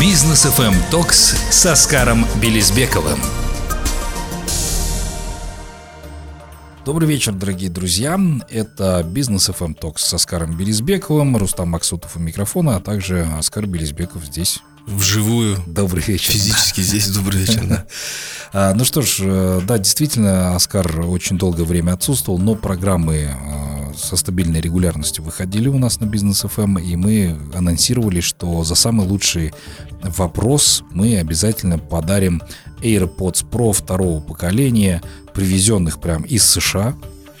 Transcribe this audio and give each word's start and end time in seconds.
Бизнес 0.00 0.44
FM 0.44 0.74
Talks 0.90 1.34
с 1.50 1.66
Оскаром 1.66 2.26
Белизбековым. 2.42 3.18
Добрый 6.84 7.08
вечер, 7.08 7.32
дорогие 7.32 7.70
друзья. 7.70 8.18
Это 8.50 9.02
Бизнес 9.04 9.48
FM 9.48 9.74
Talks 9.74 10.04
с 10.04 10.14
Оскаром 10.14 10.56
Белизбековым, 10.56 11.36
Рустам 11.36 11.68
Максутов 11.68 12.16
у 12.16 12.18
микрофона, 12.18 12.76
а 12.76 12.80
также 12.80 13.26
Оскар 13.38 13.66
Белизбеков 13.66 14.24
здесь 14.24 14.60
Вживую. 14.86 15.56
Добрый 15.66 16.02
вечер. 16.02 16.32
Физически 16.32 16.82
здесь 16.82 17.08
добрый 17.08 17.40
вечер, 17.40 17.64
да. 17.66 17.86
А, 18.56 18.72
ну 18.72 18.84
что 18.84 19.02
ж, 19.02 19.16
э, 19.22 19.60
да, 19.66 19.78
действительно, 19.78 20.54
Оскар 20.54 21.00
очень 21.00 21.36
долгое 21.36 21.64
время 21.64 21.94
отсутствовал, 21.94 22.38
но 22.38 22.54
программы 22.54 23.28
э, 23.28 23.92
со 23.96 24.16
стабильной 24.16 24.60
регулярностью 24.60 25.24
выходили 25.24 25.66
у 25.66 25.76
нас 25.76 25.98
на 25.98 26.04
Бизнес 26.04 26.44
FM, 26.44 26.80
и 26.80 26.94
мы 26.94 27.36
анонсировали, 27.52 28.20
что 28.20 28.62
за 28.62 28.76
самый 28.76 29.08
лучший 29.08 29.52
вопрос 30.02 30.84
мы 30.92 31.18
обязательно 31.18 31.78
подарим 31.78 32.42
AirPods 32.80 33.44
Pro 33.50 33.72
второго 33.72 34.20
поколения, 34.20 35.02
привезенных 35.32 36.00
прям 36.00 36.22
из 36.22 36.44
США. 36.44 36.94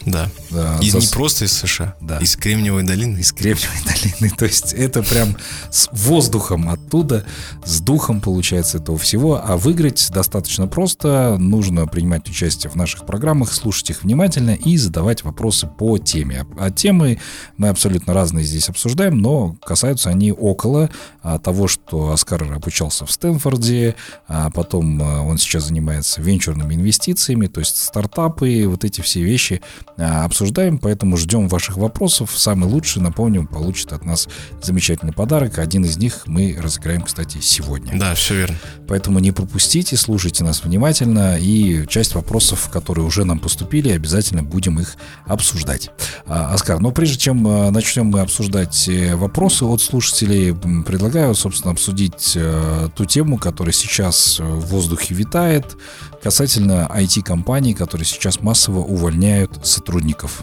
Да. 0.06 0.28
да 0.50 0.78
и 0.82 0.90
за... 0.90 0.98
не 0.98 1.06
просто 1.06 1.46
из 1.46 1.52
США, 1.52 1.94
да. 2.00 2.18
из 2.18 2.36
Кремниевой 2.36 2.82
долины. 2.82 3.18
Из 3.18 3.32
Кремниевой 3.32 3.78
долины. 4.20 4.34
То 4.36 4.44
есть 4.44 4.72
это 4.72 5.02
прям 5.02 5.36
с 5.70 5.88
воздухом 5.92 6.68
оттуда, 6.68 7.24
с 7.64 7.80
духом 7.80 8.20
получается 8.20 8.78
этого 8.78 8.98
всего. 8.98 9.40
А 9.42 9.56
выиграть 9.56 10.10
достаточно 10.10 10.66
просто. 10.66 11.36
Нужно 11.38 11.86
принимать 11.86 12.28
участие 12.28 12.70
в 12.70 12.74
наших 12.74 13.06
программах, 13.06 13.52
слушать 13.52 13.90
их 13.90 14.02
внимательно 14.02 14.54
и 14.54 14.76
задавать 14.76 15.24
вопросы 15.24 15.66
по 15.66 15.98
теме. 15.98 16.46
А 16.58 16.70
темы 16.70 17.18
мы 17.56 17.68
абсолютно 17.68 18.12
разные 18.12 18.44
здесь 18.44 18.68
обсуждаем, 18.68 19.18
но 19.18 19.56
касаются 19.64 20.10
они 20.10 20.32
около 20.32 20.90
а, 21.22 21.38
того, 21.38 21.68
что 21.68 22.10
Оскар 22.12 22.42
обучался 22.52 23.06
в 23.06 23.10
Стэнфорде, 23.10 23.96
а 24.28 24.50
потом 24.50 25.02
а, 25.02 25.22
он 25.22 25.38
сейчас 25.38 25.64
занимается 25.64 26.20
венчурными 26.20 26.74
инвестициями, 26.74 27.46
то 27.46 27.60
есть 27.60 27.76
стартапы, 27.76 28.64
вот 28.66 28.84
эти 28.84 29.00
все 29.00 29.22
вещи 29.22 29.62
обсуждаем, 29.96 30.78
поэтому 30.78 31.16
ждем 31.16 31.48
ваших 31.48 31.76
вопросов. 31.76 32.30
Самый 32.34 32.68
лучший, 32.68 33.02
напомним, 33.02 33.46
получит 33.46 33.92
от 33.92 34.04
нас 34.04 34.28
замечательный 34.62 35.12
подарок. 35.12 35.58
Один 35.58 35.84
из 35.84 35.96
них 35.96 36.22
мы 36.26 36.56
разыграем, 36.58 37.02
кстати, 37.02 37.38
сегодня. 37.40 37.98
Да, 37.98 38.14
все 38.14 38.34
верно. 38.34 38.56
Поэтому 38.88 39.18
не 39.18 39.32
пропустите, 39.32 39.96
слушайте 39.96 40.44
нас 40.44 40.64
внимательно, 40.64 41.38
и 41.38 41.86
часть 41.86 42.14
вопросов, 42.14 42.68
которые 42.70 43.06
уже 43.06 43.24
нам 43.24 43.38
поступили, 43.38 43.90
обязательно 43.90 44.42
будем 44.42 44.80
их 44.80 44.96
обсуждать. 45.26 45.90
А, 46.26 46.52
Оскар, 46.52 46.80
но 46.80 46.90
прежде 46.90 47.18
чем 47.18 47.46
а, 47.46 47.70
начнем 47.70 48.06
мы 48.06 48.20
обсуждать 48.20 48.88
э, 48.88 49.14
вопросы 49.16 49.64
от 49.64 49.80
слушателей, 49.80 50.54
предлагаю, 50.84 51.34
собственно, 51.34 51.72
обсудить 51.72 52.32
э, 52.36 52.88
ту 52.94 53.04
тему, 53.04 53.38
которая 53.38 53.72
сейчас 53.72 54.38
в 54.40 54.66
воздухе 54.66 55.14
витает, 55.14 55.76
касательно 56.22 56.90
IT-компаний, 56.94 57.74
которые 57.74 58.06
сейчас 58.06 58.40
массово 58.40 58.80
увольняют 58.80 59.66
сотрудников. 59.66 59.83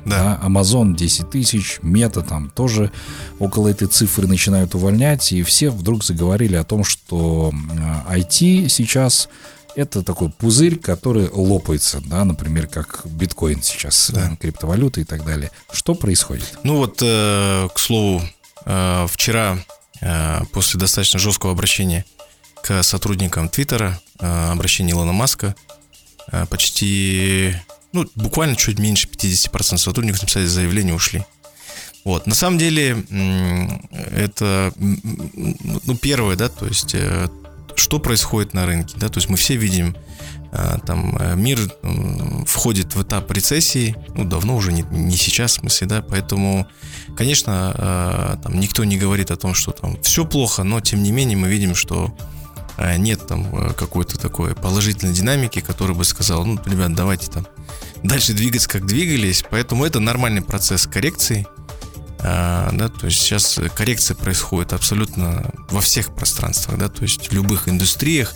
Да. 0.05 0.39
да. 0.41 0.47
Amazon 0.47 0.95
10 0.95 1.29
тысяч, 1.29 1.79
Мета 1.81 2.21
там 2.21 2.49
тоже 2.49 2.91
около 3.39 3.67
этой 3.67 3.87
цифры 3.87 4.27
начинают 4.27 4.75
увольнять, 4.75 5.31
и 5.31 5.43
все 5.43 5.69
вдруг 5.69 6.03
заговорили 6.03 6.55
о 6.55 6.63
том, 6.63 6.83
что 6.83 7.51
IT 8.09 8.69
сейчас 8.69 9.29
это 9.75 10.03
такой 10.03 10.29
пузырь, 10.29 10.77
который 10.77 11.29
лопается, 11.31 12.01
да, 12.05 12.25
например, 12.25 12.67
как 12.67 13.01
биткоин 13.05 13.61
сейчас, 13.63 14.11
да. 14.13 14.35
криптовалюта 14.39 15.01
и 15.01 15.03
так 15.03 15.25
далее. 15.25 15.51
Что 15.71 15.95
происходит? 15.95 16.59
Ну 16.63 16.77
вот, 16.77 16.99
э, 17.01 17.67
к 17.73 17.79
слову, 17.79 18.21
э, 18.65 19.07
вчера 19.09 19.57
э, 20.01 20.41
после 20.51 20.79
достаточно 20.79 21.19
жесткого 21.19 21.53
обращения 21.53 22.05
к 22.61 22.83
сотрудникам 22.83 23.49
Твиттера, 23.49 23.99
э, 24.19 24.51
обращение 24.51 24.93
Илона 24.93 25.13
Маска, 25.13 25.55
э, 26.31 26.45
почти, 26.47 27.55
ну, 27.93 28.05
буквально 28.15 28.55
чуть 28.55 28.79
меньше 28.79 29.07
50% 29.07 29.77
сотрудников 29.77 30.21
написали 30.21 30.45
заявление, 30.45 30.93
ушли. 30.93 31.23
Вот, 32.03 32.25
на 32.25 32.33
самом 32.33 32.57
деле, 32.57 33.03
это, 34.11 34.73
ну, 34.77 35.95
первое, 36.01 36.35
да, 36.35 36.49
то 36.49 36.65
есть, 36.65 36.95
э, 36.95 37.27
что 37.75 37.99
происходит 37.99 38.53
на 38.53 38.65
рынке, 38.65 38.95
да, 38.97 39.09
то 39.09 39.19
есть 39.19 39.29
мы 39.29 39.37
все 39.37 39.55
видим, 39.55 39.95
там 40.85 41.17
мир 41.41 41.59
входит 42.45 42.95
в 42.95 43.03
этап 43.03 43.31
рецессии, 43.31 43.95
ну, 44.15 44.25
давно 44.25 44.57
уже, 44.57 44.73
не, 44.73 44.83
не 44.91 45.15
сейчас, 45.15 45.51
в 45.51 45.61
смысле, 45.61 45.87
да, 45.87 46.01
поэтому, 46.01 46.67
конечно, 47.15 48.39
там 48.43 48.59
никто 48.59 48.83
не 48.83 48.97
говорит 48.97 49.31
о 49.31 49.37
том, 49.37 49.53
что 49.53 49.71
там 49.71 50.01
все 50.01 50.25
плохо, 50.25 50.63
но, 50.63 50.81
тем 50.81 51.03
не 51.03 51.11
менее, 51.11 51.37
мы 51.37 51.47
видим, 51.47 51.73
что 51.73 52.13
нет 52.77 53.27
там 53.27 53.47
э, 53.55 53.73
какой-то 53.73 54.17
такой 54.17 54.55
положительной 54.55 55.13
динамики, 55.13 55.61
которая 55.61 55.95
бы 55.95 56.05
сказала, 56.05 56.43
ну, 56.43 56.59
ребят, 56.65 56.93
давайте 56.93 57.27
там 57.29 57.47
дальше 58.03 58.33
двигаться, 58.33 58.69
как 58.69 58.85
двигались. 58.85 59.43
Поэтому 59.49 59.85
это 59.85 59.99
нормальный 59.99 60.41
процесс 60.41 60.87
коррекции. 60.87 61.45
А, 62.23 62.69
да, 62.73 62.87
то 62.87 63.07
есть 63.07 63.19
сейчас 63.19 63.59
коррекция 63.75 64.15
происходит 64.15 64.73
абсолютно 64.73 65.51
во 65.71 65.81
всех 65.81 66.13
пространствах, 66.13 66.77
да, 66.77 66.87
то 66.87 67.01
есть 67.01 67.29
в 67.29 67.33
любых 67.33 67.67
индустриях. 67.67 68.35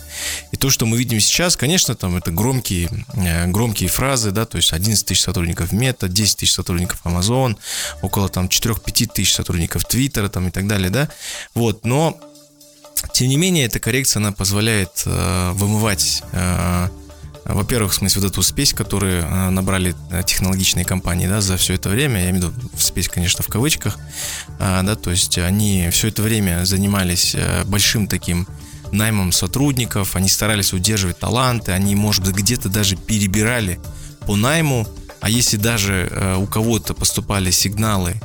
И 0.50 0.56
то, 0.56 0.70
что 0.70 0.86
мы 0.86 0.98
видим 0.98 1.20
сейчас, 1.20 1.56
конечно, 1.56 1.94
там 1.94 2.16
это 2.16 2.32
громкие, 2.32 2.90
э, 3.14 3.46
громкие 3.46 3.88
фразы, 3.88 4.32
да, 4.32 4.44
то 4.44 4.56
есть 4.56 4.72
11 4.72 5.06
тысяч 5.06 5.22
сотрудников 5.22 5.70
Мета, 5.70 6.08
10 6.08 6.38
тысяч 6.38 6.52
сотрудников 6.52 7.00
Amazon, 7.04 7.56
около 8.02 8.28
там 8.28 8.48
4-5 8.48 9.12
тысяч 9.12 9.34
сотрудников 9.34 9.84
Твиттера 9.84 10.28
там 10.28 10.48
и 10.48 10.50
так 10.50 10.66
далее, 10.66 10.90
да. 10.90 11.08
Вот, 11.54 11.84
но 11.84 12.18
тем 13.12 13.28
не 13.28 13.36
менее, 13.36 13.66
эта 13.66 13.78
коррекция, 13.78 14.20
она 14.20 14.32
позволяет 14.32 15.02
э, 15.06 15.52
вымывать, 15.54 16.22
э, 16.32 16.88
во-первых, 17.44 17.92
в 17.92 17.94
смысле, 17.94 18.22
вот 18.22 18.30
эту 18.32 18.42
спесь, 18.42 18.72
которую 18.72 19.22
э, 19.22 19.50
набрали 19.50 19.94
э, 20.10 20.22
технологичные 20.24 20.84
компании, 20.84 21.26
да, 21.26 21.40
за 21.40 21.56
все 21.56 21.74
это 21.74 21.88
время, 21.88 22.24
я 22.24 22.30
имею 22.30 22.48
в 22.48 22.56
виду 22.56 22.70
спесь, 22.78 23.08
конечно, 23.08 23.44
в 23.44 23.48
кавычках, 23.48 23.98
э, 24.58 24.80
да, 24.82 24.96
то 24.96 25.10
есть 25.10 25.38
они 25.38 25.88
все 25.90 26.08
это 26.08 26.22
время 26.22 26.64
занимались 26.64 27.34
э, 27.34 27.64
большим 27.64 28.08
таким 28.08 28.46
наймом 28.92 29.32
сотрудников, 29.32 30.16
они 30.16 30.28
старались 30.28 30.72
удерживать 30.72 31.18
таланты, 31.18 31.72
они, 31.72 31.94
может 31.94 32.24
быть, 32.24 32.34
где-то 32.34 32.68
даже 32.68 32.96
перебирали 32.96 33.80
по 34.26 34.36
найму, 34.36 34.86
а 35.20 35.28
если 35.30 35.56
даже 35.56 36.08
э, 36.10 36.36
у 36.36 36.46
кого-то 36.46 36.94
поступали 36.94 37.50
сигналы 37.50 38.20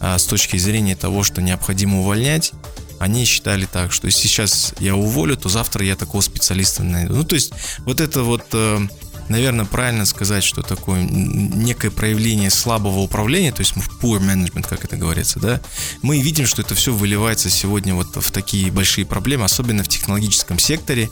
э, 0.00 0.18
с 0.18 0.24
точки 0.24 0.56
зрения 0.56 0.96
того, 0.96 1.22
что 1.22 1.42
необходимо 1.42 2.00
увольнять, 2.00 2.52
они 2.98 3.24
считали 3.24 3.66
так, 3.66 3.92
что 3.92 4.10
сейчас 4.10 4.74
я 4.80 4.94
уволю, 4.94 5.36
то 5.36 5.48
завтра 5.48 5.84
я 5.84 5.96
такого 5.96 6.20
специалиста 6.20 6.82
найду. 6.82 7.16
Ну, 7.16 7.24
то 7.24 7.34
есть 7.34 7.52
вот 7.80 8.00
это 8.00 8.22
вот 8.22 8.44
э, 8.52 8.78
наверное, 9.28 9.64
правильно 9.64 10.04
сказать, 10.06 10.44
что 10.44 10.62
такое 10.62 11.02
некое 11.02 11.90
проявление 11.90 12.50
слабого 12.50 13.00
управления, 13.00 13.52
то 13.52 13.60
есть 13.60 13.72
poor 14.00 14.20
management, 14.20 14.66
как 14.68 14.84
это 14.84 14.96
говорится, 14.96 15.40
да, 15.40 15.60
мы 16.02 16.20
видим, 16.20 16.46
что 16.46 16.62
это 16.62 16.74
все 16.74 16.92
выливается 16.92 17.50
сегодня 17.50 17.94
вот 17.94 18.16
в 18.16 18.30
такие 18.30 18.70
большие 18.70 19.06
проблемы, 19.06 19.44
особенно 19.44 19.82
в 19.82 19.88
технологическом 19.88 20.58
секторе, 20.58 21.10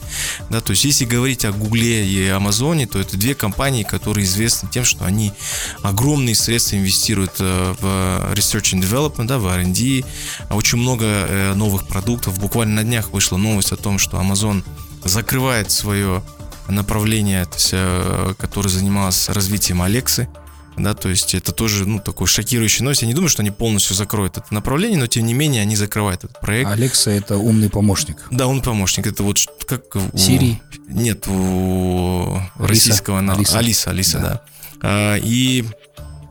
да, 0.50 0.60
то 0.60 0.70
есть 0.70 0.84
если 0.84 1.04
говорить 1.04 1.44
о 1.44 1.52
Гугле 1.52 2.06
и 2.06 2.28
Амазоне, 2.28 2.86
то 2.86 2.98
это 2.98 3.16
две 3.16 3.34
компании, 3.34 3.82
которые 3.82 4.24
известны 4.24 4.68
тем, 4.70 4.84
что 4.84 5.04
они 5.04 5.32
огромные 5.82 6.34
средства 6.34 6.76
инвестируют 6.76 7.34
э, 7.38 7.74
в 7.80 8.34
research 8.34 8.74
and 8.74 8.82
development, 8.82 9.26
да, 9.26 9.38
в 9.38 9.46
R&D, 9.46 10.04
очень 10.50 10.78
много 10.78 11.04
э, 11.04 11.54
новых 11.54 11.86
продуктов, 11.86 12.38
буквально 12.38 12.76
на 12.76 12.84
днях 12.84 13.10
вышла 13.10 13.36
новость 13.36 13.72
о 13.72 13.76
том, 13.76 13.98
что 13.98 14.18
Amazon 14.18 14.62
закрывает 15.04 15.70
свое 15.70 16.22
направление, 16.68 17.44
то 17.44 17.54
есть, 17.54 18.38
которое 18.38 18.68
занималось 18.68 19.28
развитием 19.28 19.82
Алексы. 19.82 20.28
Да, 20.76 20.94
то 20.94 21.08
есть 21.08 21.34
это 21.34 21.52
тоже, 21.52 21.86
ну, 21.86 22.00
такой 22.00 22.26
шокирующий 22.26 22.82
новость. 22.82 23.02
Я 23.02 23.08
не 23.08 23.14
думаю, 23.14 23.28
что 23.28 23.42
они 23.42 23.50
полностью 23.50 23.94
закроют 23.94 24.38
это 24.38 24.52
направление, 24.52 24.98
но 24.98 25.06
тем 25.06 25.24
не 25.24 25.34
менее 25.34 25.62
они 25.62 25.76
закрывают 25.76 26.24
этот 26.24 26.40
проект. 26.40 26.70
Алекса 26.70 27.12
это 27.12 27.36
умный 27.36 27.70
помощник. 27.70 28.26
Да, 28.30 28.48
умный 28.48 28.62
помощник. 28.62 29.06
Это 29.06 29.22
вот 29.22 29.38
как... 29.66 29.84
Сирий? 30.16 30.60
Нет, 30.88 31.28
у 31.28 32.36
Алиса? 32.58 32.72
российского... 32.72 33.18
Алиса. 33.20 33.58
Алиса, 33.58 33.90
Алиса, 33.90 34.18
да. 34.18 34.28
да. 34.28 34.42
А, 34.82 35.16
и 35.16 35.64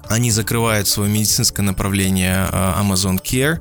они 0.09 0.29
закрывают 0.31 0.87
свое 0.87 1.09
медицинское 1.09 1.61
направление 1.61 2.47
а, 2.51 2.83
Amazon 2.83 3.21
Care, 3.23 3.59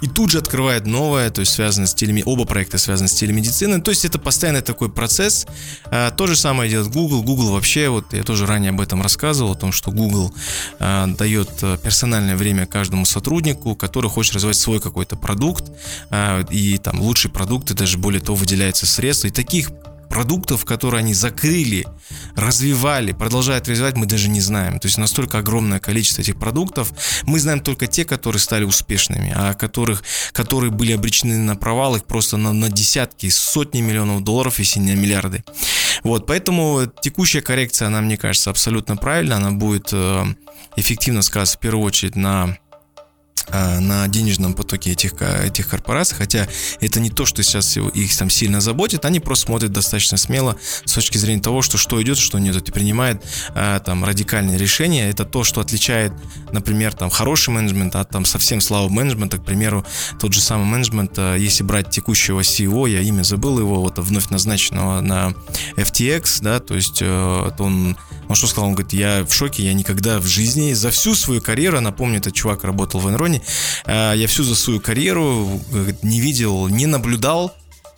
и 0.00 0.06
тут 0.06 0.30
же 0.30 0.38
открывает 0.38 0.86
новое, 0.86 1.30
то 1.30 1.40
есть 1.40 1.52
связано 1.52 1.86
с 1.86 1.94
телеми... 1.94 2.22
оба 2.26 2.44
проекта 2.44 2.78
связаны 2.78 3.08
с 3.08 3.12
телемедициной. 3.12 3.80
То 3.80 3.90
есть 3.90 4.04
это 4.04 4.18
постоянный 4.18 4.60
такой 4.60 4.90
процесс. 4.90 5.46
А, 5.86 6.10
то 6.10 6.26
же 6.26 6.36
самое 6.36 6.70
делает 6.70 6.92
Google. 6.92 7.22
Google 7.22 7.52
вообще, 7.52 7.88
вот 7.88 8.12
я 8.12 8.22
тоже 8.22 8.46
ранее 8.46 8.70
об 8.70 8.80
этом 8.80 9.02
рассказывал, 9.02 9.52
о 9.52 9.56
том, 9.56 9.72
что 9.72 9.90
Google 9.90 10.34
а, 10.78 11.06
дает 11.06 11.50
а, 11.62 11.76
персональное 11.78 12.36
время 12.36 12.66
каждому 12.66 13.04
сотруднику, 13.06 13.74
который 13.74 14.10
хочет 14.10 14.34
развивать 14.34 14.56
свой 14.56 14.80
какой-то 14.80 15.16
продукт, 15.16 15.64
и 16.50 16.78
там 16.82 17.00
лучшие 17.00 17.30
продукты, 17.30 17.74
даже 17.74 17.98
более 17.98 18.20
того, 18.20 18.36
выделяются 18.36 18.86
средства. 18.86 19.28
И 19.28 19.30
таких 19.30 19.70
продуктов, 20.14 20.64
которые 20.64 21.00
они 21.00 21.12
закрыли, 21.12 21.84
развивали, 22.36 23.10
продолжают 23.10 23.68
развивать, 23.68 23.96
мы 23.96 24.06
даже 24.06 24.28
не 24.28 24.40
знаем. 24.40 24.78
То 24.78 24.86
есть 24.86 24.96
настолько 24.96 25.38
огромное 25.38 25.80
количество 25.80 26.22
этих 26.22 26.38
продуктов. 26.38 26.92
Мы 27.24 27.40
знаем 27.40 27.58
только 27.58 27.88
те, 27.88 28.04
которые 28.04 28.38
стали 28.38 28.62
успешными, 28.62 29.32
а 29.34 29.54
которых, 29.54 30.04
которые 30.32 30.70
были 30.70 30.92
обречены 30.92 31.38
на 31.38 31.56
провал, 31.56 31.96
их 31.96 32.04
просто 32.04 32.36
на, 32.36 32.52
на 32.52 32.68
десятки, 32.68 33.28
сотни 33.28 33.80
миллионов 33.80 34.22
долларов, 34.22 34.60
если 34.60 34.78
не 34.78 34.94
миллиарды. 34.94 35.42
Вот, 36.04 36.28
поэтому 36.28 36.82
текущая 37.02 37.40
коррекция, 37.40 37.88
она, 37.88 38.00
мне 38.00 38.16
кажется, 38.16 38.50
абсолютно 38.50 38.96
правильно. 38.96 39.36
Она 39.36 39.50
будет 39.50 39.88
э, 39.92 40.24
эффективно 40.76 41.22
сказываться 41.22 41.56
в 41.56 41.60
первую 41.60 41.84
очередь 41.84 42.14
на 42.14 42.56
на 43.50 44.08
денежном 44.08 44.54
потоке 44.54 44.92
этих, 44.92 45.14
этих 45.20 45.68
корпораций, 45.68 46.16
хотя 46.16 46.48
это 46.80 47.00
не 47.00 47.10
то, 47.10 47.26
что 47.26 47.42
сейчас 47.42 47.76
их 47.76 48.16
там 48.16 48.30
сильно 48.30 48.60
заботит, 48.60 49.04
они 49.04 49.20
просто 49.20 49.46
смотрят 49.46 49.72
достаточно 49.72 50.16
смело 50.16 50.56
с 50.84 50.92
точки 50.92 51.18
зрения 51.18 51.40
того, 51.40 51.62
что 51.62 51.78
что 51.78 52.02
идет, 52.02 52.18
что 52.18 52.38
нет, 52.38 52.56
и 52.56 52.72
принимают 52.72 53.22
а, 53.54 53.80
там 53.80 54.04
радикальные 54.04 54.58
решения. 54.58 55.08
Это 55.08 55.24
то, 55.24 55.44
что 55.44 55.60
отличает, 55.60 56.12
например, 56.52 56.94
там 56.94 57.10
хороший 57.10 57.50
менеджмент 57.50 57.96
от 57.96 58.08
там 58.10 58.24
совсем 58.24 58.60
слабого 58.60 58.88
менеджмента, 58.90 59.38
к 59.38 59.44
примеру, 59.44 59.84
тот 60.20 60.32
же 60.32 60.40
самый 60.40 60.64
менеджмент, 60.64 61.12
а, 61.16 61.36
если 61.36 61.64
брать 61.64 61.90
текущего 61.90 62.40
CEO, 62.40 62.88
я 62.88 63.00
имя 63.00 63.22
забыл 63.22 63.58
его, 63.58 63.82
вот 63.82 63.98
вновь 63.98 64.30
назначенного 64.30 65.00
на 65.00 65.34
FTX, 65.76 66.42
да, 66.42 66.60
то 66.60 66.74
есть 66.74 66.98
э, 67.00 67.50
он 67.58 67.96
он 68.28 68.34
что 68.34 68.46
сказал? 68.46 68.68
Он 68.68 68.74
говорит, 68.74 68.92
я 68.92 69.24
в 69.24 69.32
шоке, 69.32 69.64
я 69.64 69.74
никогда 69.74 70.20
в 70.20 70.26
жизни 70.26 70.72
за 70.72 70.90
всю 70.90 71.14
свою 71.14 71.40
карьеру, 71.40 71.80
напомню, 71.80 72.18
этот 72.18 72.34
чувак 72.34 72.64
работал 72.64 73.00
в 73.00 73.06
Enron, 73.06 73.40
э, 73.86 74.12
я 74.16 74.26
всю 74.26 74.44
за 74.44 74.54
свою 74.54 74.80
карьеру 74.80 75.60
не 76.02 76.20
видел, 76.20 76.68
не 76.68 76.86
наблюдал 76.86 77.54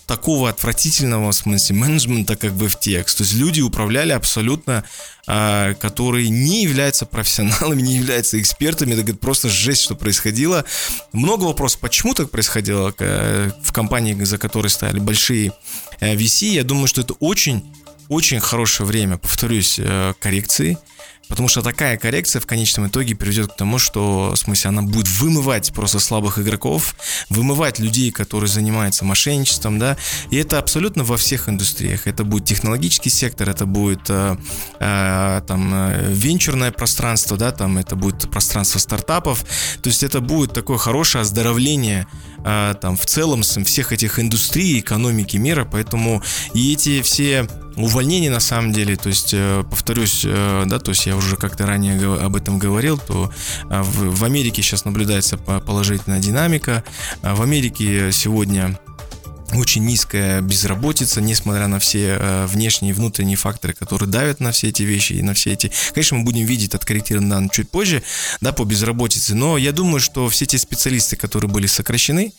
такого 0.06 0.48
отвратительного, 0.48 1.32
в 1.32 1.34
смысле, 1.34 1.76
менеджмента, 1.76 2.36
как 2.36 2.52
в 2.52 2.62
FTX. 2.62 3.16
То 3.16 3.22
есть 3.24 3.34
люди 3.34 3.60
управляли 3.60 4.12
абсолютно, 4.12 4.84
а, 5.26 5.74
которые 5.74 6.28
не 6.28 6.62
являются 6.62 7.06
профессионалами, 7.06 7.82
не 7.82 7.96
являются 7.96 8.40
экспертами. 8.40 8.92
Это 8.92 9.02
говорит, 9.02 9.20
просто 9.20 9.48
жесть, 9.48 9.82
что 9.82 9.96
происходило. 9.96 10.64
Много 11.12 11.44
вопросов, 11.44 11.80
почему 11.80 12.14
так 12.14 12.30
происходило 12.30 12.94
э, 12.98 13.50
в 13.62 13.72
компании, 13.72 14.14
за 14.24 14.38
которой 14.38 14.68
стояли 14.68 15.00
большие 15.00 15.52
э, 16.00 16.14
VC. 16.14 16.48
Я 16.48 16.62
думаю, 16.62 16.86
что 16.86 17.00
это 17.00 17.14
очень 17.14 17.64
очень 18.08 18.40
хорошее 18.40 18.86
время, 18.86 19.18
повторюсь, 19.18 19.76
э, 19.78 20.14
коррекции, 20.20 20.78
потому 21.28 21.48
что 21.48 21.62
такая 21.62 21.96
коррекция 21.96 22.40
в 22.40 22.46
конечном 22.46 22.88
итоге 22.88 23.14
приведет 23.14 23.52
к 23.52 23.56
тому, 23.56 23.78
что, 23.78 24.32
в 24.34 24.36
смысле, 24.36 24.68
она 24.68 24.82
будет 24.82 25.08
вымывать 25.08 25.72
просто 25.72 25.98
слабых 25.98 26.38
игроков, 26.38 26.94
вымывать 27.30 27.78
людей, 27.78 28.10
которые 28.10 28.48
занимаются 28.48 29.04
мошенничеством, 29.04 29.78
да, 29.78 29.96
и 30.30 30.36
это 30.36 30.58
абсолютно 30.58 31.04
во 31.04 31.16
всех 31.16 31.48
индустриях. 31.48 32.06
Это 32.06 32.24
будет 32.24 32.44
технологический 32.44 33.10
сектор, 33.10 33.48
это 33.48 33.66
будет 33.66 34.08
э, 34.08 34.36
э, 34.78 35.42
там 35.46 35.70
э, 35.74 36.12
венчурное 36.12 36.70
пространство, 36.70 37.36
да, 37.36 37.50
там 37.50 37.78
это 37.78 37.96
будет 37.96 38.30
пространство 38.30 38.78
стартапов, 38.78 39.44
то 39.82 39.88
есть 39.88 40.02
это 40.02 40.20
будет 40.20 40.52
такое 40.52 40.78
хорошее 40.78 41.22
оздоровление 41.22 42.06
э, 42.44 42.74
там 42.80 42.96
в 42.96 43.06
целом 43.06 43.42
всех 43.42 43.92
этих 43.92 44.18
индустрий, 44.18 44.78
экономики 44.78 45.36
мира, 45.36 45.64
поэтому 45.70 46.22
и 46.54 46.72
эти 46.72 47.02
все 47.02 47.48
увольнений 47.76 48.28
на 48.28 48.40
самом 48.40 48.72
деле, 48.72 48.96
то 48.96 49.08
есть, 49.08 49.32
э, 49.32 49.64
повторюсь, 49.68 50.22
э, 50.24 50.64
да, 50.66 50.78
то 50.78 50.90
есть 50.90 51.06
я 51.06 51.16
уже 51.16 51.36
как-то 51.36 51.66
ранее 51.66 52.16
об 52.16 52.36
этом 52.36 52.58
говорил, 52.58 52.98
то 52.98 53.30
э, 53.68 53.82
в, 53.82 54.16
в 54.16 54.24
Америке 54.24 54.62
сейчас 54.62 54.84
наблюдается 54.84 55.36
положительная 55.36 56.18
динамика. 56.20 56.84
В 57.22 57.42
Америке 57.42 58.10
сегодня 58.12 58.78
очень 59.54 59.84
низкая 59.84 60.40
безработица, 60.40 61.20
несмотря 61.20 61.66
на 61.68 61.78
все 61.78 62.16
э, 62.18 62.46
внешние 62.46 62.90
и 62.90 62.94
внутренние 62.94 63.36
факторы, 63.36 63.74
которые 63.74 64.08
давят 64.08 64.40
на 64.40 64.52
все 64.52 64.68
эти 64.68 64.82
вещи 64.82 65.14
и 65.14 65.22
на 65.22 65.34
все 65.34 65.52
эти... 65.52 65.70
Конечно, 65.92 66.18
мы 66.18 66.24
будем 66.24 66.44
видеть 66.44 66.74
откорректированные 66.74 67.30
данные 67.30 67.50
чуть 67.52 67.70
позже, 67.70 68.02
да, 68.40 68.52
по 68.52 68.64
безработице, 68.64 69.34
но 69.34 69.56
я 69.56 69.72
думаю, 69.72 70.00
что 70.00 70.28
все 70.28 70.46
те 70.46 70.58
специалисты, 70.58 71.16
которые 71.16 71.50
были 71.50 71.66
сокращены, 71.66 72.32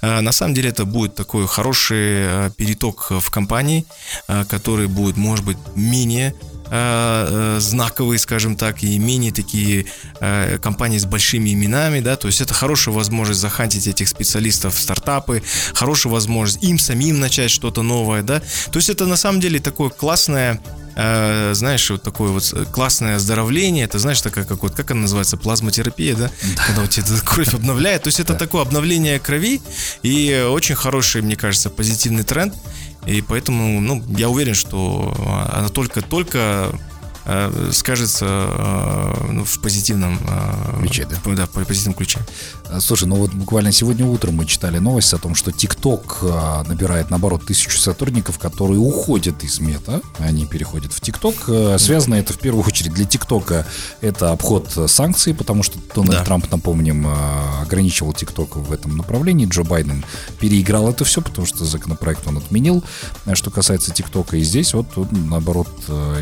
э, 0.00 0.20
на 0.20 0.32
самом 0.32 0.54
деле 0.54 0.70
это 0.70 0.84
будет 0.84 1.14
такой 1.14 1.46
хороший 1.48 1.96
э, 1.98 2.50
переток 2.56 3.10
в 3.10 3.30
компании, 3.30 3.84
который 4.48 4.86
будет, 4.86 5.16
может 5.16 5.44
быть, 5.44 5.56
менее 5.74 6.34
Э, 6.74 7.56
э, 7.56 7.60
знаковые, 7.60 8.18
скажем 8.18 8.56
так, 8.56 8.82
и 8.82 8.98
менее 8.98 9.30
такие 9.30 9.84
э, 10.20 10.56
компании 10.56 10.96
с 10.96 11.04
большими 11.04 11.52
именами, 11.52 12.00
да, 12.00 12.16
то 12.16 12.28
есть 12.28 12.40
это 12.40 12.54
хорошая 12.54 12.94
возможность 12.94 13.40
захантить 13.40 13.86
этих 13.86 14.08
специалистов 14.08 14.74
в 14.76 14.80
стартапы, 14.80 15.42
хорошая 15.74 16.10
возможность 16.10 16.64
им 16.64 16.78
самим 16.78 17.20
начать 17.20 17.50
что-то 17.50 17.82
новое, 17.82 18.22
да, 18.22 18.40
то 18.40 18.78
есть 18.78 18.88
это 18.88 19.04
на 19.04 19.16
самом 19.16 19.38
деле 19.38 19.60
такое 19.60 19.90
классное 19.90 20.62
э, 20.96 21.52
знаешь, 21.54 21.90
вот 21.90 22.02
такое 22.02 22.30
вот 22.30 22.68
классное 22.72 23.16
оздоровление, 23.16 23.84
это 23.84 23.98
знаешь, 23.98 24.22
такая 24.22 24.44
как 24.44 24.62
вот, 24.62 24.74
как 24.74 24.90
она 24.92 25.02
называется, 25.02 25.36
плазмотерапия, 25.36 26.16
да? 26.16 26.30
да. 26.56 26.62
Когда 26.66 26.82
у 26.82 26.86
тебя 26.86 27.04
кровь 27.24 27.52
обновляет, 27.54 28.04
то 28.04 28.08
есть 28.08 28.20
это 28.20 28.32
да. 28.32 28.38
такое 28.38 28.62
обновление 28.62 29.18
крови 29.18 29.60
и 30.02 30.48
очень 30.50 30.74
хороший, 30.74 31.22
мне 31.22 31.36
кажется, 31.36 31.70
позитивный 31.70 32.24
тренд. 32.24 32.54
И 33.06 33.20
поэтому, 33.20 33.80
ну, 33.80 34.02
я 34.16 34.28
уверен, 34.28 34.54
что 34.54 35.12
она 35.52 35.68
только-только 35.68 36.72
Э, 37.24 37.70
скажется 37.72 38.26
э, 38.26 39.26
ну, 39.30 39.44
в 39.44 39.58
позитивном 39.60 40.18
э, 40.26 40.80
ключе, 40.80 41.06
да? 41.08 41.16
Да, 41.34 41.46
в 41.46 41.64
позитивном 41.64 41.94
ключе. 41.94 42.18
Слушай, 42.80 43.06
ну 43.06 43.16
вот 43.16 43.32
буквально 43.32 43.70
сегодня 43.70 44.06
утром 44.06 44.36
мы 44.36 44.46
читали 44.46 44.78
новость 44.78 45.12
о 45.12 45.18
том, 45.18 45.34
что 45.34 45.50
TikTok 45.50 46.66
набирает, 46.66 47.10
наоборот, 47.10 47.44
тысячу 47.44 47.78
сотрудников, 47.78 48.38
которые 48.38 48.78
уходят 48.78 49.44
из 49.44 49.60
мета, 49.60 50.00
они 50.18 50.46
переходят 50.46 50.92
в 50.92 51.00
TikTok. 51.00 51.78
Связано 51.78 52.14
это 52.14 52.32
в 52.32 52.38
первую 52.38 52.64
очередь 52.64 52.94
для 52.94 53.04
TikTok 53.04 53.66
это 54.00 54.32
обход 54.32 54.70
санкций, 54.86 55.34
потому 55.34 55.62
что 55.62 55.78
Дональд 55.94 56.20
да. 56.20 56.24
Трамп, 56.24 56.50
напомним, 56.50 57.06
ограничивал 57.60 58.12
TikTok 58.12 58.58
в 58.58 58.72
этом 58.72 58.96
направлении. 58.96 59.46
Джо 59.46 59.64
Байден 59.64 60.04
переиграл 60.40 60.88
это 60.88 61.04
все, 61.04 61.20
потому 61.20 61.46
что 61.46 61.64
законопроект 61.66 62.26
он 62.26 62.38
отменил. 62.38 62.82
Что 63.34 63.50
касается 63.50 63.92
TikTok, 63.92 64.36
и 64.38 64.42
здесь 64.42 64.72
вот 64.72 64.86
он, 64.96 65.08
наоборот, 65.28 65.68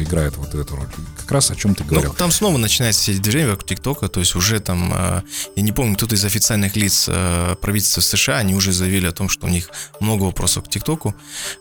играет 0.00 0.36
вот 0.36 0.54
эту 0.54 0.74
роль 0.74 0.89
как 1.16 1.30
раз 1.30 1.50
о 1.50 1.56
чем 1.56 1.74
ты 1.74 1.84
говорил. 1.84 2.10
Ну, 2.10 2.16
там 2.16 2.30
снова 2.30 2.56
начинается 2.56 3.02
все 3.02 3.12
эти 3.12 3.20
движения 3.20 3.48
вокруг 3.48 3.66
ТикТока, 3.66 4.08
то 4.08 4.20
есть 4.20 4.34
уже 4.34 4.60
там, 4.60 4.92
э, 4.94 5.22
я 5.56 5.62
не 5.62 5.72
помню, 5.72 5.96
кто-то 5.96 6.14
из 6.14 6.24
официальных 6.24 6.76
лиц 6.76 7.06
э, 7.08 7.56
правительства 7.60 8.00
США, 8.00 8.38
они 8.38 8.54
уже 8.54 8.72
заявили 8.72 9.06
о 9.06 9.12
том, 9.12 9.28
что 9.28 9.46
у 9.46 9.50
них 9.50 9.70
много 10.00 10.24
вопросов 10.24 10.64
к 10.64 10.68
ТикТоку, 10.68 11.14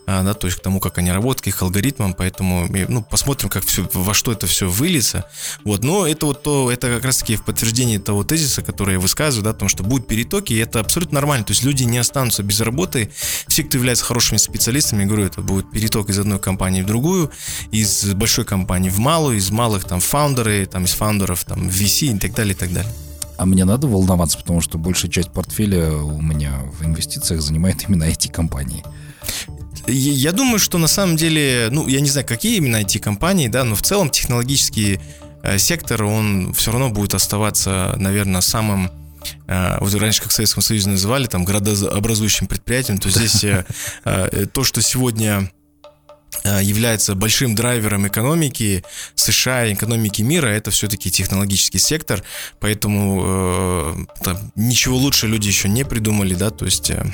э, 0.06 0.22
да, 0.22 0.34
то 0.34 0.46
есть 0.46 0.58
к 0.58 0.62
тому, 0.62 0.80
как 0.80 0.98
они 0.98 1.12
работают, 1.12 1.44
к 1.44 1.46
их 1.48 1.62
алгоритмам, 1.62 2.14
поэтому, 2.14 2.66
ну, 2.88 3.02
посмотрим, 3.02 3.48
как 3.48 3.64
все, 3.64 3.88
во 3.92 4.14
что 4.14 4.32
это 4.32 4.46
все 4.46 4.68
выльется, 4.68 5.24
вот, 5.64 5.84
но 5.84 6.06
это 6.06 6.26
вот 6.26 6.42
то, 6.42 6.70
это 6.70 6.88
как 6.88 7.04
раз-таки 7.04 7.36
в 7.36 7.44
подтверждение 7.44 7.98
того 7.98 8.24
тезиса, 8.24 8.62
который 8.62 8.94
я 8.94 9.00
высказываю, 9.00 9.44
да, 9.44 9.50
о 9.50 9.54
том, 9.54 9.68
что 9.68 9.82
будут 9.82 10.08
перетоки, 10.08 10.52
и 10.52 10.58
это 10.58 10.80
абсолютно 10.80 11.16
нормально, 11.16 11.44
то 11.44 11.52
есть 11.52 11.62
люди 11.62 11.84
не 11.84 11.98
останутся 11.98 12.42
без 12.42 12.60
работы, 12.60 13.10
все, 13.46 13.62
кто 13.62 13.76
является 13.76 14.04
хорошими 14.04 14.38
специалистами, 14.38 15.04
говорю, 15.04 15.26
это 15.26 15.42
будет 15.42 15.70
переток 15.70 16.10
из 16.10 16.18
одной 16.18 16.40
компании 16.40 16.82
в 16.82 16.86
другую, 16.86 17.30
из 17.70 18.04
большой 18.14 18.44
компании 18.44 18.90
в 18.90 18.98
малую, 18.98 19.19
малую, 19.20 19.36
из 19.36 19.50
малых 19.50 19.84
там 19.84 20.00
фаундеры, 20.00 20.64
там 20.64 20.84
из 20.84 20.92
фаундеров, 20.92 21.44
там 21.44 21.68
VC 21.68 22.16
и 22.16 22.18
так 22.18 22.32
далее, 22.32 22.54
и 22.54 22.56
так 22.56 22.72
далее. 22.72 22.92
А 23.36 23.44
мне 23.44 23.66
надо 23.66 23.86
волноваться, 23.86 24.38
потому 24.38 24.62
что 24.62 24.78
большая 24.78 25.10
часть 25.10 25.30
портфеля 25.30 25.92
у 25.92 26.22
меня 26.22 26.52
в 26.78 26.84
инвестициях 26.86 27.42
занимает 27.42 27.86
именно 27.86 28.04
эти 28.04 28.28
компании. 28.28 28.82
Я 29.86 30.32
думаю, 30.32 30.58
что 30.58 30.78
на 30.78 30.86
самом 30.86 31.16
деле, 31.16 31.68
ну, 31.70 31.86
я 31.86 32.00
не 32.00 32.08
знаю, 32.08 32.26
какие 32.26 32.56
именно 32.56 32.76
эти 32.76 32.96
компании, 32.96 33.48
да, 33.48 33.64
но 33.64 33.74
в 33.74 33.82
целом 33.82 34.08
технологический 34.08 35.00
э, 35.42 35.58
сектор, 35.58 36.04
он 36.04 36.54
все 36.54 36.70
равно 36.70 36.88
будет 36.88 37.12
оставаться, 37.12 37.94
наверное, 37.98 38.40
самым 38.40 38.90
э, 39.48 39.76
вот 39.80 39.92
раньше, 39.94 40.22
как 40.22 40.30
в 40.30 40.34
Советском 40.34 40.62
Союзе 40.62 40.88
называли, 40.88 41.26
там, 41.26 41.44
градообразующим 41.44 42.46
предприятием, 42.46 42.98
то 42.98 43.10
здесь 43.10 43.44
э, 43.44 43.64
то, 44.52 44.64
что 44.64 44.80
сегодня 44.80 45.50
является 46.44 47.14
большим 47.14 47.54
драйвером 47.54 48.06
экономики 48.06 48.84
США, 49.14 49.72
экономики 49.72 50.22
мира, 50.22 50.46
это 50.48 50.70
все-таки 50.70 51.10
технологический 51.10 51.78
сектор, 51.78 52.22
поэтому 52.58 53.22
э, 53.24 53.94
там, 54.22 54.52
ничего 54.56 54.96
лучше 54.96 55.26
люди 55.26 55.48
еще 55.48 55.68
не 55.68 55.84
придумали, 55.84 56.34
да, 56.34 56.50
то 56.50 56.64
есть 56.64 56.90
э, 56.90 57.04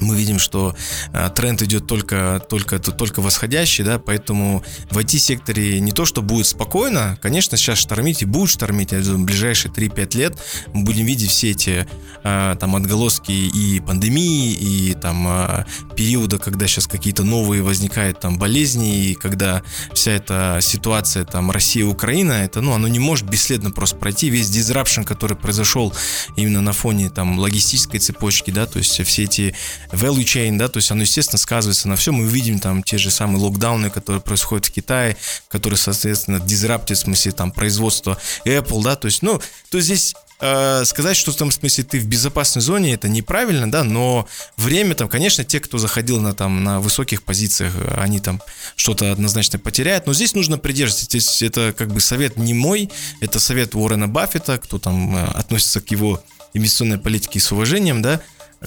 мы 0.00 0.16
видим, 0.16 0.38
что 0.38 0.74
э, 1.12 1.30
тренд 1.34 1.62
идет 1.62 1.86
только, 1.86 2.42
только, 2.48 2.78
только 2.78 3.20
восходящий, 3.20 3.84
да, 3.84 3.98
поэтому 3.98 4.64
в 4.90 4.98
IT-секторе 4.98 5.80
не 5.80 5.92
то, 5.92 6.04
что 6.04 6.22
будет 6.22 6.46
спокойно, 6.46 7.18
конечно, 7.20 7.56
сейчас 7.56 7.78
штормить 7.78 8.22
и 8.22 8.26
будет 8.26 8.50
штормить, 8.50 8.92
я 8.92 9.00
в 9.00 9.24
ближайшие 9.24 9.72
3-5 9.72 10.16
лет 10.16 10.38
мы 10.72 10.84
будем 10.84 11.06
видеть 11.06 11.30
все 11.30 11.50
эти 11.50 11.86
э, 12.22 12.56
там 12.58 12.76
отголоски 12.76 13.32
и 13.32 13.80
пандемии, 13.80 14.52
и 14.52 14.94
там 14.94 15.26
э, 15.28 15.64
периода, 15.96 16.38
когда 16.38 16.66
сейчас 16.66 16.86
какие-то 16.86 17.24
новые 17.24 17.62
возникают 17.62 18.20
там 18.20 18.38
болезни, 18.38 19.10
и 19.10 19.14
когда 19.14 19.62
вся 19.92 20.12
эта 20.12 20.58
ситуация 20.60 21.24
там 21.24 21.50
Россия-Украина, 21.50 22.32
это, 22.32 22.60
ну, 22.60 22.72
оно 22.72 22.88
не 22.88 22.98
может 22.98 23.28
бесследно 23.28 23.70
просто 23.70 23.96
пройти, 23.96 24.30
весь 24.30 24.50
дизрапшн, 24.50 25.02
который 25.02 25.36
произошел 25.36 25.92
именно 26.36 26.60
на 26.60 26.72
фоне 26.72 27.10
там 27.10 27.38
логистической 27.38 28.00
цепочки, 28.00 28.50
да, 28.50 28.66
то 28.66 28.78
есть 28.78 29.02
все 29.04 29.24
эти 29.24 29.54
value 29.90 30.24
chain, 30.24 30.56
да, 30.56 30.68
то 30.68 30.78
есть 30.78 30.90
оно, 30.90 31.02
естественно, 31.02 31.38
сказывается 31.38 31.88
на 31.88 31.96
всем. 31.96 32.14
Мы 32.16 32.26
видим 32.26 32.58
там 32.58 32.82
те 32.82 32.98
же 32.98 33.10
самые 33.10 33.42
локдауны, 33.42 33.90
которые 33.90 34.20
происходят 34.20 34.66
в 34.66 34.70
Китае, 34.70 35.16
которые, 35.48 35.78
соответственно, 35.78 36.40
дизраптят, 36.40 36.98
в 36.98 37.00
смысле, 37.02 37.32
там, 37.32 37.50
производство 37.50 38.18
Apple, 38.44 38.82
да, 38.82 38.96
то 38.96 39.06
есть, 39.06 39.22
ну, 39.22 39.40
то 39.70 39.80
здесь 39.80 40.14
э, 40.40 40.84
сказать, 40.84 41.16
что 41.16 41.32
в 41.32 41.36
том 41.36 41.50
смысле 41.50 41.84
ты 41.84 41.98
в 41.98 42.06
безопасной 42.06 42.62
зоне, 42.62 42.94
это 42.94 43.08
неправильно, 43.08 43.70
да, 43.70 43.84
но 43.84 44.28
время 44.56 44.94
там, 44.94 45.08
конечно, 45.08 45.44
те, 45.44 45.60
кто 45.60 45.78
заходил 45.78 46.20
на 46.20 46.34
там 46.34 46.62
на 46.64 46.80
высоких 46.80 47.22
позициях, 47.22 47.74
они 47.96 48.20
там 48.20 48.40
что-то 48.76 49.12
однозначно 49.12 49.58
потеряют, 49.58 50.06
но 50.06 50.14
здесь 50.14 50.34
нужно 50.34 50.58
придерживаться, 50.58 51.06
здесь 51.06 51.42
это 51.42 51.74
как 51.76 51.92
бы 51.92 52.00
совет 52.00 52.36
не 52.36 52.54
мой, 52.54 52.90
это 53.20 53.40
совет 53.40 53.74
Уоррена 53.74 54.08
Баффета, 54.08 54.58
кто 54.58 54.78
там 54.78 55.16
э, 55.16 55.24
относится 55.24 55.80
к 55.80 55.90
его 55.90 56.22
инвестиционной 56.54 56.98
политике 56.98 57.40
с 57.40 57.52
уважением, 57.52 58.02
да, 58.02 58.20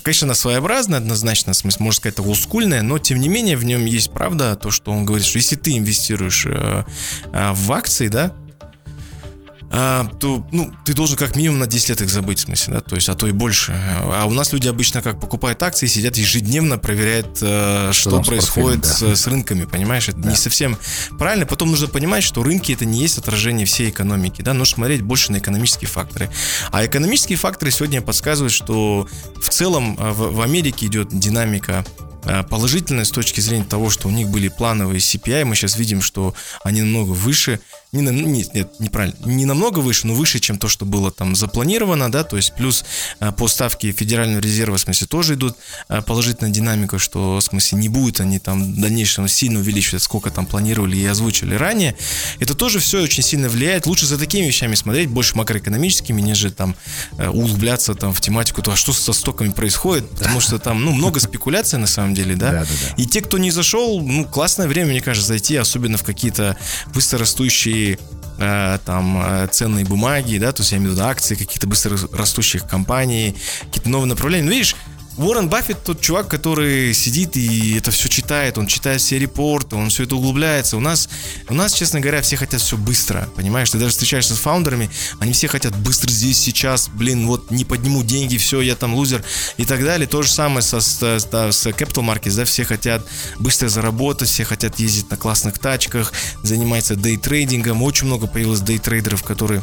Конечно, 0.03 0.27
она 0.27 0.35
своеобразная, 0.35 0.99
однозначно, 0.99 1.53
в 1.53 1.55
смысле, 1.57 1.83
можно 1.83 1.97
сказать, 1.97 2.19
олдскульная, 2.19 2.81
но 2.81 2.99
тем 2.99 3.19
не 3.19 3.27
менее 3.27 3.57
в 3.57 3.65
нем 3.65 3.85
есть 3.85 4.11
правда, 4.11 4.55
то, 4.55 4.71
что 4.71 4.91
он 4.91 5.03
говорит, 5.03 5.25
что 5.25 5.37
если 5.37 5.55
ты 5.55 5.77
инвестируешь 5.77 6.45
э, 6.45 6.83
э, 7.33 7.51
в 7.53 7.71
акции, 7.71 8.07
да, 8.07 8.33
а, 9.71 10.05
то 10.19 10.45
ну, 10.51 10.73
ты 10.83 10.93
должен 10.93 11.15
как 11.15 11.35
минимум 11.35 11.59
на 11.59 11.67
10 11.67 11.89
лет 11.89 12.01
их 12.01 12.09
забыть, 12.09 12.39
в 12.39 12.41
смысле, 12.43 12.75
да, 12.75 12.81
то 12.81 12.95
есть, 12.95 13.07
а 13.07 13.15
то 13.15 13.27
и 13.27 13.31
больше. 13.31 13.73
А 13.75 14.25
у 14.25 14.31
нас 14.31 14.51
люди 14.51 14.67
обычно 14.67 15.01
как 15.01 15.19
покупают 15.19 15.61
акции, 15.61 15.85
сидят 15.85 16.17
ежедневно, 16.17 16.77
проверяют, 16.77 17.37
э, 17.41 17.91
что, 17.93 18.09
что 18.09 18.21
происходит 18.23 18.85
с, 18.85 18.99
да. 19.01 19.15
с, 19.15 19.27
рынками, 19.27 19.65
понимаешь, 19.65 20.09
это 20.09 20.17
да. 20.17 20.29
не 20.31 20.35
совсем 20.35 20.77
правильно. 21.19 21.45
Потом 21.45 21.69
нужно 21.69 21.87
понимать, 21.87 22.23
что 22.23 22.41
рынки 22.41 22.71
это 22.71 22.85
не 22.85 22.99
есть 22.99 23.17
отражение 23.17 23.65
всей 23.65 23.89
экономики, 23.89 24.41
да, 24.41 24.53
нужно 24.53 24.75
смотреть 24.75 25.01
больше 25.03 25.31
на 25.31 25.37
экономические 25.37 25.87
факторы. 25.87 26.29
А 26.71 26.85
экономические 26.85 27.37
факторы 27.37 27.71
сегодня 27.71 28.01
подсказывают, 28.01 28.53
что 28.53 29.07
в 29.39 29.49
целом 29.49 29.97
э, 29.99 30.11
в, 30.11 30.35
в 30.35 30.41
Америке 30.41 30.87
идет 30.87 31.09
динамика 31.09 31.85
Э, 32.23 32.43
положительное 32.43 33.05
с 33.05 33.11
точки 33.11 33.39
зрения 33.39 33.65
того, 33.65 33.89
что 33.89 34.07
у 34.07 34.11
них 34.11 34.29
были 34.29 34.49
плановые 34.49 34.99
CPI, 34.99 35.45
мы 35.45 35.55
сейчас 35.55 35.77
видим, 35.77 36.01
что 36.01 36.33
они 36.63 36.81
намного 36.81 37.11
выше, 37.11 37.59
не 37.91 38.01
нет, 38.01 38.53
нет, 38.53 38.79
неправильно, 38.79 39.15
не 39.25 39.45
намного 39.45 39.79
выше, 39.79 40.05
но 40.05 40.13
выше, 40.13 40.39
чем 40.39 40.59
то, 40.59 40.67
что 40.67 40.85
было 40.85 41.09
там 41.09 41.35
запланировано, 41.35 42.11
да, 42.11 42.23
то 42.23 42.37
есть 42.37 42.53
плюс 42.53 42.85
э, 43.19 43.31
по 43.31 43.47
ставке 43.47 43.91
Федерального 43.91 44.39
резерва, 44.39 44.77
в 44.77 44.81
смысле, 44.81 45.07
тоже 45.07 45.33
идут 45.33 45.57
э, 45.87 46.03
положительная 46.03 46.51
динамика, 46.51 46.99
что, 46.99 47.37
в 47.37 47.41
смысле, 47.41 47.79
не 47.79 47.89
будет 47.89 48.19
они 48.19 48.37
там 48.37 48.73
в 48.73 48.79
дальнейшем 48.79 49.27
сильно 49.27 49.59
увеличивать, 49.59 50.03
сколько 50.03 50.29
там 50.29 50.45
планировали 50.45 50.97
и 50.97 51.05
озвучили 51.05 51.55
ранее. 51.55 51.95
Это 52.39 52.53
тоже 52.53 52.77
все 52.77 53.01
очень 53.01 53.23
сильно 53.23 53.49
влияет. 53.49 53.87
Лучше 53.87 54.05
за 54.05 54.19
такими 54.19 54.45
вещами 54.45 54.75
смотреть, 54.75 55.09
больше 55.09 55.35
макроэкономическими, 55.35 56.21
нежели 56.21 56.51
там 56.51 56.75
углубляться 57.17 57.95
там 57.95 58.13
в 58.13 58.21
тематику, 58.21 58.61
то, 58.61 58.71
а 58.71 58.75
что 58.75 58.93
со 58.93 59.13
стоками 59.13 59.49
происходит, 59.49 60.09
потому 60.11 60.41
что 60.41 60.59
там, 60.59 60.83
ну, 60.83 60.91
много 60.91 61.19
спекуляций 61.19 61.79
на 61.79 61.87
самом 61.87 62.13
деле, 62.13 62.35
да? 62.35 62.51
Да, 62.51 62.59
да, 62.61 62.65
да. 62.65 63.01
И 63.01 63.07
те, 63.07 63.21
кто 63.21 63.37
не 63.37 63.49
зашел, 63.49 63.99
ну, 63.99 64.25
классное 64.25 64.67
время, 64.67 64.91
мне 64.91 65.01
кажется, 65.01 65.27
зайти, 65.27 65.55
особенно 65.55 65.97
в 65.97 66.03
какие-то 66.03 66.55
быстрорастущие 66.93 67.78
э, 68.37 68.77
там 68.85 69.21
э, 69.21 69.47
ценные 69.51 69.85
бумаги, 69.85 70.37
да, 70.37 70.51
то 70.51 70.61
есть 70.61 70.71
я 70.71 70.77
имею 70.77 70.91
в 70.91 70.93
виду 70.95 71.05
акции 71.05 71.35
каких-то 71.35 71.67
быстро 71.67 71.97
растущих 72.13 72.67
компаний, 72.67 73.35
какие-то 73.65 73.89
новые 73.89 74.09
направления. 74.09 74.45
Ну, 74.45 74.51
видишь, 74.51 74.75
Уоррен 75.19 75.49
Баффет 75.49 75.83
тот 75.83 75.99
чувак, 75.99 76.29
который 76.29 76.93
сидит 76.93 77.35
и 77.35 77.77
это 77.77 77.91
все 77.91 78.07
читает, 78.07 78.57
он 78.57 78.67
читает 78.67 79.01
все 79.01 79.19
репорты, 79.19 79.75
он 79.75 79.89
все 79.89 80.03
это 80.03 80.15
углубляется. 80.15 80.77
У 80.77 80.79
нас, 80.79 81.09
у 81.49 81.53
нас, 81.53 81.73
честно 81.73 81.99
говоря, 81.99 82.21
все 82.21 82.37
хотят 82.37 82.61
все 82.61 82.77
быстро, 82.77 83.27
понимаешь? 83.35 83.69
Ты 83.69 83.79
даже 83.79 83.91
встречаешься 83.91 84.33
с 84.33 84.37
фаундерами, 84.37 84.89
они 85.19 85.33
все 85.33 85.49
хотят 85.49 85.75
быстро 85.75 86.09
здесь, 86.09 86.37
сейчас, 86.37 86.87
блин, 86.87 87.27
вот 87.27 87.51
не 87.51 87.65
подниму 87.65 88.01
деньги, 88.01 88.37
все, 88.37 88.61
я 88.61 88.77
там 88.77 88.93
лузер 88.93 89.21
и 89.57 89.65
так 89.65 89.83
далее. 89.83 90.07
То 90.07 90.21
же 90.21 90.31
самое 90.31 90.61
со, 90.61 90.79
с, 90.79 90.99
да, 91.29 91.51
с 91.51 91.65
Capital 91.67 92.05
Markets, 92.05 92.37
да, 92.37 92.45
все 92.45 92.63
хотят 92.63 93.05
быстро 93.39 93.67
заработать, 93.67 94.29
все 94.29 94.45
хотят 94.45 94.79
ездить 94.79 95.11
на 95.11 95.17
классных 95.17 95.59
тачках, 95.59 96.13
заниматься 96.43 96.95
дейтрейдингом. 96.95 97.83
Очень 97.83 98.07
много 98.07 98.27
появилось 98.27 98.61
дейтрейдеров, 98.61 99.23
которые 99.23 99.61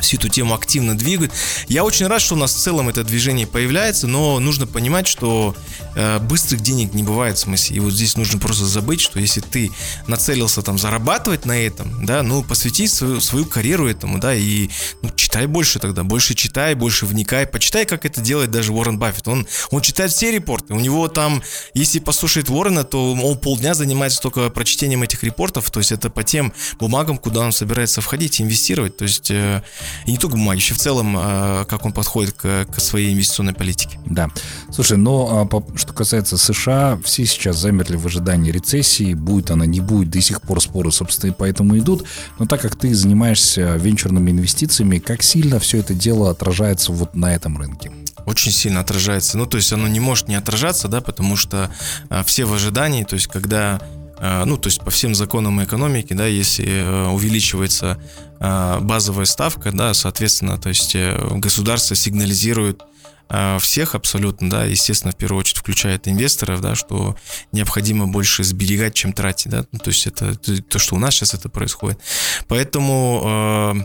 всю 0.00 0.16
эту 0.16 0.28
тему 0.28 0.54
активно 0.54 0.96
двигают. 0.96 1.32
Я 1.68 1.84
очень 1.84 2.06
рад, 2.06 2.20
что 2.20 2.34
у 2.34 2.38
нас 2.38 2.54
в 2.54 2.58
целом 2.58 2.88
это 2.88 3.04
движение 3.04 3.46
появляется, 3.46 4.06
но 4.06 4.38
нужно 4.40 4.66
понимать, 4.66 5.06
что 5.06 5.54
э, 5.94 6.18
быстрых 6.20 6.60
денег 6.60 6.94
не 6.94 7.02
бывает 7.02 7.36
в 7.36 7.40
смысле. 7.40 7.76
И 7.76 7.80
вот 7.80 7.92
здесь 7.92 8.16
нужно 8.16 8.38
просто 8.38 8.64
забыть, 8.64 9.00
что 9.00 9.18
если 9.18 9.40
ты 9.40 9.70
нацелился 10.06 10.62
там 10.62 10.78
зарабатывать 10.78 11.46
на 11.46 11.58
этом, 11.58 12.04
да, 12.04 12.22
ну 12.22 12.42
посвяти 12.42 12.86
свою, 12.86 13.20
свою 13.20 13.46
карьеру 13.46 13.88
этому, 13.88 14.18
да, 14.18 14.34
и 14.34 14.68
ну, 15.02 15.10
читай 15.14 15.46
больше 15.46 15.78
тогда, 15.78 16.04
больше 16.04 16.34
читай, 16.34 16.74
больше 16.74 17.06
вникай, 17.06 17.46
почитай, 17.46 17.84
как 17.84 18.04
это 18.04 18.20
делает 18.20 18.50
даже 18.50 18.72
Уоррен 18.72 18.98
Баффет. 18.98 19.28
Он, 19.28 19.46
он 19.70 19.80
читает 19.82 20.10
все 20.12 20.30
репорты, 20.30 20.74
у 20.74 20.80
него 20.80 21.08
там, 21.08 21.42
если 21.74 21.98
послушает 21.98 22.50
Уоррена, 22.50 22.84
то 22.84 23.12
он 23.12 23.38
полдня 23.38 23.74
занимается 23.74 24.20
только 24.20 24.50
прочтением 24.50 25.02
этих 25.02 25.22
репортов, 25.24 25.70
то 25.70 25.80
есть 25.80 25.92
это 25.92 26.10
по 26.10 26.22
тем 26.22 26.52
бумагам, 26.78 27.18
куда 27.18 27.40
он 27.40 27.52
собирается 27.52 28.00
входить, 28.00 28.40
инвестировать, 28.40 28.96
то 28.96 29.04
есть 29.04 29.30
э, 29.30 29.62
и 30.06 30.12
не 30.12 30.18
только 30.18 30.36
бумаги, 30.36 30.58
еще 30.58 30.74
в 30.74 30.78
целом, 30.78 31.16
э, 31.18 31.64
как 31.68 31.84
он 31.84 31.92
подходит 31.92 32.34
к, 32.34 32.66
к 32.66 32.80
своей 32.80 33.12
инвестиционной 33.12 33.54
политике. 33.54 33.98
Да. 34.06 34.30
Слушай, 34.70 34.96
но 34.96 35.48
а, 35.50 35.76
что 35.76 35.92
касается 35.92 36.36
США, 36.36 36.98
все 37.04 37.26
сейчас 37.26 37.56
замерли 37.56 37.96
в 37.96 38.06
ожидании 38.06 38.50
рецессии, 38.50 39.14
будет 39.14 39.50
она, 39.50 39.66
не 39.66 39.80
будет, 39.80 40.10
до 40.10 40.20
сих 40.20 40.42
пор 40.42 40.60
споры, 40.60 40.92
собственно, 40.92 41.32
поэтому 41.32 41.78
идут. 41.78 42.04
Но 42.38 42.46
так 42.46 42.60
как 42.60 42.76
ты 42.76 42.94
занимаешься 42.94 43.76
венчурными 43.76 44.30
инвестициями, 44.30 44.98
как 44.98 45.22
сильно 45.22 45.58
все 45.58 45.78
это 45.78 45.94
дело 45.94 46.30
отражается 46.30 46.92
вот 46.92 47.14
на 47.14 47.34
этом 47.34 47.58
рынке? 47.58 47.90
очень 48.26 48.50
сильно 48.50 48.80
отражается. 48.80 49.38
Ну, 49.38 49.46
то 49.46 49.56
есть 49.56 49.72
оно 49.72 49.88
не 49.88 50.00
может 50.00 50.28
не 50.28 50.34
отражаться, 50.34 50.88
да, 50.88 51.00
потому 51.00 51.36
что 51.36 51.70
а, 52.10 52.24
все 52.24 52.44
в 52.44 52.52
ожидании, 52.52 53.04
то 53.04 53.14
есть 53.14 53.28
когда 53.28 53.80
ну, 54.44 54.56
то 54.56 54.68
есть 54.68 54.80
по 54.80 54.90
всем 54.90 55.14
законам 55.14 55.62
экономики, 55.62 56.12
да, 56.12 56.26
если 56.26 56.66
э, 56.66 57.08
увеличивается 57.08 58.00
а, 58.38 58.80
базовая 58.80 59.24
ставка, 59.24 59.72
да, 59.72 59.94
соответственно, 59.94 60.58
то 60.58 60.68
есть 60.68 60.94
э, 60.94 61.16
государство 61.34 61.94
сигнализирует 61.96 62.82
всех 63.58 63.96
абсолютно, 63.96 64.48
да, 64.48 64.64
естественно, 64.66 65.10
в 65.12 65.16
первую 65.16 65.40
очередь 65.40 65.58
включает 65.58 66.06
инвесторов, 66.06 66.60
да, 66.60 66.76
что 66.76 67.16
необходимо 67.50 68.06
больше 68.06 68.44
сберегать, 68.44 68.94
чем 68.94 69.12
тратить, 69.12 69.50
да, 69.50 69.64
ну, 69.72 69.80
то 69.80 69.88
есть 69.88 70.06
это 70.06 70.36
то, 70.36 70.78
что 70.78 70.94
у 70.94 70.98
нас 71.00 71.14
сейчас 71.14 71.34
это 71.34 71.48
происходит. 71.48 71.98
Поэтому 72.46 73.84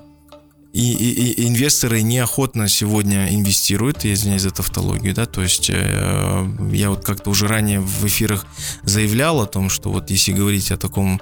и, 0.73 0.93
и, 0.93 1.31
и 1.31 1.47
инвесторы 1.47 2.01
неохотно 2.01 2.69
сегодня 2.69 3.33
инвестируют, 3.33 4.05
я 4.05 4.13
извиняюсь 4.13 4.43
за 4.43 4.51
тавтологию, 4.51 5.13
да, 5.13 5.25
то 5.25 5.41
есть 5.41 5.69
э, 5.69 6.47
я 6.71 6.89
вот 6.89 7.03
как-то 7.03 7.29
уже 7.29 7.47
ранее 7.47 7.81
в 7.81 8.05
эфирах 8.05 8.45
заявлял 8.83 9.41
о 9.41 9.47
том, 9.47 9.69
что 9.69 9.91
вот 9.91 10.09
если 10.09 10.31
говорить 10.31 10.71
о 10.71 10.77
таком, 10.77 11.21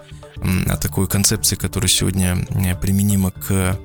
о 0.68 0.78
такой 0.78 1.08
концепции, 1.08 1.56
которая 1.56 1.90
сегодня 1.90 2.46
э, 2.50 2.76
применима 2.76 3.32
к 3.32 3.80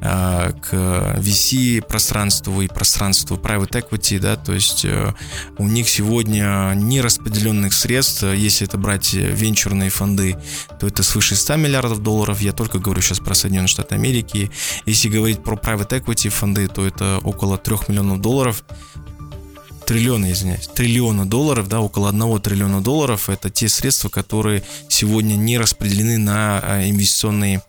к 0.00 0.72
VC 1.18 1.82
пространству 1.82 2.62
и 2.62 2.68
пространству 2.68 3.36
private 3.36 3.82
equity, 3.82 4.20
да, 4.20 4.36
то 4.36 4.54
есть 4.54 4.84
э, 4.84 5.12
у 5.58 5.66
них 5.66 5.88
сегодня 5.88 6.72
нераспределенных 6.76 7.72
средств, 7.72 8.22
если 8.22 8.66
это 8.66 8.78
брать 8.78 9.12
венчурные 9.12 9.90
фонды, 9.90 10.36
то 10.78 10.86
это 10.86 11.02
свыше 11.02 11.34
100 11.34 11.56
миллиардов 11.56 12.02
долларов, 12.02 12.40
я 12.40 12.52
только 12.52 12.78
говорю 12.78 13.02
сейчас 13.02 13.18
про 13.18 13.34
Соединенные 13.34 13.68
Штаты 13.68 13.96
Америки, 13.96 14.50
если 14.86 15.08
говорить 15.08 15.42
про 15.42 15.56
private 15.56 16.00
equity 16.00 16.28
фонды, 16.28 16.68
то 16.68 16.86
это 16.86 17.18
около 17.24 17.58
3 17.58 17.76
миллионов 17.88 18.20
долларов, 18.20 18.64
триллиона, 19.88 20.30
извиняюсь, 20.30 20.68
триллиона 20.68 21.24
долларов, 21.24 21.66
да, 21.66 21.80
около 21.80 22.10
одного 22.10 22.38
триллиона 22.38 22.82
долларов, 22.82 23.30
это 23.30 23.48
те 23.48 23.70
средства, 23.70 24.10
которые 24.10 24.62
сегодня 24.90 25.34
не 25.34 25.56
распределены 25.56 26.18
на 26.18 26.60
а, 26.62 26.86
инвестиционные 26.86 27.62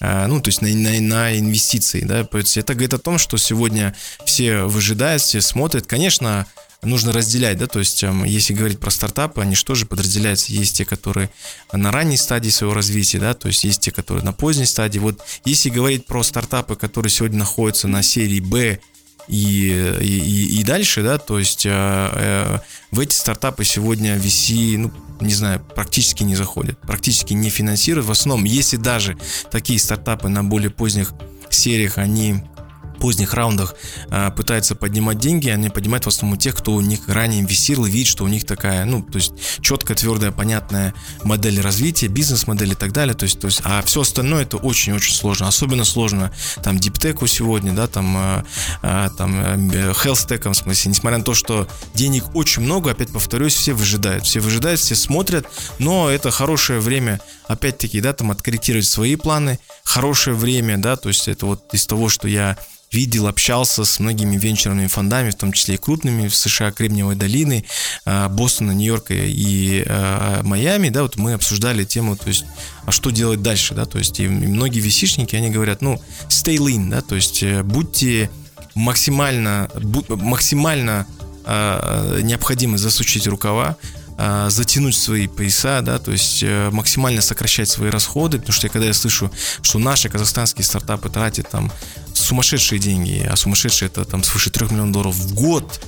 а, 0.00 0.26
ну, 0.26 0.40
то 0.40 0.48
есть 0.48 0.62
на, 0.62 0.68
на, 0.68 0.98
на 1.00 1.38
инвестиции, 1.38 2.00
да, 2.00 2.24
то 2.24 2.38
есть 2.38 2.56
это 2.56 2.72
говорит 2.72 2.94
о 2.94 2.98
том, 2.98 3.18
что 3.18 3.36
сегодня 3.36 3.94
все 4.24 4.62
выжидают, 4.62 5.20
все 5.20 5.42
смотрят, 5.42 5.86
конечно, 5.86 6.46
нужно 6.80 7.12
разделять, 7.12 7.58
да, 7.58 7.66
то 7.66 7.80
есть 7.80 8.02
эм, 8.02 8.24
если 8.24 8.54
говорить 8.54 8.80
про 8.80 8.90
стартапы, 8.90 9.42
они 9.42 9.54
что 9.54 9.74
же 9.74 9.84
подразделяются, 9.84 10.52
есть 10.52 10.78
те, 10.78 10.86
которые 10.86 11.28
на 11.72 11.92
ранней 11.92 12.16
стадии 12.16 12.48
своего 12.48 12.72
развития, 12.72 13.18
да, 13.18 13.34
то 13.34 13.48
есть 13.48 13.64
есть 13.64 13.82
те, 13.82 13.90
которые 13.90 14.24
на 14.24 14.32
поздней 14.32 14.64
стадии, 14.64 14.98
вот 14.98 15.20
если 15.44 15.68
говорить 15.68 16.06
про 16.06 16.22
стартапы, 16.22 16.74
которые 16.74 17.10
сегодня 17.10 17.40
находятся 17.40 17.86
на 17.86 18.02
серии 18.02 18.40
B 18.40 18.80
и, 19.28 19.96
и, 20.00 20.60
и 20.60 20.64
дальше, 20.64 21.02
да, 21.02 21.18
то 21.18 21.38
есть 21.38 21.66
э, 21.66 21.70
э, 21.70 22.58
в 22.90 23.00
эти 23.00 23.14
стартапы 23.14 23.64
сегодня 23.64 24.16
VC, 24.16 24.78
ну, 24.78 24.92
не 25.20 25.34
знаю, 25.34 25.64
практически 25.74 26.22
не 26.22 26.36
заходят, 26.36 26.78
практически 26.80 27.32
не 27.32 27.50
финансируют. 27.50 28.06
В 28.06 28.10
основном, 28.10 28.44
если 28.44 28.76
даже 28.76 29.16
такие 29.50 29.78
стартапы 29.78 30.28
на 30.28 30.44
более 30.44 30.70
поздних 30.70 31.12
сериях, 31.50 31.98
они 31.98 32.42
поздних 32.96 33.34
раундах 33.34 33.74
э, 34.10 34.30
пытаются 34.30 34.74
поднимать 34.74 35.18
деньги, 35.18 35.48
они 35.48 35.68
поднимают 35.68 36.04
в 36.04 36.08
основном 36.08 36.38
тех, 36.38 36.56
кто 36.56 36.72
у 36.72 36.80
них 36.80 37.08
ранее 37.08 37.40
инвестировал, 37.40 37.86
видит, 37.86 38.08
что 38.08 38.24
у 38.24 38.28
них 38.28 38.44
такая, 38.44 38.84
ну, 38.84 39.02
то 39.02 39.16
есть 39.16 39.32
четкая, 39.60 39.96
твердая, 39.96 40.32
понятная 40.32 40.94
модель 41.24 41.60
развития, 41.60 42.08
бизнес-модель 42.08 42.72
и 42.72 42.74
так 42.74 42.92
далее, 42.92 43.14
то 43.14 43.24
есть, 43.24 43.40
то 43.40 43.46
есть, 43.46 43.60
а 43.64 43.82
все 43.82 44.02
остальное 44.02 44.42
это 44.42 44.56
очень-очень 44.56 45.14
сложно, 45.14 45.48
особенно 45.48 45.84
сложно 45.84 46.32
там 46.62 46.78
диптеку 46.78 47.26
сегодня, 47.26 47.72
да, 47.72 47.86
там, 47.86 48.16
э, 48.16 48.44
э, 48.82 49.08
там, 49.16 49.70
э, 49.70 49.92
health 49.92 50.26
в 50.26 50.54
смысле, 50.54 50.90
несмотря 50.90 51.18
на 51.18 51.24
то, 51.24 51.34
что 51.34 51.68
денег 51.94 52.34
очень 52.34 52.62
много, 52.62 52.90
опять 52.90 53.12
повторюсь, 53.12 53.54
все 53.54 53.72
выжидают, 53.72 54.24
все 54.24 54.40
выжидают, 54.40 54.80
все 54.80 54.94
смотрят, 54.94 55.46
но 55.78 56.10
это 56.10 56.30
хорошее 56.30 56.80
время, 56.80 57.20
опять-таки, 57.48 58.00
да, 58.00 58.12
там, 58.12 58.30
откорректировать 58.30 58.86
свои 58.86 59.16
планы, 59.16 59.58
хорошее 59.84 60.36
время, 60.36 60.78
да, 60.78 60.96
то 60.96 61.08
есть 61.08 61.28
это 61.28 61.46
вот 61.46 61.72
из 61.72 61.86
того, 61.86 62.08
что 62.08 62.28
я 62.28 62.56
видел, 62.92 63.26
общался 63.26 63.84
с 63.84 63.98
многими 63.98 64.36
венчурными 64.36 64.86
фондами, 64.86 65.30
в 65.30 65.34
том 65.34 65.52
числе 65.52 65.74
и 65.74 65.78
крупными 65.78 66.28
в 66.28 66.36
США, 66.36 66.70
Кремниевой 66.70 67.16
долины, 67.16 67.64
а, 68.04 68.28
Бостона, 68.28 68.70
Нью-Йорка 68.72 69.14
и 69.14 69.84
а, 69.86 70.42
Майами, 70.42 70.88
да, 70.88 71.02
вот 71.02 71.16
мы 71.16 71.34
обсуждали 71.34 71.84
тему, 71.84 72.16
то 72.16 72.28
есть, 72.28 72.44
а 72.84 72.92
что 72.92 73.10
делать 73.10 73.42
дальше, 73.42 73.74
да, 73.74 73.84
то 73.84 73.98
есть, 73.98 74.20
и 74.20 74.28
многие 74.28 74.80
висишники, 74.80 75.34
они 75.36 75.50
говорят, 75.50 75.82
ну, 75.82 76.00
stay 76.28 76.56
lean, 76.56 76.88
да, 76.90 77.02
то 77.02 77.16
есть, 77.16 77.42
э, 77.42 77.62
будьте 77.62 78.30
максимально, 78.74 79.68
максимально 80.08 81.06
э, 81.44 82.20
необходимо 82.22 82.78
засучить 82.78 83.26
рукава, 83.26 83.76
а, 83.80 83.95
затянуть 84.48 84.96
свои 84.96 85.26
пояса, 85.26 85.82
да, 85.82 85.98
то 85.98 86.12
есть 86.12 86.42
э, 86.42 86.70
максимально 86.70 87.20
сокращать 87.20 87.68
свои 87.68 87.90
расходы, 87.90 88.38
потому 88.38 88.52
что 88.54 88.66
я, 88.66 88.72
когда 88.72 88.86
я 88.86 88.94
слышу, 88.94 89.30
что 89.60 89.78
наши 89.78 90.08
казахстанские 90.08 90.64
стартапы 90.64 91.10
тратят 91.10 91.50
там 91.50 91.70
сумасшедшие 92.14 92.78
деньги, 92.78 93.26
а 93.30 93.36
сумасшедшие 93.36 93.88
это 93.88 94.04
там 94.04 94.22
свыше 94.22 94.50
3 94.50 94.66
миллионов 94.66 94.92
долларов 94.92 95.14
в 95.14 95.34
год 95.34 95.80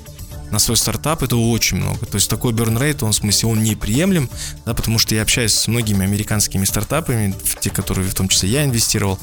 на 0.50 0.58
свой 0.58 0.76
стартап, 0.76 1.23
это 1.23 1.37
очень 1.37 1.78
много. 1.78 2.06
То 2.06 2.16
есть 2.16 2.28
такой 2.28 2.52
burn 2.52 2.78
rate, 2.78 3.04
он 3.04 3.12
в 3.12 3.16
смысле, 3.16 3.49
он 3.49 3.62
неприемлем, 3.62 4.28
да, 4.64 4.75
потому 4.75 4.99
что 4.99 5.14
я 5.14 5.23
общаюсь 5.23 5.54
с 5.54 5.68
многими 5.68 6.04
американскими 6.04 6.64
стартапами, 6.64 7.35
те, 7.61 7.70
которые 7.70 8.08
в 8.08 8.14
том 8.14 8.28
числе 8.28 8.50
я 8.50 8.64
инвестировал, 8.64 9.18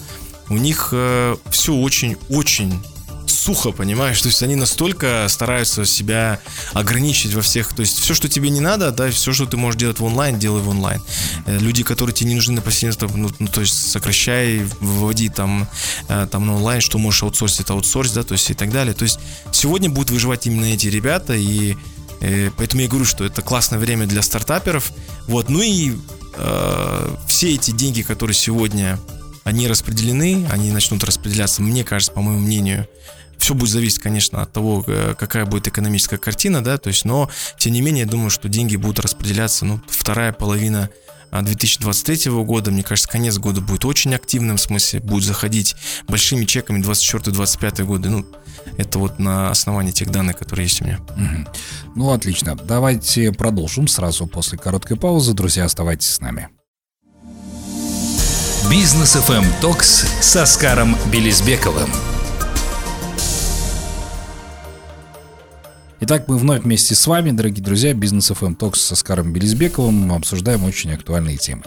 у 0.50 0.58
них 0.58 0.90
э, 0.92 1.36
все 1.50 1.74
очень-очень 1.74 2.84
сухо, 3.28 3.72
понимаешь? 3.72 4.22
То 4.22 4.28
есть 4.28 4.42
они 4.44 4.56
настолько 4.56 5.28
стараются 5.30 5.86
себя 5.86 6.40
ограничить 6.74 7.34
во 7.34 7.42
всех. 7.42 7.74
То 7.74 7.82
есть 7.82 8.00
все, 8.00 8.14
что 8.14 8.28
тебе 8.28 8.50
не 8.50 8.62
надо, 8.62 8.92
да, 8.92 9.10
все, 9.10 9.34
что 9.34 9.46
ты 9.46 9.58
можешь 9.58 9.80
делать 9.80 10.00
в 10.00 10.04
онлайн, 10.04 10.40
делай 10.40 10.62
в 10.62 10.70
онлайн. 10.70 11.02
Э, 11.46 11.58
люди, 11.60 11.84
которые 11.84 12.14
тебе 12.14 12.30
не 12.30 12.36
нужны 12.36 12.56
на 12.56 12.62
посредство, 12.62 13.10
ну, 13.14 13.30
ну, 13.40 13.48
то 13.48 13.62
есть 13.62 13.92
сокращай, 13.92 14.64
выводи 14.80 15.30
там, 15.30 15.68
э, 16.08 16.28
там 16.32 16.46
на 16.46 16.56
онлайн, 16.56 16.82
что 16.82 16.98
можешь 16.98 17.24
аутсорсить, 17.24 17.62
это 17.62 17.74
аутсорс, 17.74 18.12
да, 18.12 18.24
то 18.24 18.34
есть 18.34 18.50
и 18.50 18.54
так 18.54 18.72
далее. 18.72 18.94
То 18.94 19.04
есть 19.04 19.20
сегодня 19.52 19.90
будут 19.90 20.12
выживать 20.12 20.48
именно 20.48 20.66
эти 20.66 20.88
ребята, 20.88 21.34
и 21.34 21.76
э, 22.22 22.52
поэтому 22.58 22.82
я 22.82 22.88
говорю, 22.88 23.06
что 23.06 23.26
это 23.26 23.42
классное 23.42 23.80
время 23.80 24.06
для 24.08 24.22
стартаперов. 24.22 24.92
Вот, 25.28 25.50
ну 25.50 25.62
и 25.62 25.94
э, 26.38 27.16
все 27.28 27.54
эти 27.54 27.72
деньги, 27.72 28.02
которые 28.02 28.36
сегодня 28.36 29.00
они 29.46 29.68
распределены, 29.68 30.48
они 30.52 30.72
начнут 30.72 31.04
распределяться, 31.04 31.62
мне 31.62 31.84
кажется, 31.84 32.12
по 32.12 32.22
моему 32.22 32.40
мнению, 32.40 32.88
все 33.38 33.54
будет 33.54 33.70
зависеть, 33.70 34.00
конечно, 34.00 34.42
от 34.42 34.52
того, 34.52 34.84
э, 34.88 35.16
какая 35.18 35.46
будет 35.46 35.68
экономическая 35.68 36.18
картина, 36.18 36.64
да, 36.64 36.78
то 36.78 36.90
есть, 36.90 37.06
но, 37.06 37.30
тем 37.58 37.74
не 37.74 37.82
менее, 37.82 38.04
я 38.04 38.10
думаю, 38.10 38.30
что 38.30 38.50
деньги 38.50 38.76
будут 38.76 39.00
распределяться, 39.00 39.66
ну, 39.66 39.82
вторая 39.88 40.32
половина 40.32 40.90
2023 41.32 42.32
а, 42.32 42.44
года, 42.44 42.72
мне 42.72 42.84
кажется, 42.84 43.10
конец 43.10 43.38
года 43.38 43.62
будет 43.62 43.86
очень 43.86 44.14
активным, 44.16 44.58
в 44.58 44.62
смысле, 44.62 45.00
будет 45.00 45.24
заходить 45.24 45.76
большими 46.08 46.46
чеками 46.46 46.82
24-25 46.82 47.84
годы, 47.84 48.10
ну, 48.10 48.26
это 48.78 49.00
вот 49.00 49.20
на 49.20 49.52
основании 49.52 49.92
тех 49.92 50.10
данных, 50.10 50.38
которые 50.38 50.66
есть 50.66 50.82
у 50.82 50.86
меня. 50.86 51.00
Угу. 51.10 51.94
Ну, 51.96 52.12
отлично. 52.12 52.56
Давайте 52.56 53.32
продолжим 53.32 53.88
сразу 53.88 54.28
после 54.28 54.58
короткой 54.58 54.98
паузы. 54.98 55.34
Друзья, 55.34 55.66
оставайтесь 55.66 56.10
с 56.10 56.20
нами. 56.20 56.50
Бизнес 58.70 59.16
FM 59.16 59.46
Токс 59.62 60.06
с 60.22 60.36
Оскаром 60.36 60.98
Белизбековым. 61.12 62.15
Итак, 66.02 66.28
мы 66.28 66.38
вновь 66.38 66.64
вместе 66.64 66.94
с 66.94 67.08
вами, 67.08 67.32
дорогие 67.32 67.64
друзья, 67.64 67.94
Бизнес 67.94 68.30
FM 68.30 68.58
Talks 68.58 68.76
с 68.76 68.92
Оскаром 68.92 69.32
Белизбековым 69.32 70.12
обсуждаем 70.12 70.66
очень 70.66 70.92
актуальные 70.92 71.38
темы. 71.38 71.64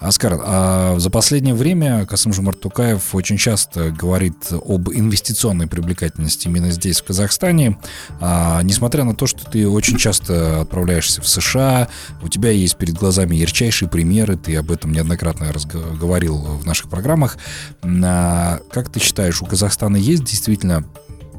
Оскар, 0.00 0.40
а 0.42 0.98
за 0.98 1.10
последнее 1.10 1.54
время 1.54 2.06
Касым 2.06 2.32
Жумартукаев 2.32 3.14
очень 3.14 3.36
часто 3.36 3.90
говорит 3.90 4.50
об 4.50 4.88
инвестиционной 4.88 5.66
привлекательности 5.66 6.48
именно 6.48 6.70
здесь, 6.70 7.02
в 7.02 7.04
Казахстане. 7.04 7.78
А, 8.18 8.62
несмотря 8.62 9.04
на 9.04 9.14
то, 9.14 9.26
что 9.26 9.44
ты 9.44 9.68
очень 9.68 9.98
часто 9.98 10.62
отправляешься 10.62 11.20
в 11.20 11.28
США, 11.28 11.88
у 12.22 12.28
тебя 12.28 12.52
есть 12.52 12.78
перед 12.78 12.94
глазами 12.94 13.36
ярчайшие 13.36 13.90
примеры, 13.90 14.38
ты 14.38 14.56
об 14.56 14.70
этом 14.70 14.90
неоднократно 14.92 15.52
говорил 16.00 16.38
в 16.38 16.64
наших 16.64 16.88
программах. 16.88 17.36
А, 17.84 18.58
как 18.72 18.88
ты 18.90 19.00
считаешь, 19.00 19.42
у 19.42 19.44
Казахстана 19.44 19.98
есть 19.98 20.24
действительно 20.24 20.82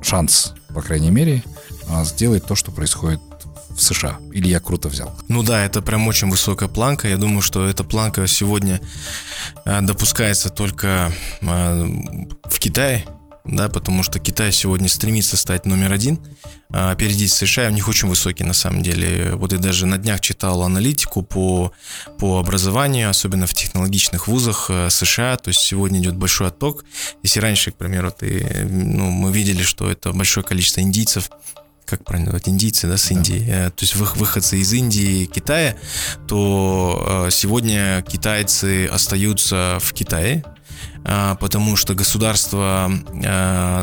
шанс, 0.04 0.54
по 0.74 0.84
крайней 0.84 1.10
мере, 1.10 1.44
а, 1.90 2.04
сделать 2.04 2.46
то, 2.46 2.56
что 2.56 2.72
происходит 2.72 3.22
в 3.70 3.82
США? 3.82 4.18
Или 4.34 4.48
я 4.48 4.60
круто 4.60 4.90
взял? 4.90 5.16
Ну 5.28 5.44
да, 5.44 5.64
это 5.64 5.82
прям 5.82 6.08
очень 6.08 6.30
высокая 6.30 6.68
планка. 6.68 7.08
Я 7.08 7.18
думаю, 7.18 7.42
что 7.42 7.68
эта 7.68 7.84
планка 7.84 8.28
сегодня 8.28 8.82
а, 9.66 9.82
допускается 9.82 10.50
только 10.50 11.12
а, 11.42 11.86
в 12.44 12.60
Китае, 12.60 13.06
да, 13.46 13.70
потому 13.70 14.04
что 14.04 14.20
Китай 14.20 14.52
сегодня 14.52 14.90
стремится 14.90 15.38
стать 15.38 15.66
номер 15.66 15.94
один, 15.94 16.20
опередить 16.70 17.32
США, 17.32 17.68
у 17.68 17.72
них 17.72 17.88
очень 17.88 18.10
высокий 18.10 18.44
на 18.44 18.54
самом 18.54 18.84
деле. 18.84 19.36
Вот 19.36 19.54
я 19.54 19.58
даже 19.58 19.86
на 19.86 19.98
днях 19.98 20.20
читал 20.20 20.64
аналитику 20.64 21.22
по, 21.22 21.72
по 22.20 22.40
образованию, 22.40 23.10
особенно 23.10 23.48
в 23.48 23.54
технологичных 23.54 24.28
вузах 24.28 24.70
США, 24.90 25.38
то 25.38 25.48
есть 25.48 25.62
сегодня 25.62 26.02
идет 26.02 26.18
большой 26.18 26.48
отток. 26.48 26.84
Если 27.24 27.40
раньше, 27.40 27.72
к 27.72 27.76
примеру, 27.76 28.12
ты, 28.12 28.68
ну, 28.70 29.10
мы 29.12 29.32
видели, 29.32 29.64
что 29.64 29.90
это 29.90 30.12
большое 30.12 30.46
количество 30.46 30.82
индийцев 30.82 31.30
как 31.88 32.04
правильно 32.04 32.28
называть, 32.28 32.50
индийцы, 32.50 32.88
да, 32.88 32.98
с 32.98 33.10
Индии, 33.10 33.44
да. 33.48 33.68
Э, 33.68 33.70
то 33.70 33.84
есть 33.84 33.96
выходцы 33.96 34.60
из 34.60 34.72
Индии 34.74 35.26
Китая, 35.26 35.76
то 36.28 37.26
э, 37.28 37.32
сегодня 37.32 38.04
китайцы 38.08 38.88
остаются 38.88 39.78
в 39.80 39.94
Китае, 39.94 40.44
э, 41.06 41.36
потому 41.40 41.76
что 41.76 41.96
государство 41.96 42.92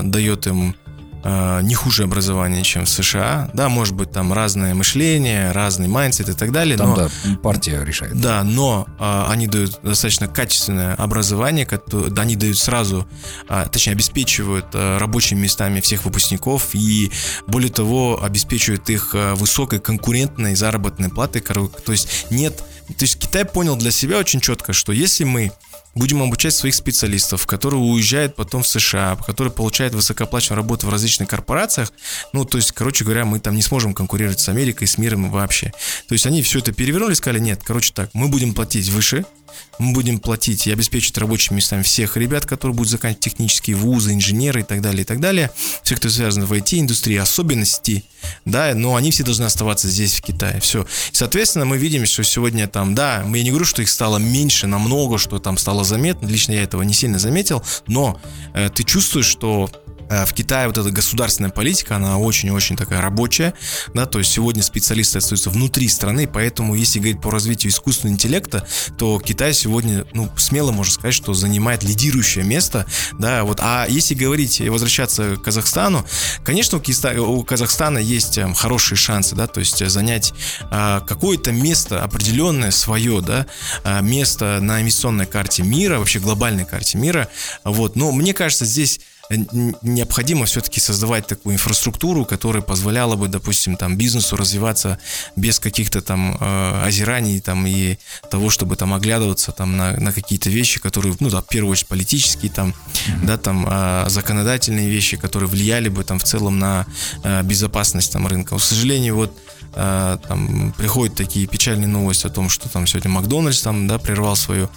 дает 0.05 0.47
им 0.47 0.77
э, 1.25 1.61
не 1.63 1.75
хуже 1.75 2.05
образования, 2.05 2.63
чем 2.63 2.85
в 2.85 2.89
США. 2.89 3.51
Да, 3.55 3.69
может 3.69 3.95
быть, 3.95 4.11
там 4.13 4.33
разное 4.33 4.75
мышление, 4.75 5.51
разный 5.53 5.89
mindset 5.89 6.29
и 6.29 6.35
так 6.35 6.53
далее. 6.53 6.77
Там, 6.77 6.91
но, 6.91 6.97
да, 6.97 7.09
партия 7.43 7.83
решает. 7.85 8.21
Да, 8.21 8.45
но 8.45 8.87
э, 8.99 9.25
они 9.29 9.47
дают 9.47 9.81
достаточно 9.83 10.29
качественное 10.29 10.95
образование, 10.95 11.67
которое, 11.67 12.11
да, 12.11 12.23
они 12.23 12.37
дают 12.37 12.59
сразу, 12.59 13.09
э, 13.49 13.67
точнее, 13.73 13.93
обеспечивают 13.93 14.67
э, 14.75 14.99
рабочими 14.99 15.41
местами 15.41 15.81
всех 15.81 16.05
выпускников 16.05 16.75
и, 16.75 17.11
более 17.47 17.71
того, 17.71 18.23
обеспечивают 18.23 18.89
их 18.91 19.15
э, 19.15 19.35
высокой 19.35 19.81
конкурентной 19.81 20.55
заработной 20.55 21.09
платой. 21.09 21.41
То 21.41 21.93
есть 21.93 22.27
нет... 22.31 22.63
То 22.87 23.05
есть 23.05 23.19
Китай 23.19 23.47
понял 23.47 23.77
для 23.77 23.91
себя 23.91 24.19
очень 24.19 24.41
четко, 24.41 24.75
что 24.75 24.93
если 24.93 25.25
мы 25.25 25.53
будем 25.95 26.23
обучать 26.23 26.55
своих 26.55 26.75
специалистов, 26.75 27.47
которые 27.47 27.81
уезжают 27.81 28.37
потом 28.37 28.63
в 28.63 28.69
США, 28.69 29.17
которые 29.17 29.53
получают 29.53 29.95
высокооплачиваемую 29.95 30.63
работу 30.63 30.87
в 30.87 30.91
различных 30.91 31.29
корпорациях. 31.29 31.93
Ну, 32.33 32.45
то 32.45 32.59
есть, 32.59 32.73
короче 32.73 33.05
говоря, 33.05 33.25
мы 33.25 33.41
там 33.41 33.55
не 33.55 33.63
сможем 33.63 33.95
конкурировать 33.95 34.41
с 34.41 34.49
Америкой, 34.49 34.87
с 34.87 34.99
миром 34.99 35.31
вообще. 35.31 35.73
То 36.09 36.13
есть 36.15 36.27
они 36.27 36.43
все 36.43 36.59
это 36.59 36.73
перевернули 36.73 37.15
сказали, 37.15 37.39
нет, 37.39 37.61
короче 37.65 37.93
так, 37.93 38.11
мы 38.13 38.29
будем 38.29 38.55
платить 38.55 38.89
выше, 38.89 39.25
мы 39.79 39.93
будем 39.93 40.19
платить 40.19 40.67
и 40.67 40.73
обеспечить 40.73 41.17
рабочими 41.19 41.57
местами 41.57 41.83
всех 41.83 42.17
ребят, 42.17 42.47
которые 42.47 42.75
будут 42.75 42.91
заканчивать 42.91 43.25
технические 43.25 43.77
вузы, 43.77 44.13
инженеры 44.13 44.61
и 44.61 44.65
так 44.65 44.81
далее, 44.81 45.03
и 45.03 45.05
так 45.05 45.21
далее. 45.21 45.51
Все, 45.83 45.97
кто 45.97 46.09
связан 46.09 46.45
в 46.45 46.53
IT-индустрии, 46.53 47.17
особенности, 47.17 48.05
да, 48.45 48.73
но 48.75 48.97
они 48.97 49.11
все 49.11 49.25
должны 49.25 49.45
оставаться 49.45 49.89
здесь, 49.89 50.15
в 50.15 50.23
Китае. 50.23 50.61
Все. 50.61 50.87
Соответственно, 51.13 51.65
мы 51.65 51.77
видим, 51.77 52.07
что 52.07 52.23
сегодня 52.23 52.67
там, 52.69 52.95
да, 52.95 53.23
я 53.23 53.43
не 53.43 53.51
говорю, 53.51 53.67
что 53.67 53.83
их 53.83 53.89
стало 53.89 54.19
меньше 54.19 54.67
намного, 54.67 55.19
что 55.19 55.39
там 55.39 55.59
стало 55.59 55.85
заметно, 55.85 56.27
лично 56.27 56.53
я 56.53 56.63
этого 56.63 56.83
не 56.83 56.95
сильно 56.95 57.19
заметил, 57.19 57.63
но 57.87 58.21
э, 58.55 58.71
ты 58.75 58.85
чувствуешь, 58.85 59.27
что 59.27 59.71
в 60.09 60.33
Китае 60.33 60.67
вот 60.67 60.79
эта 60.79 60.91
государственная 60.91 61.51
политика, 61.51 61.97
она 61.97 62.19
очень-очень 62.19 62.77
такая 62.77 63.01
рабочая, 63.01 63.55
да, 63.95 64.07
то 64.07 64.19
есть 64.19 64.33
сегодня 64.33 64.63
специалисты 64.63 65.19
остаются 65.19 65.51
внутри 65.51 65.89
страны, 65.89 66.27
поэтому 66.27 66.75
если 66.75 66.99
говорить 66.99 67.21
по 67.21 67.31
развитию 67.31 67.71
искусственного 67.71 68.15
интеллекта, 68.15 68.67
то 68.99 69.19
Китай 69.19 69.55
сегодня, 69.55 70.05
ну, 70.13 70.31
смело 70.37 70.73
можно 70.73 70.93
сказать, 70.93 71.15
что 71.15 71.35
занимает 71.35 71.83
лидирующее 71.83 72.45
место, 72.45 72.87
да, 73.19 73.45
вот, 73.45 73.61
а 73.61 73.87
если 73.89 74.15
говорить 74.15 74.61
и 74.61 74.69
возвращаться 74.69 75.37
к 75.37 75.43
Казахстану, 75.43 76.05
конечно, 76.45 76.81
у 77.21 77.43
Казахстана 77.45 77.99
есть 77.99 78.39
эм, 78.39 78.55
хорошие 78.55 78.97
шансы, 78.97 79.35
да, 79.35 79.47
то 79.47 79.61
есть 79.61 79.87
занять 79.89 80.33
а, 80.71 81.01
какое-то 81.01 81.53
место 81.53 82.03
определенное 82.03 82.71
свое, 82.71 83.21
да, 83.21 83.47
а, 83.83 84.01
место 84.01 84.59
на 84.61 84.81
инвестиционной 84.81 85.27
карте 85.27 85.63
мира, 85.63 85.99
вообще 85.99 86.19
глобальной 86.19 86.65
карте 86.65 86.99
мира, 86.99 87.29
вот, 87.65 87.97
но 87.97 88.13
мне 88.13 88.35
кажется, 88.35 88.65
здесь 88.65 89.01
необходимо 89.83 90.47
все-таки 90.47 90.81
создавать 90.81 91.27
такую 91.27 91.55
инфраструктуру, 91.55 92.25
которая 92.25 92.63
позволяла 92.63 93.17
бы, 93.17 93.29
допустим, 93.29 93.77
там 93.77 93.97
бизнесу 93.97 94.37
развиваться 94.37 94.99
без 95.37 95.59
каких-то 95.59 96.01
там 96.01 96.37
э, 96.41 96.83
озираний 96.85 97.41
там 97.41 97.67
и 97.67 97.99
того, 98.31 98.51
чтобы 98.51 98.77
там 98.77 98.95
оглядываться 98.95 99.53
там 99.53 99.77
на, 99.77 99.93
на 99.93 100.13
какие-то 100.13 100.51
вещи, 100.51 100.81
которые, 100.81 101.17
ну, 101.21 101.31
да, 101.31 101.41
в 101.41 101.47
первую 101.47 101.73
очередь 101.73 101.89
политические 101.89 102.51
там, 102.51 102.71
mm-hmm. 102.71 103.27
да, 103.27 103.39
там 103.39 103.67
э, 103.69 104.05
законодательные 104.09 104.89
вещи, 104.89 105.17
которые 105.17 105.49
влияли 105.49 105.89
бы 105.89 106.05
там 106.05 106.19
в 106.19 106.25
целом 106.25 106.59
на 106.59 106.87
э, 107.23 107.43
безопасность 107.43 108.13
там 108.13 108.27
рынка. 108.27 108.57
К 108.57 108.63
сожалению, 108.63 109.17
вот 109.17 109.39
э, 109.75 110.19
там 110.29 110.73
приходят 110.77 111.17
такие 111.17 111.47
печальные 111.47 111.89
новости 111.89 112.27
о 112.27 112.31
том, 112.31 112.49
что 112.49 112.69
там 112.69 112.87
сегодня 112.87 113.11
Макдональдс 113.11 113.63
там, 113.63 113.87
да, 113.87 113.99
прервал 113.99 114.37
свою 114.37 114.69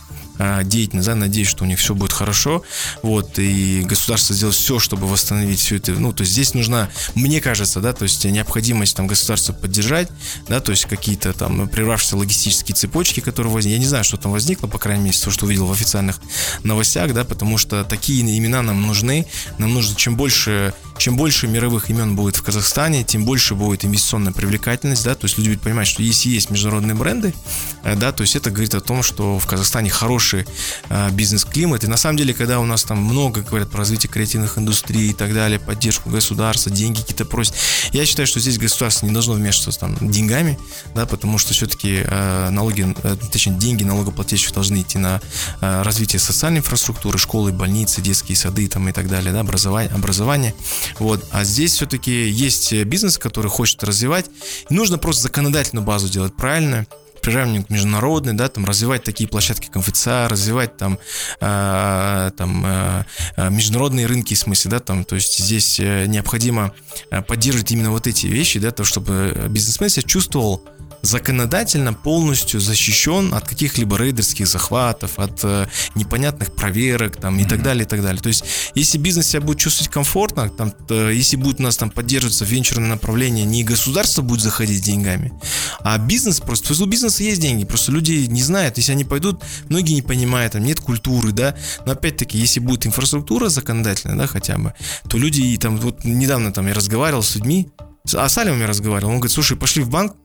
деятельность, 0.63 1.07
да, 1.07 1.15
надеюсь, 1.15 1.47
что 1.47 1.63
у 1.63 1.67
них 1.67 1.79
все 1.79 1.95
будет 1.95 2.13
хорошо, 2.13 2.63
вот, 3.01 3.39
и 3.39 3.81
государство 3.83 4.35
сделает 4.35 4.55
все, 4.55 4.79
чтобы 4.79 5.07
восстановить 5.07 5.59
все 5.59 5.77
это, 5.77 5.93
ну, 5.93 6.13
то 6.13 6.21
есть 6.21 6.33
здесь 6.33 6.53
нужна, 6.53 6.89
мне 7.15 7.41
кажется, 7.41 7.79
да, 7.79 7.93
то 7.93 8.03
есть 8.03 8.23
необходимость 8.25 8.95
там 8.95 9.07
государства 9.07 9.53
поддержать, 9.53 10.09
да, 10.47 10.59
то 10.59 10.71
есть 10.71 10.85
какие-то 10.85 11.33
там 11.33 11.67
прервавшиеся 11.67 12.17
логистические 12.17 12.75
цепочки, 12.75 13.19
которые 13.19 13.51
возникли, 13.53 13.75
я 13.75 13.79
не 13.79 13.87
знаю, 13.87 14.03
что 14.03 14.17
там 14.17 14.31
возникло, 14.31 14.67
по 14.67 14.77
крайней 14.77 15.05
мере, 15.05 15.17
то, 15.17 15.31
что 15.31 15.45
увидел 15.45 15.65
в 15.65 15.71
официальных 15.71 16.19
новостях, 16.63 17.13
да, 17.13 17.23
потому 17.23 17.57
что 17.57 17.83
такие 17.83 18.21
имена 18.21 18.61
нам 18.61 18.85
нужны, 18.85 19.25
нам 19.57 19.73
нужно, 19.73 19.95
чем 19.95 20.15
больше 20.15 20.73
чем 20.97 21.15
больше 21.15 21.47
мировых 21.47 21.89
имен 21.89 22.15
будет 22.15 22.35
в 22.35 22.43
Казахстане, 22.43 23.03
тем 23.03 23.25
больше 23.25 23.55
будет 23.55 23.85
инвестиционная 23.85 24.33
привлекательность, 24.33 25.03
да, 25.03 25.15
то 25.15 25.25
есть 25.25 25.37
люди 25.37 25.49
будут 25.49 25.63
понимать, 25.63 25.87
что 25.87 26.01
если 26.01 26.29
есть 26.29 26.49
международные 26.49 26.95
бренды, 26.95 27.33
э, 27.83 27.95
да, 27.95 28.11
то 28.11 28.21
есть 28.21 28.35
это 28.35 28.49
говорит 28.49 28.75
о 28.75 28.81
том, 28.81 29.03
что 29.03 29.39
в 29.39 29.45
Казахстане 29.45 29.89
хороший 29.89 30.45
э, 30.89 31.09
бизнес-климат, 31.11 31.83
и 31.83 31.87
на 31.87 31.97
самом 31.97 32.17
деле, 32.17 32.33
когда 32.33 32.59
у 32.59 32.65
нас 32.65 32.83
там 32.83 32.99
много 32.99 33.41
говорят 33.41 33.69
про 33.69 33.79
развитие 33.79 34.09
креативных 34.09 34.57
индустрий 34.57 35.11
и 35.11 35.13
так 35.13 35.33
далее, 35.33 35.59
поддержку 35.59 36.09
государства, 36.09 36.71
деньги 36.71 37.01
какие-то 37.01 37.25
просят, 37.25 37.55
я 37.93 38.05
считаю, 38.05 38.27
что 38.27 38.39
здесь 38.39 38.57
государство 38.57 39.05
не 39.05 39.13
должно 39.13 39.33
вмешиваться 39.33 39.79
там 39.79 39.95
деньгами, 40.01 40.57
да, 40.95 41.05
потому 41.05 41.37
что 41.37 41.53
все-таки 41.53 42.03
э, 42.05 42.49
налоги, 42.49 42.95
точнее, 43.31 43.57
деньги 43.57 43.83
налогоплательщиков 43.83 44.53
должны 44.53 44.81
идти 44.81 44.97
на 44.97 45.21
развитие 45.61 46.19
социальной 46.19 46.59
инфраструктуры, 46.59 47.17
школы, 47.17 47.51
больницы, 47.51 48.01
детские 48.01 48.35
сады 48.35 48.67
там 48.67 48.87
и 48.89 48.91
так 48.91 49.07
далее, 49.07 49.31
да, 49.33 49.41
образование, 49.41 49.93
образование. 49.93 50.53
Вот. 50.99 51.25
А 51.31 51.43
здесь 51.43 51.73
все-таки 51.73 52.29
есть 52.29 52.73
бизнес, 52.83 53.17
который 53.17 53.49
хочет 53.49 53.83
развивать. 53.83 54.25
И 54.69 54.73
нужно 54.73 54.97
просто 54.97 55.23
законодательную 55.23 55.85
базу 55.85 56.09
делать 56.09 56.35
правильно 56.35 56.85
приравнивать 57.21 57.67
к 57.67 57.69
международной, 57.71 58.33
да, 58.33 58.47
там 58.47 58.63
развивать 58.63 59.03
такие 59.03 59.27
площадки 59.27 59.67
конфеца, 59.67 60.29
развивать 60.29 60.77
там, 60.77 60.97
э, 61.41 62.31
там 62.37 62.65
э, 62.65 63.03
международные 63.49 64.05
рынки, 64.05 64.33
в 64.33 64.39
смысле, 64.39 64.71
да, 64.71 64.79
там, 64.79 65.03
то 65.03 65.15
есть 65.15 65.37
здесь 65.37 65.77
необходимо 65.79 66.73
поддерживать 67.27 67.71
именно 67.71 67.91
вот 67.91 68.07
эти 68.07 68.27
вещи, 68.27 68.59
да, 68.59 68.71
то, 68.71 68.85
чтобы 68.85 69.47
бизнесмен 69.49 69.89
себя 69.89 70.03
чувствовал 70.03 70.63
законодательно 71.07 71.93
полностью 71.93 72.59
защищен 72.59 73.33
от 73.33 73.47
каких-либо 73.47 73.97
рейдерских 73.97 74.47
захватов, 74.47 75.17
от 75.17 75.39
э, 75.43 75.67
непонятных 75.95 76.53
проверок 76.53 77.15
там, 77.17 77.39
и 77.39 77.43
mm-hmm. 77.43 77.49
так 77.49 77.63
далее, 77.63 77.85
и 77.85 77.87
так 77.87 78.01
далее. 78.01 78.21
То 78.21 78.27
есть, 78.27 78.43
если 78.75 78.97
бизнес 78.97 79.27
себя 79.27 79.41
будет 79.41 79.59
чувствовать 79.59 79.91
комфортно, 79.91 80.49
там, 80.49 80.71
то, 80.71 81.09
если 81.09 81.37
будет 81.37 81.59
у 81.59 81.63
нас 81.63 81.77
там 81.77 81.89
поддерживаться 81.89 82.45
венчурное 82.45 82.89
направление, 82.89 83.45
не 83.45 83.63
государство 83.63 84.21
будет 84.21 84.41
заходить 84.41 84.79
с 84.79 84.81
деньгами, 84.81 85.31
а 85.79 85.97
бизнес 85.97 86.39
просто, 86.41 86.81
у 86.81 86.85
бизнеса 86.85 87.23
есть 87.23 87.41
деньги, 87.41 87.65
просто 87.65 87.91
люди 87.91 88.27
не 88.27 88.43
знают, 88.43 88.77
если 88.77 88.91
они 88.91 89.05
пойдут, 89.05 89.43
многие 89.69 89.93
не 89.93 90.01
понимают, 90.01 90.53
там 90.53 90.63
нет 90.63 90.79
культуры, 90.79 91.31
да, 91.31 91.55
но 91.85 91.93
опять-таки, 91.93 92.37
если 92.37 92.59
будет 92.59 92.85
инфраструктура 92.85 93.49
законодательная, 93.49 94.17
да, 94.17 94.27
хотя 94.27 94.57
бы, 94.57 94.73
то 95.09 95.17
люди, 95.17 95.57
там, 95.57 95.77
вот 95.77 96.03
недавно 96.03 96.51
там 96.51 96.67
я 96.67 96.73
разговаривал 96.73 97.23
с 97.23 97.35
людьми, 97.35 97.69
а 98.13 98.29
с 98.29 98.37
Алимом 98.37 98.61
я 98.61 98.67
разговаривал, 98.67 99.11
он 99.11 99.19
говорит, 99.19 99.33
слушай, 99.33 99.57
пошли 99.57 99.83
в 99.83 99.89
банк, 99.89 100.15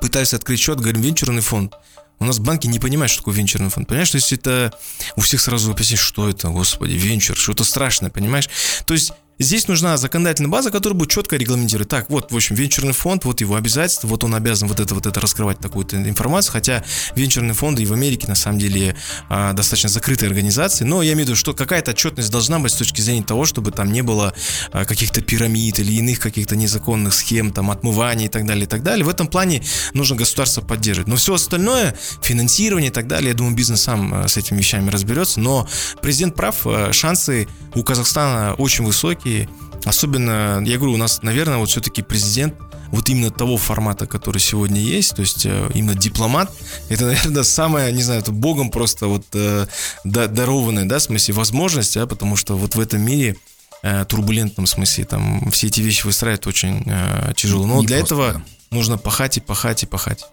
пытались 0.00 0.34
открыть 0.34 0.60
счет, 0.60 0.80
говорим, 0.80 1.02
венчурный 1.02 1.42
фонд. 1.42 1.74
У 2.20 2.24
нас 2.24 2.38
банки 2.38 2.66
не 2.66 2.80
понимают, 2.80 3.10
что 3.10 3.20
такое 3.20 3.34
венчурный 3.34 3.70
фонд. 3.70 3.86
Понимаешь, 3.86 4.10
то 4.10 4.16
есть 4.16 4.32
это 4.32 4.72
у 5.16 5.20
всех 5.20 5.40
сразу 5.40 5.70
объяснить, 5.70 6.00
что 6.00 6.28
это, 6.28 6.48
господи, 6.48 6.92
венчур, 6.92 7.36
что-то 7.36 7.64
страшное, 7.64 8.10
понимаешь? 8.10 8.48
То 8.86 8.94
есть 8.94 9.12
Здесь 9.40 9.68
нужна 9.68 9.96
законодательная 9.96 10.50
база, 10.50 10.72
которая 10.72 10.98
будет 10.98 11.10
четко 11.10 11.36
регламентировать. 11.36 11.88
Так, 11.88 12.10
вот, 12.10 12.32
в 12.32 12.36
общем, 12.36 12.56
венчурный 12.56 12.92
фонд, 12.92 13.24
вот 13.24 13.40
его 13.40 13.54
обязательства, 13.54 14.08
вот 14.08 14.24
он 14.24 14.34
обязан 14.34 14.66
вот 14.66 14.80
это, 14.80 14.96
вот 14.96 15.06
это 15.06 15.20
раскрывать 15.20 15.60
такую-то 15.60 15.96
информацию, 15.96 16.52
хотя 16.52 16.84
венчурные 17.14 17.54
фонды 17.54 17.82
и 17.84 17.86
в 17.86 17.92
Америке 17.92 18.26
на 18.26 18.34
самом 18.34 18.58
деле 18.58 18.96
а, 19.28 19.52
достаточно 19.52 19.90
закрытые 19.90 20.26
организации, 20.26 20.84
но 20.84 21.02
я 21.02 21.12
имею 21.12 21.26
в 21.26 21.28
виду, 21.28 21.36
что 21.36 21.54
какая-то 21.54 21.92
отчетность 21.92 22.32
должна 22.32 22.58
быть 22.58 22.72
с 22.72 22.74
точки 22.74 23.00
зрения 23.00 23.22
того, 23.22 23.44
чтобы 23.44 23.70
там 23.70 23.92
не 23.92 24.02
было 24.02 24.34
а, 24.72 24.84
каких-то 24.84 25.20
пирамид 25.20 25.78
или 25.78 25.92
иных 25.92 26.18
каких-то 26.18 26.56
незаконных 26.56 27.14
схем, 27.14 27.52
там, 27.52 27.70
отмывания 27.70 28.26
и 28.26 28.28
так 28.28 28.44
далее, 28.44 28.64
и 28.64 28.68
так 28.68 28.82
далее. 28.82 29.04
В 29.04 29.08
этом 29.08 29.28
плане 29.28 29.62
нужно 29.94 30.16
государство 30.16 30.62
поддерживать. 30.62 31.06
Но 31.06 31.14
все 31.14 31.34
остальное, 31.34 31.96
финансирование 32.22 32.90
и 32.90 32.92
так 32.92 33.06
далее, 33.06 33.28
я 33.28 33.34
думаю, 33.34 33.54
бизнес 33.54 33.82
сам 33.82 34.12
а, 34.14 34.26
с 34.26 34.36
этими 34.36 34.58
вещами 34.58 34.90
разберется, 34.90 35.38
но 35.38 35.68
президент 36.02 36.34
прав, 36.34 36.66
шансы 36.90 37.46
у 37.78 37.84
Казахстана 37.84 38.54
очень 38.54 38.84
высокие, 38.84 39.48
Особенно, 39.84 40.62
я 40.64 40.76
говорю, 40.76 40.94
у 40.94 40.96
нас, 40.96 41.22
наверное, 41.22 41.58
вот 41.58 41.70
все-таки 41.70 42.02
президент 42.02 42.54
вот 42.88 43.08
именно 43.08 43.30
того 43.30 43.56
формата, 43.56 44.06
который 44.06 44.38
сегодня 44.38 44.80
есть, 44.80 45.14
то 45.14 45.22
есть 45.22 45.44
э, 45.46 45.70
именно 45.74 45.94
дипломат, 45.94 46.52
это, 46.88 47.04
наверное, 47.06 47.42
самое, 47.42 47.92
не 47.92 48.02
знаю, 48.02 48.20
это 48.20 48.32
богом 48.32 48.70
просто 48.70 49.06
вот 49.06 49.24
э, 49.34 49.66
дарованная, 50.04 50.84
да, 50.84 50.98
в 50.98 51.02
смысле, 51.02 51.34
возможность, 51.34 51.96
а, 51.96 52.06
потому 52.06 52.36
что 52.36 52.56
вот 52.56 52.74
в 52.74 52.80
этом 52.80 53.02
мире 53.02 53.36
э, 53.82 54.04
турбулентном 54.06 54.66
смысле 54.66 55.04
там 55.04 55.50
все 55.50 55.68
эти 55.68 55.80
вещи 55.80 56.06
выстраивать 56.06 56.46
очень 56.46 56.82
э, 56.86 57.32
тяжело. 57.36 57.66
Но 57.66 57.80
Не 57.80 57.86
для 57.86 57.98
просто, 57.98 58.14
этого 58.14 58.32
да. 58.32 58.42
Нужно 58.70 58.98
пахать 58.98 59.38
и 59.38 59.40
пахать 59.40 59.82
и 59.82 59.86
пахать. 59.86 60.24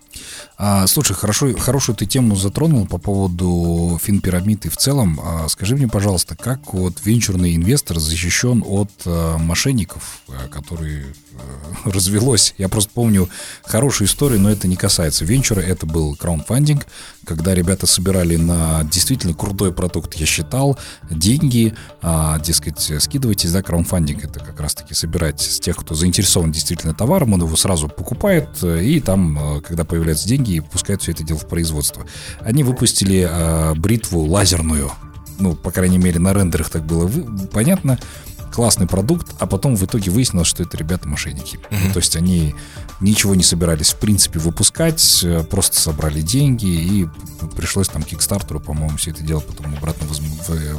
А, 0.58 0.88
слушай, 0.88 1.14
хорошо, 1.14 1.54
хорошую 1.58 1.96
ты 1.96 2.06
тему 2.06 2.36
затронул 2.36 2.88
по 2.88 2.98
поводу 2.98 4.00
финпирамид 4.02 4.66
и 4.66 4.70
в 4.70 4.78
целом. 4.78 5.20
А, 5.22 5.48
скажи 5.50 5.76
мне, 5.76 5.88
пожалуйста, 5.88 6.36
как 6.36 6.74
вот 6.74 7.02
венчурный 7.04 7.56
инвестор 7.56 8.00
защищен 8.00 8.64
от 8.66 8.92
а, 9.06 9.38
мошенников, 9.38 10.22
а, 10.30 10.48
которые 10.48 11.08
а, 11.34 11.90
развелось? 11.90 12.54
Я 12.58 12.70
просто 12.70 12.92
помню 12.94 13.30
хорошую 13.64 14.08
историю, 14.08 14.40
но 14.40 14.50
это 14.50 14.68
не 14.68 14.78
касается 14.78 15.26
венчура. 15.26 15.60
Это 15.60 15.86
был 15.86 16.16
краундфандинг, 16.16 16.86
когда 17.26 17.54
ребята 17.54 17.86
собирали 17.86 18.38
на 18.38 18.84
действительно 18.84 19.34
крутой 19.34 19.74
продукт, 19.74 20.14
я 20.16 20.26
считал, 20.26 20.78
деньги, 21.10 21.74
а, 22.02 22.40
дескать, 22.40 22.80
скидывайтесь, 23.00 23.52
да, 23.52 23.62
краундфандинг 23.62 24.24
это 24.24 24.40
как 24.40 24.60
раз-таки 24.62 24.94
собирать 24.94 25.42
с 25.42 25.60
тех, 25.60 25.76
кто 25.76 25.96
заинтересован 25.96 26.52
действительно 26.52 26.94
товаром, 26.94 27.34
он 27.34 27.42
его 27.42 27.56
сразу 27.58 27.90
покупает, 27.90 28.25
и 28.64 29.00
там, 29.00 29.62
когда 29.66 29.84
появляются 29.84 30.28
деньги, 30.28 30.60
пускают 30.60 31.02
все 31.02 31.12
это 31.12 31.24
дело 31.24 31.40
в 31.40 31.48
производство. 31.48 32.06
Они 32.40 32.64
выпустили 32.64 33.28
э, 33.30 33.74
бритву 33.76 34.22
лазерную. 34.22 34.92
Ну, 35.38 35.56
по 35.56 35.72
крайней 35.72 35.98
мере, 35.98 36.20
на 36.20 36.34
рендерах 36.34 36.70
так 36.70 36.86
было 36.86 37.10
понятно. 37.52 38.00
Классный 38.56 38.88
продукт, 38.88 39.36
а 39.40 39.48
потом 39.48 39.76
в 39.76 39.84
итоге 39.84 40.10
выяснилось, 40.12 40.48
что 40.48 40.64
это 40.64 40.78
ребята 40.78 41.10
мошенники. 41.10 41.60
Mm-hmm. 41.70 41.92
То 41.92 42.00
есть 42.00 42.16
они 42.16 42.56
ничего 43.02 43.36
не 43.36 43.44
собирались 43.44 43.90
в 43.90 43.98
принципе 43.98 44.40
выпускать, 44.40 45.22
э, 45.24 45.44
просто 45.44 45.80
собрали 45.80 46.22
деньги 46.22 46.68
и 46.68 47.08
пришлось 47.56 47.90
там 47.90 48.04
Кикстартеру, 48.04 48.60
по-моему, 48.60 48.98
все 48.98 49.12
это 49.12 49.24
дело 49.24 49.42
потом 49.42 49.76
обратно 49.76 50.08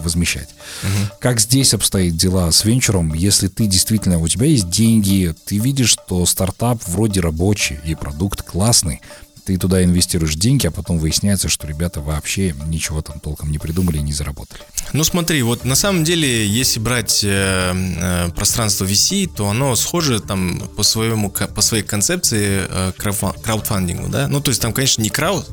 возмещать. 0.02 0.48
Угу. 0.82 1.18
Как 1.20 1.40
здесь 1.40 1.74
обстоит 1.74 2.16
дела 2.16 2.50
с 2.50 2.64
венчуром, 2.64 3.12
если 3.12 3.48
ты 3.48 3.66
действительно, 3.66 4.18
у 4.18 4.28
тебя 4.28 4.46
есть 4.46 4.70
деньги, 4.70 5.34
ты 5.44 5.58
видишь, 5.58 5.90
что 5.90 6.24
стартап 6.26 6.80
вроде 6.86 7.20
рабочий 7.20 7.78
и 7.84 7.94
продукт 7.94 8.42
классный, 8.42 9.02
ты 9.46 9.56
туда 9.58 9.84
инвестируешь 9.84 10.34
деньги, 10.34 10.66
а 10.66 10.72
потом 10.72 10.98
выясняется, 10.98 11.48
что 11.48 11.68
ребята 11.68 12.00
вообще 12.00 12.52
ничего 12.66 13.00
там 13.00 13.20
толком 13.20 13.52
не 13.52 13.58
придумали 13.58 13.98
и 13.98 14.02
не 14.02 14.12
заработали. 14.12 14.60
Ну 14.92 15.04
смотри, 15.04 15.40
вот 15.42 15.64
на 15.64 15.76
самом 15.76 16.02
деле, 16.02 16.46
если 16.46 16.80
брать 16.80 17.22
э, 17.22 17.72
э, 17.72 18.28
пространство 18.34 18.84
VC, 18.84 19.30
то 19.32 19.48
оно 19.48 19.76
схоже 19.76 20.18
там 20.18 20.58
по 20.76 20.82
своему 20.82 21.30
по 21.30 21.60
своей 21.60 21.84
концепции 21.84 22.66
э, 22.68 22.92
краудфандингу, 22.96 24.08
да. 24.08 24.26
Ну 24.26 24.40
то 24.40 24.50
есть 24.50 24.60
там, 24.60 24.72
конечно, 24.72 25.00
не 25.00 25.10
крауд, 25.10 25.48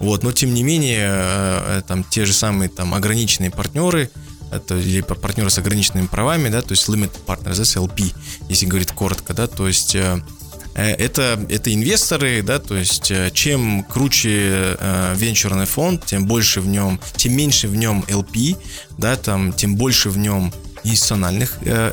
вот, 0.00 0.24
но 0.24 0.32
тем 0.32 0.52
не 0.52 0.64
менее 0.64 1.08
э, 1.08 1.78
э 1.78 1.82
там 1.86 2.02
те 2.02 2.24
же 2.24 2.32
самые 2.32 2.68
там 2.68 2.92
ограниченные 2.92 3.52
партнеры, 3.52 4.10
это 4.50 4.76
или 4.76 5.00
партнеры 5.02 5.50
с 5.50 5.58
ограниченными 5.58 6.06
правами, 6.06 6.48
да, 6.48 6.60
то 6.62 6.72
есть 6.72 6.88
limited 6.88 7.24
partners, 7.24 7.62
LP, 7.76 8.14
если 8.48 8.66
говорить 8.66 8.90
коротко, 8.90 9.32
да, 9.32 9.46
то 9.46 9.68
есть 9.68 9.94
Э, 9.94 10.20
это, 10.82 11.44
это 11.48 11.74
инвесторы, 11.74 12.42
да, 12.42 12.58
то 12.58 12.76
есть 12.76 13.10
э, 13.10 13.30
чем 13.32 13.82
круче 13.82 14.76
э, 14.78 15.14
венчурный 15.16 15.66
фонд, 15.66 16.06
тем 16.06 16.26
больше 16.26 16.60
в 16.60 16.68
нем, 16.68 17.00
тем 17.16 17.34
меньше 17.34 17.68
в 17.68 17.74
нем 17.74 18.04
LP, 18.06 18.56
да, 18.96 19.16
там, 19.16 19.52
тем 19.52 19.76
больше 19.76 20.08
в 20.10 20.18
нем 20.18 20.52
институциональных 20.84 21.58
э, 21.62 21.92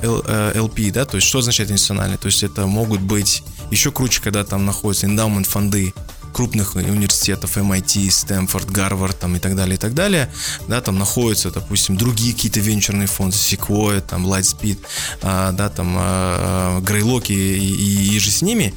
LP, 0.56 0.92
да, 0.92 1.06
то 1.06 1.16
есть 1.16 1.28
что 1.28 1.40
означает 1.40 1.72
институциональный? 1.72 2.18
То 2.18 2.28
есть 2.28 2.44
это 2.44 2.68
могут 2.68 3.02
быть 3.02 3.44
еще 3.72 3.92
круче, 3.92 4.22
когда 4.22 4.44
там 4.44 4.66
находятся 4.66 5.08
эндаумент 5.08 5.48
фонды, 5.48 5.94
крупных 6.36 6.76
университетов, 6.76 7.58
MIT, 7.58 8.12
Стэнфорд, 8.12 8.70
Гарвард 8.70 9.18
там, 9.18 9.38
и 9.38 9.40
так 9.40 9.56
далее, 9.56 9.76
и 9.76 9.80
так 9.80 9.94
далее, 9.94 10.30
да, 10.68 10.82
там 10.82 11.00
находятся, 11.00 11.50
допустим, 11.50 11.96
другие 11.96 12.34
какие-то 12.34 12.60
венчурные 12.60 13.08
фонды, 13.08 13.38
Sequoia, 13.38 14.02
там, 14.02 14.26
Lightspeed, 14.26 14.80
а, 15.22 15.54
да, 15.54 15.70
там, 15.70 15.96
а, 15.98 16.82
Greylock 16.82 17.28
и, 17.30 17.34
и, 17.34 18.16
и 18.16 18.20
же 18.20 18.32
с 18.32 18.42
ними, 18.42 18.74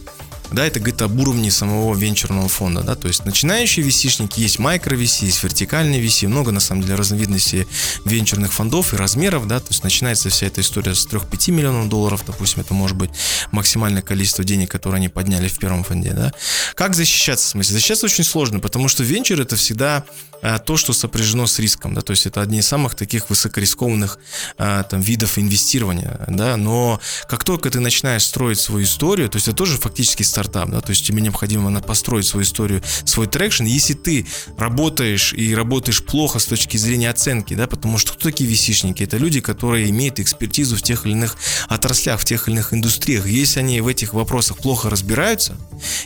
да, 0.52 0.66
это 0.66 0.80
говорит 0.80 1.02
об 1.02 1.18
уровне 1.18 1.50
самого 1.50 1.94
венчурного 1.94 2.48
фонда, 2.48 2.82
да, 2.82 2.94
то 2.94 3.08
есть 3.08 3.24
начинающие 3.24 3.84
VC-шники, 3.86 4.40
есть 4.40 4.58
микро-VC, 4.58 5.26
есть 5.26 5.42
вертикальные 5.42 6.02
VC, 6.02 6.26
много, 6.28 6.52
на 6.52 6.60
самом 6.60 6.82
деле, 6.82 6.94
разновидностей 6.94 7.66
венчурных 8.04 8.52
фондов 8.52 8.94
и 8.94 8.96
размеров, 8.96 9.46
да, 9.46 9.60
то 9.60 9.68
есть 9.70 9.84
начинается 9.84 10.30
вся 10.30 10.46
эта 10.46 10.60
история 10.60 10.94
с 10.94 11.06
3-5 11.06 11.50
миллионов 11.52 11.88
долларов, 11.88 12.22
допустим, 12.26 12.62
это 12.62 12.74
может 12.74 12.96
быть 12.96 13.10
максимальное 13.52 14.02
количество 14.02 14.44
денег, 14.44 14.70
которые 14.70 14.98
они 14.98 15.08
подняли 15.08 15.48
в 15.48 15.58
первом 15.58 15.84
фонде, 15.84 16.12
да. 16.12 16.32
Как 16.74 16.94
защищаться, 16.94 17.46
в 17.46 17.50
смысле? 17.50 17.74
Защищаться 17.74 18.06
очень 18.06 18.24
сложно, 18.24 18.60
потому 18.60 18.88
что 18.88 19.02
венчур 19.02 19.40
это 19.40 19.56
всегда 19.56 20.04
а, 20.40 20.58
то, 20.58 20.76
что 20.76 20.92
сопряжено 20.92 21.46
с 21.46 21.58
риском, 21.58 21.94
да, 21.94 22.00
то 22.00 22.12
есть 22.12 22.26
это 22.26 22.40
одни 22.40 22.60
из 22.60 22.66
самых 22.66 22.94
таких 22.94 23.28
высокорискованных 23.28 24.18
а, 24.56 24.84
там 24.84 25.00
видов 25.00 25.38
инвестирования, 25.38 26.24
да, 26.28 26.56
но 26.56 27.00
как 27.28 27.44
только 27.44 27.70
ты 27.70 27.80
начинаешь 27.80 28.24
строить 28.24 28.60
свою 28.60 28.84
историю, 28.84 29.28
то 29.28 29.36
есть 29.36 29.48
это 29.48 29.56
тоже 29.56 29.76
фактически 29.78 30.22
стартап, 30.38 30.70
да, 30.70 30.80
то 30.80 30.90
есть 30.90 31.04
тебе 31.04 31.20
необходимо 31.20 31.80
построить 31.80 32.26
свою 32.26 32.44
историю, 32.44 32.82
свой 33.04 33.26
traction. 33.26 33.64
Если 33.64 33.94
ты 33.94 34.26
работаешь 34.56 35.32
и 35.32 35.54
работаешь 35.54 36.04
плохо 36.04 36.38
с 36.38 36.46
точки 36.46 36.76
зрения 36.76 37.10
оценки, 37.10 37.54
да, 37.54 37.66
потому 37.66 37.98
что 37.98 38.12
кто 38.12 38.30
такие 38.30 38.48
VC-шники? 38.48 39.02
Это 39.02 39.16
люди, 39.16 39.40
которые 39.40 39.90
имеют 39.90 40.20
экспертизу 40.20 40.76
в 40.76 40.82
тех 40.82 41.06
или 41.06 41.12
иных 41.12 41.36
отраслях, 41.68 42.20
в 42.20 42.24
тех 42.24 42.46
или 42.46 42.54
иных 42.54 42.72
индустриях. 42.72 43.26
Если 43.26 43.60
они 43.60 43.80
в 43.80 43.88
этих 43.88 44.14
вопросах 44.14 44.58
плохо 44.58 44.90
разбираются, 44.90 45.56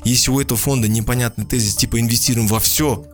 если 0.04 0.30
у 0.30 0.40
этого 0.40 0.58
фонда 0.58 0.88
непонятный 0.88 1.44
тезис, 1.44 1.76
типа 1.76 2.00
инвестируем 2.00 2.48
во 2.48 2.58
все, 2.58 3.04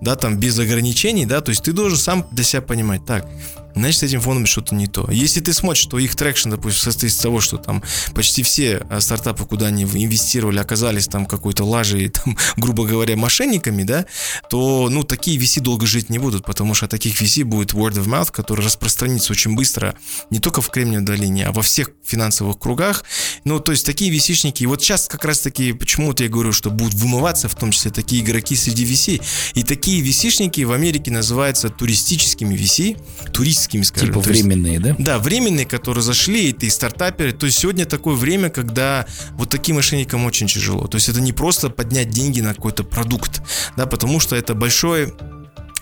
да, 0.00 0.16
там 0.16 0.38
без 0.38 0.58
ограничений, 0.58 1.24
да, 1.24 1.40
то 1.40 1.50
есть 1.50 1.62
ты 1.62 1.72
должен 1.72 1.98
сам 1.98 2.26
для 2.32 2.44
себя 2.44 2.62
понимать, 2.62 3.06
так, 3.06 3.26
значит, 3.74 4.00
с 4.00 4.02
этим 4.02 4.20
фондом 4.20 4.46
что-то 4.46 4.74
не 4.74 4.86
то. 4.86 5.08
Если 5.10 5.40
ты 5.40 5.52
смотришь, 5.52 5.82
что 5.82 5.98
их 5.98 6.14
traction, 6.14 6.50
допустим, 6.50 6.82
состоит 6.82 7.12
из 7.12 7.18
того, 7.18 7.40
что 7.40 7.56
там 7.56 7.82
почти 8.14 8.42
все 8.42 8.86
а, 8.88 9.00
стартапы, 9.00 9.44
куда 9.44 9.66
они 9.66 9.84
инвестировали, 9.84 10.58
оказались 10.58 11.08
там 11.08 11.26
какой-то 11.26 11.64
лажей, 11.64 12.08
там, 12.24 12.36
грубо 12.56 12.86
говоря, 12.86 13.16
мошенниками, 13.16 13.82
да, 13.82 14.06
то, 14.48 14.88
ну, 14.90 15.02
такие 15.02 15.38
VC 15.38 15.60
долго 15.60 15.86
жить 15.86 16.10
не 16.10 16.18
будут, 16.18 16.44
потому 16.44 16.74
что 16.74 16.88
таких 16.88 17.20
VC 17.20 17.44
будет 17.44 17.72
word 17.72 17.94
of 17.94 18.06
mouth, 18.06 18.30
который 18.30 18.64
распространится 18.64 19.32
очень 19.32 19.54
быстро 19.54 19.96
не 20.30 20.38
только 20.38 20.60
в 20.60 20.70
Кремниевой 20.70 21.04
долине, 21.04 21.46
а 21.46 21.52
во 21.52 21.62
всех 21.62 21.90
финансовых 22.04 22.58
кругах. 22.58 23.04
Ну, 23.44 23.60
то 23.60 23.72
есть 23.72 23.84
такие 23.84 24.14
VC-шники, 24.14 24.62
и 24.62 24.66
вот 24.66 24.82
сейчас 24.82 25.08
как 25.08 25.24
раз-таки, 25.24 25.72
почему-то 25.72 26.22
я 26.22 26.28
говорю, 26.28 26.52
что 26.52 26.70
будут 26.70 26.94
вымываться, 26.94 27.48
в 27.48 27.54
том 27.54 27.70
числе 27.70 27.90
такие 27.90 28.22
игроки 28.22 28.56
среди 28.56 28.84
VC, 28.84 29.22
и 29.54 29.62
такие 29.62 30.02
VC-шники 30.02 30.64
в 30.64 30.72
Америке 30.72 31.10
называются 31.10 31.68
туристическими 31.68 32.54
VC, 32.54 33.00
турист 33.32 33.63
классическими, 33.64 33.82
скажем. 33.82 34.08
Типа 34.08 34.20
временные, 34.20 34.74
есть, 34.74 34.84
да? 34.84 34.96
Да, 34.98 35.18
временные, 35.18 35.66
которые 35.66 36.02
зашли, 36.02 36.50
и 36.50 36.70
стартаперы. 36.70 37.32
То 37.32 37.46
есть 37.46 37.58
сегодня 37.58 37.86
такое 37.86 38.14
время, 38.14 38.50
когда 38.50 39.06
вот 39.32 39.50
таким 39.50 39.76
мошенникам 39.76 40.24
очень 40.24 40.46
тяжело. 40.46 40.86
То 40.86 40.96
есть 40.96 41.08
это 41.08 41.20
не 41.20 41.32
просто 41.32 41.70
поднять 41.70 42.10
деньги 42.10 42.40
на 42.40 42.54
какой-то 42.54 42.84
продукт, 42.84 43.42
да, 43.76 43.86
потому 43.86 44.20
что 44.20 44.36
это 44.36 44.54
большой 44.54 45.12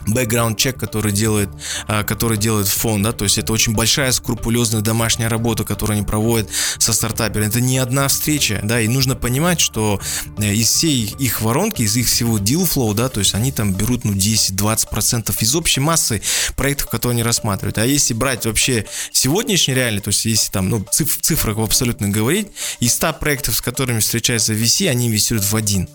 background 0.07 0.57
чек, 0.57 0.79
который 0.79 1.13
делает, 1.13 1.49
а, 1.87 2.05
который 2.05 2.39
делает 2.39 2.69
фонд, 2.69 3.05
да, 3.05 3.13
то 3.13 3.25
есть 3.25 3.39
это 3.39 3.53
очень 3.53 3.75
большая 3.75 4.13
скрупулезная 4.13 4.81
домашняя 4.81 5.29
работа, 5.29 5.65
которую 5.65 5.97
они 5.97 6.07
проводят 6.07 6.49
со 6.79 6.93
стартаперами. 6.93 7.49
Это 7.49 7.61
не 7.61 7.79
одна 7.79 8.09
встреча, 8.09 8.61
да, 8.63 8.81
и 8.81 8.89
нужно 8.89 9.15
понимать, 9.15 9.61
что 9.61 10.01
э, 10.39 10.55
из 10.55 10.69
всей 10.69 11.15
их 11.19 11.41
воронки, 11.41 11.83
из 11.83 11.97
их 11.97 12.07
всего 12.07 12.39
deal 12.39 12.69
flow, 12.69 12.95
да, 12.95 13.09
то 13.09 13.21
есть 13.21 13.35
они 13.35 13.53
там 13.53 13.73
берут, 13.73 14.05
ну, 14.05 14.13
10-20% 14.13 15.35
из 15.41 15.55
общей 15.55 15.81
массы 15.81 16.23
проектов, 16.57 16.89
которые 16.89 17.15
они 17.15 17.23
рассматривают. 17.23 17.79
А 17.79 17.87
если 17.87 18.15
брать 18.15 18.47
вообще 18.47 18.87
сегодняшний 19.13 19.75
реальный, 19.75 20.01
то 20.01 20.09
есть 20.09 20.25
если 20.25 20.51
там, 20.51 20.69
ну, 20.69 20.85
циф- 20.91 21.19
в 21.19 21.21
цифрах 21.21 21.59
абсолютно 21.59 22.09
говорить, 22.09 22.49
из 22.81 22.95
100 22.95 23.15
проектов, 23.15 23.57
с 23.57 23.61
которыми 23.61 24.01
встречается 24.01 24.53
VC, 24.55 24.89
они 24.89 25.09
инвестируют 25.09 25.49
в 25.49 25.57
один. 25.57 25.89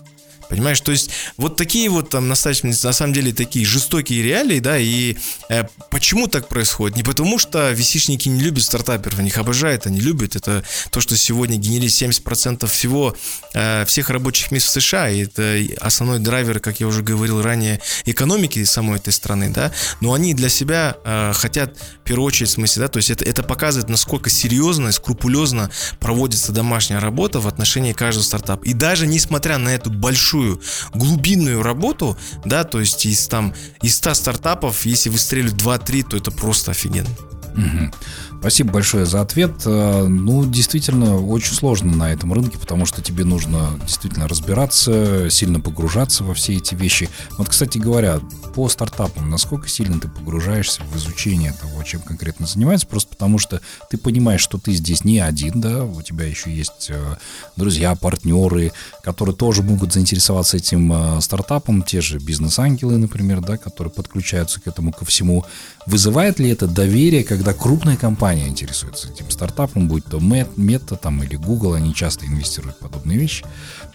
Понимаешь, 0.48 0.80
то 0.80 0.92
есть 0.92 1.10
вот 1.36 1.56
такие 1.56 1.88
вот 1.88 2.10
там 2.10 2.28
на, 2.28 2.34
самом 2.34 3.12
деле 3.12 3.32
такие 3.32 3.64
жестокие 3.64 4.22
реалии, 4.22 4.60
да, 4.60 4.78
и 4.78 5.16
э, 5.48 5.64
почему 5.90 6.26
так 6.26 6.48
происходит? 6.48 6.96
Не 6.96 7.02
потому 7.02 7.38
что 7.38 7.70
висишники 7.70 8.28
не 8.28 8.40
любят 8.40 8.64
стартаперов, 8.64 9.18
они 9.18 9.28
их 9.28 9.38
обожают, 9.38 9.86
они 9.86 10.00
любят. 10.00 10.36
Это 10.36 10.64
то, 10.90 11.00
что 11.00 11.16
сегодня 11.16 11.56
генерит 11.56 11.90
70% 11.90 12.66
всего, 12.66 13.16
э, 13.54 13.84
всех 13.84 14.10
рабочих 14.10 14.50
мест 14.50 14.66
в 14.66 14.70
США, 14.70 15.10
и 15.10 15.24
это 15.24 15.58
основной 15.80 16.18
драйвер, 16.18 16.60
как 16.60 16.80
я 16.80 16.86
уже 16.86 17.02
говорил 17.02 17.42
ранее, 17.42 17.80
экономики 18.06 18.64
самой 18.64 18.96
этой 18.96 19.12
страны, 19.12 19.50
да, 19.50 19.72
но 20.00 20.12
они 20.14 20.34
для 20.34 20.48
себя 20.48 20.96
э, 21.04 21.32
хотят, 21.34 21.76
в 21.76 22.04
первую 22.04 22.26
очередь, 22.26 22.50
в 22.50 22.52
смысле, 22.52 22.82
да, 22.82 22.88
то 22.88 22.98
есть 22.98 23.10
это, 23.10 23.24
это 23.24 23.42
показывает, 23.42 23.88
насколько 23.88 24.30
серьезно 24.30 24.88
и 24.88 24.92
скрупулезно 24.92 25.70
проводится 26.00 26.52
домашняя 26.52 27.00
работа 27.00 27.40
в 27.40 27.48
отношении 27.48 27.92
каждого 27.92 28.24
стартапа. 28.24 28.64
И 28.64 28.72
даже 28.72 29.06
несмотря 29.06 29.58
на 29.58 29.70
эту 29.74 29.90
большую 29.90 30.37
большую 30.38 30.60
глубинную 30.94 31.62
работу, 31.62 32.16
да, 32.44 32.64
то 32.64 32.80
есть 32.80 33.04
из 33.06 33.26
там 33.28 33.54
из 33.82 33.96
100 33.96 34.14
стартапов, 34.14 34.86
если 34.86 35.10
выстреливают 35.10 35.60
2-3, 35.60 36.08
то 36.10 36.16
это 36.16 36.30
просто 36.30 36.70
офигенно. 36.70 37.08
Угу. 37.54 37.92
Спасибо 38.40 38.74
большое 38.74 39.04
за 39.04 39.20
ответ. 39.20 39.62
Э, 39.66 40.06
ну, 40.06 40.46
действительно, 40.46 41.20
очень 41.20 41.54
сложно 41.54 41.94
на 41.96 42.12
этом 42.12 42.32
рынке, 42.32 42.56
потому 42.56 42.86
что 42.86 43.02
тебе 43.02 43.24
нужно 43.24 43.70
действительно 43.82 44.28
разбираться, 44.28 45.28
сильно 45.28 45.58
погружаться 45.58 46.22
во 46.22 46.34
все 46.34 46.54
эти 46.54 46.76
вещи. 46.76 47.08
Вот, 47.36 47.48
кстати 47.48 47.78
говоря, 47.78 48.20
по 48.54 48.68
стартапам, 48.68 49.28
насколько 49.28 49.68
сильно 49.68 49.98
ты 49.98 50.08
погружаешься 50.08 50.82
в 50.84 50.96
изучение 50.96 51.52
того, 51.60 51.82
чем 51.82 52.00
конкретно 52.00 52.46
занимается, 52.46 52.86
просто 52.86 53.10
потому 53.10 53.38
что 53.38 53.60
ты 53.90 53.98
понимаешь, 53.98 54.40
что 54.40 54.58
ты 54.58 54.72
здесь 54.72 55.04
не 55.04 55.18
один, 55.18 55.60
да, 55.60 55.82
у 55.82 56.00
тебя 56.02 56.24
еще 56.24 56.54
есть 56.54 56.90
э, 56.90 57.16
друзья, 57.56 57.96
партнеры, 57.96 58.70
которые 59.02 59.34
тоже 59.34 59.64
могут 59.64 59.92
заинтересоваться 59.92 60.58
этим 60.58 60.92
э, 60.92 61.20
стартапом, 61.20 61.82
те 61.82 62.00
же 62.00 62.18
бизнес-ангелы, 62.18 62.98
например, 62.98 63.40
да, 63.40 63.56
которые 63.56 63.92
подключаются 63.92 64.60
к 64.60 64.68
этому 64.68 64.92
ко 64.92 65.04
всему. 65.04 65.44
Вызывает 65.86 66.38
ли 66.38 66.50
это 66.50 66.68
доверие, 66.68 67.24
когда 67.24 67.52
крупная 67.52 67.96
компания 67.96 68.27
интересуется 68.34 69.08
этим 69.08 69.30
стартапом, 69.30 69.88
будь 69.88 70.04
то 70.04 70.18
Meta 70.18 70.96
там, 70.96 71.22
или 71.22 71.36
Google, 71.36 71.74
они 71.74 71.94
часто 71.94 72.26
инвестируют 72.26 72.76
в 72.76 72.80
подобные 72.80 73.18
вещи. 73.18 73.44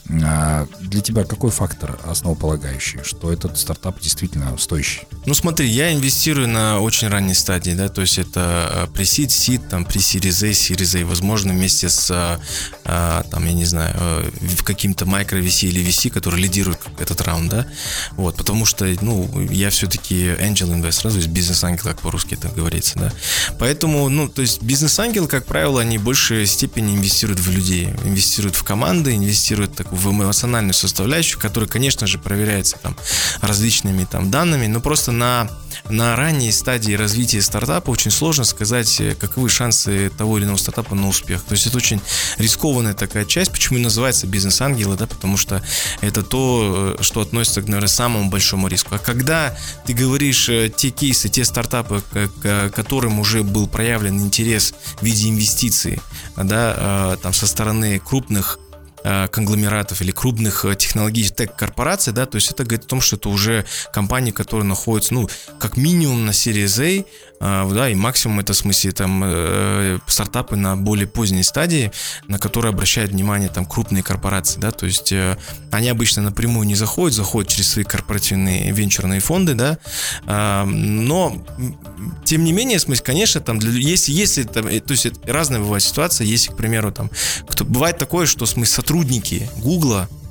А 0.09 0.67
для 0.81 0.99
тебя 1.01 1.23
какой 1.23 1.49
фактор 1.49 1.97
основополагающий, 2.03 2.99
что 3.03 3.31
этот 3.31 3.57
стартап 3.57 4.01
действительно 4.01 4.57
стоящий? 4.57 5.03
Ну 5.25 5.33
смотри, 5.33 5.67
я 5.69 5.93
инвестирую 5.93 6.49
на 6.49 6.81
очень 6.81 7.07
ранней 7.07 7.33
стадии, 7.33 7.71
да, 7.71 7.87
то 7.87 8.01
есть 8.01 8.17
это 8.17 8.89
пресид, 8.93 9.31
сид, 9.31 9.69
там 9.69 9.85
Series 9.85 11.01
A, 11.01 11.05
возможно, 11.05 11.53
вместе 11.53 11.87
с, 11.87 12.11
а, 12.11 12.39
а, 12.83 13.23
там, 13.31 13.45
я 13.45 13.53
не 13.53 13.63
знаю, 13.63 13.95
э, 13.97 14.31
в 14.41 14.63
каким-то 14.63 15.05
микро 15.05 15.37
VC 15.37 15.69
или 15.69 15.81
VC, 15.81 16.09
который 16.09 16.41
лидирует 16.41 16.79
этот 16.99 17.21
раунд, 17.21 17.49
да, 17.49 17.67
вот, 18.11 18.35
потому 18.35 18.65
что, 18.65 18.85
ну, 19.01 19.29
я 19.49 19.69
все-таки 19.69 20.25
angel 20.25 20.81
investor, 20.81 21.11
то 21.11 21.17
есть 21.17 21.29
бизнес-ангел, 21.29 21.83
как 21.83 22.01
по-русски 22.01 22.33
это 22.33 22.49
говорится, 22.49 22.99
да, 22.99 23.13
поэтому, 23.57 24.09
ну, 24.09 24.22
то 24.29 24.41
есть 24.41 24.61
бизнес-ангел, 24.61 25.27
как 25.27 25.45
правило, 25.45 25.81
они 25.81 25.97
в 25.97 26.03
большей 26.03 26.45
степени 26.45 26.95
инвестируют 26.95 27.39
в 27.39 27.49
людей, 27.49 27.89
инвестируют 28.05 28.55
в 28.55 28.63
команды, 28.63 29.15
инвестируют 29.15 29.75
так, 29.75 29.91
в 29.91 30.09
эмоциональную 30.09 30.73
составляющую, 30.73 31.39
которая, 31.39 31.69
конечно 31.69 32.07
же, 32.07 32.17
проверяется 32.17 32.77
там 32.81 32.95
различными 33.41 34.05
там 34.05 34.31
данными, 34.31 34.67
но 34.67 34.79
просто 34.79 35.11
на, 35.11 35.49
на 35.89 36.15
ранней 36.15 36.51
стадии 36.51 36.93
развития 36.93 37.41
стартапа 37.41 37.91
очень 37.91 38.11
сложно 38.11 38.43
сказать, 38.43 38.99
э, 39.01 39.15
каковы 39.15 39.49
шансы 39.49 40.11
того 40.17 40.37
или 40.37 40.45
иного 40.45 40.57
стартапа 40.57 40.95
на 40.95 41.07
успех. 41.07 41.43
То 41.43 41.53
есть 41.53 41.67
это 41.67 41.77
очень 41.77 42.01
рискованная 42.37 42.93
такая 42.93 43.25
часть, 43.25 43.51
почему 43.51 43.79
и 43.79 43.81
называется 43.81 44.27
бизнес-ангелы, 44.27 44.95
да, 44.97 45.07
потому 45.07 45.37
что 45.37 45.63
это 46.01 46.23
то, 46.23 46.95
э, 46.99 47.03
что 47.03 47.21
относится, 47.21 47.61
к, 47.61 47.67
наверное, 47.67 47.87
самому 47.87 48.29
большому 48.29 48.67
риску. 48.67 48.95
А 48.95 48.99
когда 48.99 49.57
ты 49.85 49.93
говоришь 49.93 50.49
э, 50.49 50.71
те 50.75 50.89
кейсы, 50.89 51.29
те 51.29 51.45
стартапы, 51.45 52.01
к 52.41 52.69
которым 52.69 53.19
уже 53.19 53.43
был 53.43 53.67
проявлен 53.67 54.12
интерес 54.19 54.73
в 54.99 55.03
виде 55.03 55.29
инвестиций, 55.29 55.99
да, 56.37 57.17
там 57.21 57.33
со 57.33 57.47
стороны 57.47 57.99
крупных 57.99 58.59
Э, 59.05 59.27
конгломератов 59.27 60.01
или 60.01 60.11
крупных 60.11 60.63
э, 60.63 60.75
технологий 60.75 61.27
тег-корпораций, 61.27 62.13
да, 62.13 62.25
то 62.25 62.37
есть 62.37 62.49
это 62.51 62.63
говорит 62.63 62.85
о 62.85 62.87
том, 62.87 63.01
что 63.01 63.17
это 63.17 63.27
уже 63.27 63.65
компании, 63.91 64.31
которые 64.31 64.65
находятся, 64.65 65.13
ну, 65.13 65.29
как 65.59 65.75
минимум 65.75 66.25
на 66.25 66.31
серии 66.31 66.65
а, 66.65 67.05
да, 67.43 67.89
и 67.89 67.95
максимум 67.95 68.39
это 68.39 68.53
в 68.53 68.55
смысле 68.55 68.93
там 68.93 69.21
э, 69.25 69.99
стартапы 70.07 70.55
на 70.55 70.77
более 70.77 71.07
поздней 71.07 71.43
стадии, 71.43 71.91
на 72.29 72.39
которые 72.39 72.69
обращают 72.69 73.11
внимание 73.11 73.49
там 73.49 73.65
крупные 73.65 74.01
корпорации, 74.01 74.61
да, 74.61 74.71
то 74.71 74.85
есть 74.85 75.11
э, 75.11 75.37
они 75.69 75.89
обычно 75.89 76.21
напрямую 76.21 76.65
не 76.65 76.75
заходят, 76.75 77.15
заходят 77.15 77.51
через 77.51 77.71
свои 77.71 77.83
корпоративные 77.83 78.71
венчурные 78.71 79.19
фонды, 79.19 79.55
да, 79.55 79.77
а, 80.25 80.63
но 80.65 81.43
тем 82.23 82.45
не 82.45 82.53
менее, 82.53 82.77
в 82.77 82.81
смысле, 82.81 83.03
конечно, 83.03 83.41
там, 83.41 83.59
для, 83.59 83.71
если, 83.71 84.13
если 84.13 84.43
там, 84.43 84.67
э, 84.67 84.79
то 84.79 84.91
есть 84.91 85.07
разная 85.25 85.59
бывает 85.59 85.83
ситуация, 85.83 86.25
если, 86.25 86.51
к 86.51 86.55
примеру, 86.55 86.93
там, 86.93 87.11
кто, 87.47 87.65
бывает 87.65 87.97
такое, 87.97 88.25
что, 88.25 88.45
в 88.45 88.49
смысле, 88.49 88.73
сотрудники 88.73 89.49
Гугла, 89.57 90.07
а, 90.09 90.22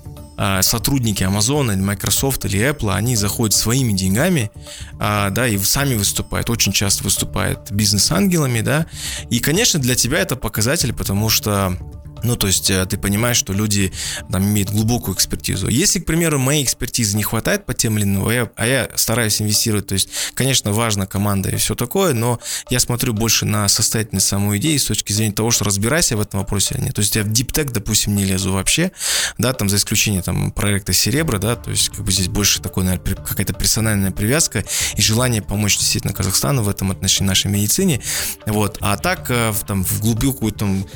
сотрудники 0.63 1.23
Amazon 1.23 1.73
или 1.73 1.81
Microsoft 1.81 2.45
или 2.45 2.59
Apple, 2.59 2.95
они 2.95 3.17
заходят 3.17 3.55
своими 3.55 3.93
деньгами, 3.93 4.51
а, 4.99 5.31
да, 5.31 5.47
и 5.47 5.59
сами 5.59 5.95
выступают, 5.95 6.51
очень 6.51 6.73
часто 6.73 7.05
выступают 7.05 7.71
бизнес-ангелами, 7.71 8.61
да, 8.61 8.87
и, 9.31 9.41
конечно, 9.41 9.79
для 9.79 9.95
тебя 9.95 10.19
это 10.19 10.37
показатель, 10.37 10.93
потому 10.93 11.29
что 11.29 11.77
ну, 12.23 12.37
то 12.37 12.47
есть 12.47 12.71
э, 12.71 12.85
ты 12.87 12.97
понимаешь, 12.97 13.37
что 13.37 13.53
люди 13.53 13.93
там 14.31 14.45
имеют 14.45 14.71
глубокую 14.71 15.15
экспертизу. 15.15 15.69
Если, 15.69 15.99
к 15.99 16.07
примеру, 16.07 16.39
моей 16.39 16.65
экспертизы 16.65 17.17
не 17.17 17.23
хватает 17.23 17.67
по 17.67 17.75
тем 17.75 17.99
или 17.99 18.05
иным, 18.05 18.27
а 18.27 18.33
я, 18.33 18.51
а 18.57 18.67
я 18.67 18.91
стараюсь 18.97 19.41
инвестировать, 19.41 19.87
то 19.87 19.95
есть, 19.95 20.09
конечно, 20.35 20.73
важна 20.73 21.07
команда 21.07 21.51
и 21.51 21.57
все 21.57 21.75
такое, 21.75 22.15
но 22.15 22.41
я 22.71 22.81
смотрю 22.81 23.13
больше 23.13 23.45
на 23.45 23.69
состоятельность 23.69 24.27
самой 24.27 24.59
идеи 24.59 24.77
с 24.77 24.85
точки 24.85 25.13
зрения 25.13 25.33
того, 25.33 25.51
что 25.51 25.65
разбирайся 25.65 26.17
в 26.17 26.21
этом 26.21 26.41
вопросе 26.41 26.75
или 26.75 26.85
нет. 26.85 26.95
То 26.95 27.01
есть 27.01 27.17
я 27.17 27.23
в 27.23 27.33
диптек, 27.33 27.73
допустим, 27.73 28.15
не 28.15 28.25
лезу 28.25 28.53
вообще, 28.53 28.93
да, 29.39 29.53
там 29.53 29.69
за 29.69 29.77
исключением 29.77 30.23
там 30.23 30.53
проекта 30.53 30.93
Серебра, 30.93 31.39
да, 31.39 31.57
то 31.57 31.71
есть 31.71 31.89
как 31.89 32.05
бы 32.05 32.13
здесь 32.13 32.29
больше 32.29 32.61
такой, 32.61 32.85
наверное, 32.85 33.17
какая-то 33.17 33.53
персональная 33.53 34.11
привязка 34.11 34.65
и 34.97 35.03
желание 35.03 35.43
помочь 35.43 35.79
действительно 35.79 36.13
Казахстану 36.13 36.63
в 36.63 36.69
этом 36.69 36.91
отношении 36.91 37.29
нашей 37.29 37.51
медицине, 37.51 38.01
вот. 38.47 38.79
А 38.81 38.97
так 38.97 39.31
э, 39.31 39.53
там 39.67 39.85
в 39.85 40.01
глубокую 40.01 40.53
там 40.53 40.87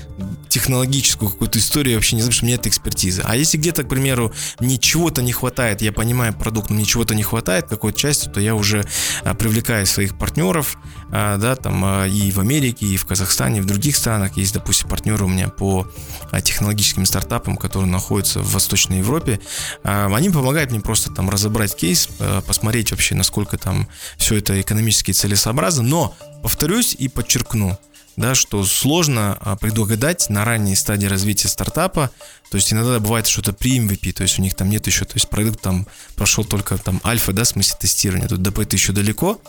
технологическую 0.49 1.16
техническую 1.17 1.31
какую-то 1.31 1.59
историю, 1.59 1.97
вообще 1.97 2.17
не 2.17 2.23
знаю, 2.23 2.33
что 2.33 2.45
у 2.45 2.47
меня 2.47 2.57
это 2.57 2.69
экспертиза. 2.69 3.23
А 3.25 3.37
если 3.37 3.59
где-то, 3.59 3.83
к 3.85 3.89
примеру, 3.89 4.33
мне 4.61 4.79
чего-то 4.79 5.23
не 5.23 5.33
хватает, 5.33 5.83
я 5.83 5.93
понимаю 5.93 6.35
продукт, 6.35 6.71
но 6.71 6.77
мне 6.77 6.85
чего-то 6.85 7.15
не 7.15 7.23
хватает 7.23 7.67
какой-то 7.69 7.99
части, 7.99 8.29
то 8.29 8.41
я 8.41 8.55
уже 8.55 8.85
а, 9.25 9.35
привлекаю 9.35 9.87
своих 9.87 10.19
партнеров, 10.19 10.77
а, 11.11 11.37
да, 11.39 11.57
там 11.57 11.83
а, 11.85 12.07
и 12.07 12.31
в 12.31 12.41
Америке, 12.41 12.87
и 12.87 12.97
в 12.97 13.07
Казахстане, 13.07 13.59
и 13.59 13.61
в 13.61 13.67
других 13.67 13.97
странах. 13.97 14.37
Есть, 14.37 14.55
допустим, 14.55 14.89
партнеры 14.89 15.25
у 15.25 15.29
меня 15.29 15.49
по 15.49 15.87
технологическим 16.43 17.07
стартапам, 17.07 17.57
которые 17.57 17.91
находятся 17.91 18.41
в 18.41 18.53
Восточной 18.53 18.99
Европе. 18.99 19.41
Они 19.83 20.31
помогают 20.31 20.71
мне 20.71 20.81
просто 20.81 21.11
там 21.11 21.31
разобрать 21.31 21.75
кейс, 21.75 22.09
посмотреть 22.47 22.91
вообще, 22.91 23.15
насколько 23.15 23.57
там 23.57 23.89
все 24.19 24.37
это 24.37 24.61
экономически 24.61 25.13
целесообразно. 25.13 25.83
Но, 25.83 26.17
повторюсь 26.43 26.95
и 26.99 27.09
подчеркну, 27.09 27.79
да, 28.17 28.35
что 28.35 28.65
сложно 28.65 29.37
а, 29.41 29.57
предугадать 29.57 30.29
на 30.31 30.45
ранней 30.45 30.75
стадии 30.75 31.07
развития 31.07 31.49
стартапа, 31.49 32.11
то 32.51 32.57
есть 32.57 32.73
иногда 32.73 32.99
бывает 33.01 33.27
что-то 33.27 33.53
при 33.53 33.79
MVP, 33.79 34.13
то 34.13 34.23
есть 34.23 34.39
у 34.39 34.43
них 34.43 34.55
там 34.55 34.71
нет 34.71 34.87
еще, 34.87 35.05
то 35.05 35.15
есть 35.15 35.29
продукт 35.29 35.61
там 35.61 35.87
прошел 36.15 36.45
только 36.45 36.79
там 36.79 37.01
альфа, 37.05 37.33
да, 37.33 37.45
в 37.45 37.49
смысле 37.49 37.77
тестирования, 37.79 38.29
тут 38.29 38.41
бета 38.41 38.77
еще 38.77 38.93
далеко, 38.93 39.41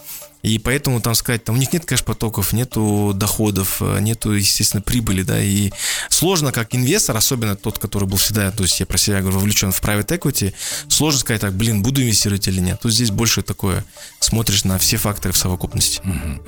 и 0.43 0.59
поэтому 0.59 1.01
там 1.01 1.15
сказать, 1.15 1.43
там 1.43 1.55
у 1.55 1.59
них 1.59 1.73
нет 1.73 1.85
кэш-потоков, 1.85 2.53
нету 2.53 3.13
доходов, 3.15 3.77
э, 3.81 3.99
нету, 4.01 4.31
естественно, 4.31 4.81
прибыли, 4.81 5.23
да, 5.23 5.41
и 5.41 5.71
сложно 6.09 6.51
как 6.51 6.75
инвестор, 6.75 7.17
особенно 7.17 7.55
тот, 7.55 7.79
который 7.79 8.07
был 8.07 8.17
всегда, 8.17 8.51
то 8.51 8.63
есть 8.63 8.79
я 8.79 8.85
про 8.85 8.97
себя 8.97 9.21
говорю, 9.21 9.39
вовлечен 9.39 9.71
в 9.71 9.81
private 9.81 10.19
equity, 10.19 10.53
сложно 10.89 11.19
сказать 11.19 11.41
так, 11.41 11.53
блин, 11.53 11.81
буду 11.81 12.01
инвестировать 12.01 12.47
или 12.47 12.59
нет. 12.59 12.79
Тут 12.81 12.93
здесь 12.93 13.11
больше 13.11 13.41
такое, 13.41 13.83
смотришь 14.19 14.63
на 14.63 14.77
все 14.77 14.97
факторы 14.97 15.33
в 15.33 15.37
совокупности. 15.37 16.01
Угу. 16.01 16.43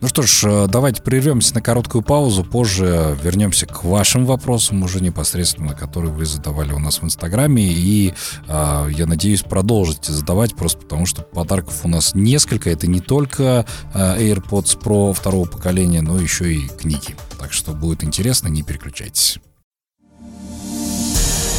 Ну 0.00 0.08
что 0.08 0.22
ж, 0.22 0.44
э, 0.44 0.66
давайте 0.68 1.02
прервемся 1.02 1.54
на 1.54 1.60
короткую 1.60 2.02
паузу, 2.02 2.44
позже 2.44 3.16
вернемся 3.22 3.66
к 3.66 3.84
вашим 3.84 4.26
вопросам, 4.26 4.82
уже 4.82 5.00
непосредственно, 5.00 5.74
которые 5.74 6.12
вы 6.12 6.26
задавали 6.26 6.72
у 6.72 6.78
нас 6.78 7.00
в 7.00 7.04
Инстаграме, 7.04 7.64
и 7.64 8.14
э, 8.46 8.88
я 8.90 9.06
надеюсь, 9.06 9.42
продолжите 9.42 10.12
задавать, 10.12 10.54
просто 10.54 10.78
потому 10.80 11.06
что 11.06 11.22
подарков 11.22 11.80
у 11.84 11.88
нас 11.88 12.14
несколько, 12.14 12.70
это 12.70 12.86
не 12.86 13.00
только 13.00 13.66
э, 13.94 14.32
AirPods 14.32 14.78
Pro 14.78 15.12
второго 15.12 15.46
поколения, 15.46 16.02
но 16.02 16.20
еще 16.20 16.52
и 16.52 16.68
книги. 16.68 17.16
Так 17.38 17.52
что 17.52 17.72
будет 17.72 18.04
интересно, 18.04 18.48
не 18.48 18.62
переключайтесь. 18.62 19.38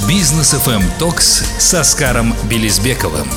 Бизнес 0.07 0.53
FM 0.53 0.83
Токс 0.99 1.43
с 1.57 1.73
Оскаром 1.73 2.35
Белизбековым. 2.47 3.27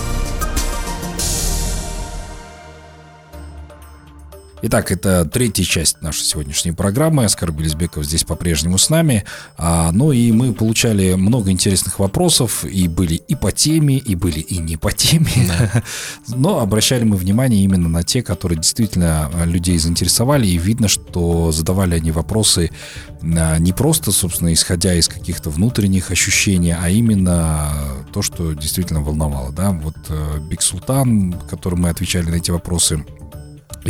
Итак, 4.60 4.90
это 4.90 5.24
третья 5.24 5.62
часть 5.62 6.02
нашей 6.02 6.24
сегодняшней 6.24 6.72
программы. 6.72 7.24
Оскар 7.24 7.52
Белизбеков 7.52 8.04
здесь 8.04 8.24
по-прежнему 8.24 8.76
с 8.76 8.90
нами. 8.90 9.24
А, 9.56 9.92
ну 9.92 10.10
и 10.10 10.32
мы 10.32 10.52
получали 10.52 11.14
много 11.14 11.52
интересных 11.52 12.00
вопросов, 12.00 12.64
и 12.64 12.88
были 12.88 13.14
и 13.14 13.36
по 13.36 13.52
теме, 13.52 13.98
и 13.98 14.16
были 14.16 14.40
и 14.40 14.58
не 14.58 14.76
по 14.76 14.90
теме. 14.90 15.30
Да. 15.46 15.84
Но 16.34 16.58
обращали 16.58 17.04
мы 17.04 17.16
внимание 17.16 17.62
именно 17.62 17.88
на 17.88 18.02
те, 18.02 18.20
которые 18.20 18.58
действительно 18.58 19.30
людей 19.44 19.78
заинтересовали, 19.78 20.48
и 20.48 20.58
видно, 20.58 20.88
что 20.88 21.52
задавали 21.52 21.94
они 21.94 22.10
вопросы 22.10 22.72
а, 23.22 23.58
не 23.58 23.72
просто, 23.72 24.10
собственно, 24.10 24.52
исходя 24.52 24.92
из 24.92 25.06
каких-то 25.06 25.50
внутренних 25.50 26.10
ощущений, 26.10 26.74
а 26.76 26.88
именно 26.88 27.72
то, 28.12 28.22
что 28.22 28.54
действительно 28.54 29.02
волновало. 29.02 29.52
Да? 29.52 29.70
Вот 29.70 29.96
Биг 30.50 30.62
Султан, 30.62 31.34
которому 31.48 31.82
мы 31.82 31.90
отвечали 31.90 32.28
на 32.28 32.34
эти 32.34 32.50
вопросы, 32.50 33.04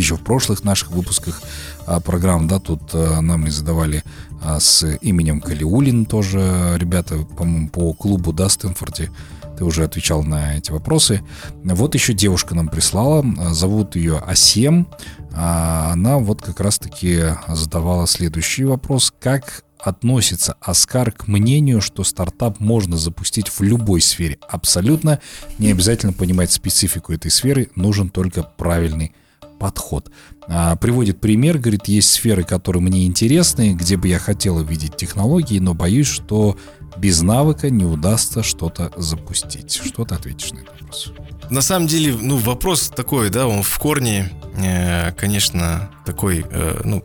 еще 0.00 0.16
в 0.16 0.22
прошлых 0.22 0.64
наших 0.64 0.90
выпусках 0.90 1.42
а, 1.86 2.00
программ, 2.00 2.48
да, 2.48 2.58
тут 2.58 2.82
а, 2.92 3.20
нам 3.20 3.46
и 3.46 3.50
задавали 3.50 4.02
а, 4.42 4.60
с 4.60 4.84
именем 5.00 5.40
Калиулин 5.40 6.06
тоже 6.06 6.76
ребята, 6.78 7.18
по-моему, 7.36 7.68
по 7.68 7.92
клубу, 7.92 8.32
да, 8.32 8.48
Стэнфорде, 8.48 9.10
ты 9.56 9.64
уже 9.64 9.84
отвечал 9.84 10.22
на 10.22 10.56
эти 10.56 10.70
вопросы. 10.70 11.22
Вот 11.64 11.94
еще 11.94 12.12
девушка 12.12 12.54
нам 12.54 12.68
прислала, 12.68 13.24
зовут 13.52 13.96
ее 13.96 14.18
Асем, 14.18 14.86
она 15.32 16.18
вот 16.18 16.42
как 16.42 16.60
раз-таки 16.60 17.34
задавала 17.48 18.06
следующий 18.06 18.64
вопрос, 18.64 19.12
как 19.18 19.64
относится 19.78 20.56
Оскар 20.60 21.12
к 21.12 21.28
мнению, 21.28 21.80
что 21.80 22.04
стартап 22.04 22.60
можно 22.60 22.96
запустить 22.96 23.48
в 23.48 23.62
любой 23.62 24.00
сфере. 24.00 24.38
Абсолютно 24.48 25.20
не 25.58 25.70
обязательно 25.70 26.12
понимать 26.12 26.52
специфику 26.52 27.12
этой 27.12 27.30
сферы, 27.30 27.70
нужен 27.74 28.10
только 28.10 28.42
правильный 28.42 29.14
подход. 29.58 30.10
А, 30.46 30.76
приводит 30.76 31.20
пример, 31.20 31.58
говорит, 31.58 31.88
есть 31.88 32.10
сферы, 32.10 32.44
которые 32.44 32.82
мне 32.82 33.06
интересны, 33.06 33.74
где 33.74 33.96
бы 33.96 34.08
я 34.08 34.18
хотел 34.18 34.56
увидеть 34.56 34.96
технологии, 34.96 35.58
но 35.58 35.74
боюсь, 35.74 36.06
что 36.06 36.56
без 36.96 37.22
навыка 37.22 37.70
не 37.70 37.84
удастся 37.84 38.42
что-то 38.42 38.92
запустить. 38.96 39.80
Что 39.84 40.04
ты 40.04 40.14
ответишь 40.14 40.52
на 40.52 40.60
этот 40.60 40.80
вопрос? 40.80 41.12
На 41.50 41.62
самом 41.62 41.86
деле, 41.86 42.16
ну, 42.20 42.36
вопрос 42.36 42.88
такой, 42.94 43.30
да, 43.30 43.46
он 43.46 43.62
в 43.62 43.78
корне, 43.78 44.30
э, 44.56 45.12
конечно, 45.12 45.90
такой, 46.04 46.44
э, 46.50 46.80
ну, 46.84 47.04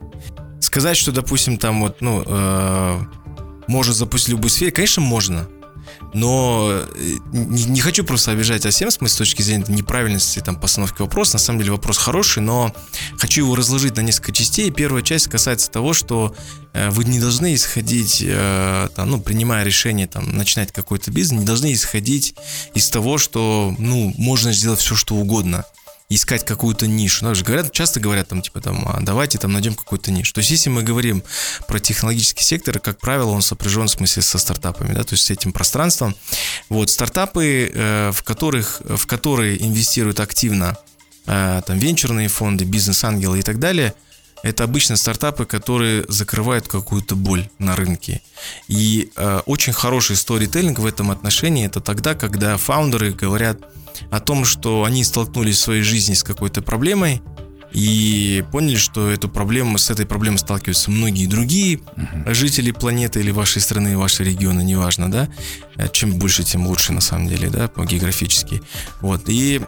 сказать, 0.59 0.97
что, 0.97 1.11
допустим, 1.11 1.57
там 1.57 1.81
вот, 1.81 2.01
ну, 2.01 2.23
э, 2.25 2.99
может 3.67 3.95
запустить 3.95 4.29
любую 4.29 4.49
сферу, 4.49 4.71
конечно, 4.73 5.01
можно 5.01 5.47
но 6.13 6.83
э, 6.95 7.15
не, 7.31 7.65
не 7.65 7.81
хочу 7.81 8.03
просто 8.03 8.31
обижать 8.31 8.65
Асем 8.65 8.89
с 8.91 9.15
точки 9.15 9.41
зрения 9.41 9.65
неправильности 9.67 10.39
там, 10.39 10.59
постановки 10.59 11.01
вопроса. 11.01 11.33
На 11.33 11.39
самом 11.39 11.59
деле 11.59 11.71
вопрос 11.71 11.97
хороший, 11.97 12.41
но 12.41 12.73
хочу 13.17 13.41
его 13.41 13.55
разложить 13.55 13.95
на 13.95 14.01
несколько 14.01 14.31
частей. 14.31 14.71
Первая 14.71 15.03
часть 15.03 15.27
касается 15.27 15.71
того, 15.71 15.93
что 15.93 16.35
э, 16.73 16.89
вы 16.89 17.05
не 17.05 17.19
должны 17.19 17.53
исходить, 17.55 18.23
э, 18.25 18.89
там, 18.95 19.09
ну, 19.09 19.21
принимая 19.21 19.63
решение 19.63 20.07
там, 20.07 20.35
начинать 20.35 20.71
какой-то 20.71 21.11
бизнес, 21.11 21.41
не 21.41 21.45
должны 21.45 21.73
исходить 21.73 22.35
из 22.73 22.89
того, 22.89 23.17
что 23.17 23.73
ну, 23.77 24.13
можно 24.17 24.51
сделать 24.51 24.79
все, 24.79 24.95
что 24.95 25.15
угодно 25.15 25.65
искать 26.09 26.45
какую-то 26.45 26.87
нишу. 26.87 27.25
Ну, 27.25 27.35
же 27.35 27.43
говорят, 27.43 27.71
часто 27.71 27.99
говорят 27.99 28.27
там, 28.27 28.41
типа, 28.41 28.61
там, 28.61 28.87
а 28.87 28.99
давайте 29.01 29.37
там 29.37 29.53
найдем 29.53 29.73
какую-то 29.73 30.11
нишу. 30.11 30.33
То 30.33 30.39
есть, 30.39 30.51
если 30.51 30.69
мы 30.69 30.83
говорим 30.83 31.23
про 31.67 31.79
технологический 31.79 32.43
сектор, 32.43 32.79
как 32.79 32.99
правило, 32.99 33.31
он 33.31 33.41
сопряжен 33.41 33.87
в 33.87 33.91
смысле 33.91 34.21
со 34.21 34.37
стартапами, 34.37 34.93
да, 34.93 35.03
то 35.03 35.13
есть 35.13 35.25
с 35.25 35.31
этим 35.31 35.53
пространством. 35.53 36.15
Вот, 36.69 36.89
стартапы, 36.89 37.71
э, 37.73 38.11
в 38.13 38.23
которых, 38.23 38.81
в 38.85 39.05
которые 39.07 39.61
инвестируют 39.63 40.19
активно 40.19 40.77
э, 41.25 41.61
там 41.65 41.77
венчурные 41.77 42.27
фонды, 42.27 42.65
бизнес-ангелы 42.65 43.39
и 43.39 43.43
так 43.43 43.59
далее, 43.59 43.93
это 44.43 44.65
обычно 44.65 44.97
стартапы, 44.97 45.45
которые 45.45 46.05
закрывают 46.07 46.67
какую-то 46.67 47.15
боль 47.15 47.49
на 47.57 47.75
рынке. 47.75 48.21
И 48.67 49.09
э, 49.15 49.41
очень 49.45 49.73
хороший 49.73 50.15
сторителлинг 50.17 50.79
в 50.79 50.85
этом 50.85 51.09
отношении 51.09 51.65
это 51.65 51.79
тогда, 51.79 52.13
когда 52.13 52.57
фаундеры 52.57 53.13
говорят, 53.13 53.59
о 54.11 54.19
том, 54.19 54.43
что 54.45 54.83
они 54.83 55.03
столкнулись 55.03 55.57
в 55.57 55.61
своей 55.61 55.83
жизни 55.83 56.13
с 56.13 56.23
какой-то 56.23 56.61
проблемой 56.61 57.21
и 57.71 58.43
поняли, 58.51 58.75
что 58.75 59.09
эту 59.09 59.29
проблему, 59.29 59.77
с 59.77 59.89
этой 59.89 60.05
проблемой 60.05 60.37
сталкиваются 60.37 60.91
многие 60.91 61.25
другие 61.25 61.77
uh-huh. 61.77 62.33
жители 62.33 62.71
планеты 62.71 63.19
или 63.19 63.31
вашей 63.31 63.61
страны, 63.61 63.97
вашего 63.97 64.27
региона, 64.27 64.61
неважно, 64.61 65.11
да. 65.11 65.27
Чем 65.91 66.13
больше, 66.13 66.43
тем 66.43 66.67
лучше, 66.67 66.93
на 66.93 67.01
самом 67.01 67.27
деле, 67.27 67.49
да, 67.49 67.67
по 67.67 67.83
географически. 67.83 68.61
Вот. 69.01 69.23
И 69.27 69.61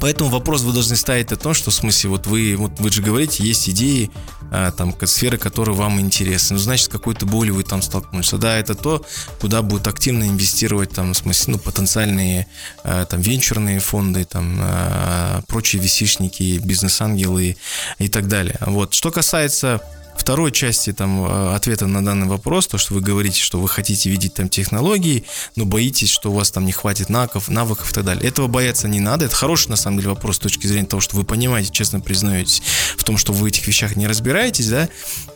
Поэтому 0.00 0.30
вопрос 0.30 0.62
вы 0.62 0.72
должны 0.72 0.96
ставить 0.96 1.32
о 1.32 1.36
том, 1.36 1.54
что 1.54 1.70
в 1.70 1.74
смысле, 1.74 2.10
вот 2.10 2.26
вы, 2.26 2.56
вот 2.56 2.78
вы 2.78 2.90
же 2.90 3.02
говорите, 3.02 3.44
есть 3.44 3.68
идеи, 3.68 4.10
а, 4.50 4.70
там, 4.70 4.94
сферы, 5.04 5.38
которые 5.38 5.74
вам 5.74 6.00
интересны. 6.00 6.54
Ну, 6.54 6.60
значит, 6.60 6.88
какой-то 6.88 7.26
болью 7.26 7.54
вы 7.54 7.64
там 7.64 7.82
столкнулись. 7.82 8.30
Да, 8.32 8.56
это 8.56 8.74
то, 8.74 9.04
куда 9.40 9.62
будут 9.62 9.86
активно 9.86 10.24
инвестировать, 10.24 10.90
там, 10.90 11.12
в 11.12 11.16
смысле, 11.16 11.54
ну, 11.54 11.58
потенциальные, 11.58 12.46
а, 12.82 13.04
там, 13.04 13.20
венчурные 13.20 13.80
фонды, 13.80 14.24
там, 14.24 14.58
а, 14.60 15.42
прочие 15.48 15.82
висишники, 15.82 16.58
бизнес-ангелы 16.58 17.56
и 17.98 18.08
так 18.08 18.28
далее. 18.28 18.58
Вот. 18.60 18.94
Что 18.94 19.10
касается 19.10 19.80
второй 20.16 20.52
части 20.52 20.92
там 20.92 21.24
э, 21.24 21.54
ответа 21.54 21.86
на 21.86 22.04
данный 22.04 22.26
вопрос, 22.26 22.66
то, 22.66 22.78
что 22.78 22.94
вы 22.94 23.00
говорите, 23.00 23.40
что 23.40 23.60
вы 23.60 23.68
хотите 23.68 24.10
видеть 24.10 24.34
там 24.34 24.48
технологии, 24.48 25.24
но 25.56 25.64
боитесь, 25.64 26.10
что 26.10 26.30
у 26.30 26.34
вас 26.34 26.50
там 26.50 26.66
не 26.66 26.72
хватит 26.72 27.08
навыков, 27.08 27.48
навыков 27.48 27.90
и 27.90 27.94
так 27.94 28.04
далее. 28.04 28.28
Этого 28.28 28.46
бояться 28.46 28.88
не 28.88 29.00
надо. 29.00 29.26
Это 29.26 29.34
хороший, 29.34 29.68
на 29.68 29.76
самом 29.76 29.98
деле, 29.98 30.10
вопрос 30.10 30.36
с 30.36 30.40
точки 30.40 30.66
зрения 30.66 30.86
того, 30.86 31.00
что 31.00 31.16
вы 31.16 31.24
понимаете, 31.24 31.70
честно 31.70 32.00
признаетесь 32.00 32.62
в 32.96 33.04
том, 33.04 33.16
что 33.16 33.32
вы 33.32 33.42
в 33.42 33.44
этих 33.46 33.66
вещах 33.66 33.96
не 33.96 34.06
разбираетесь, 34.06 34.68
да. 34.68 34.88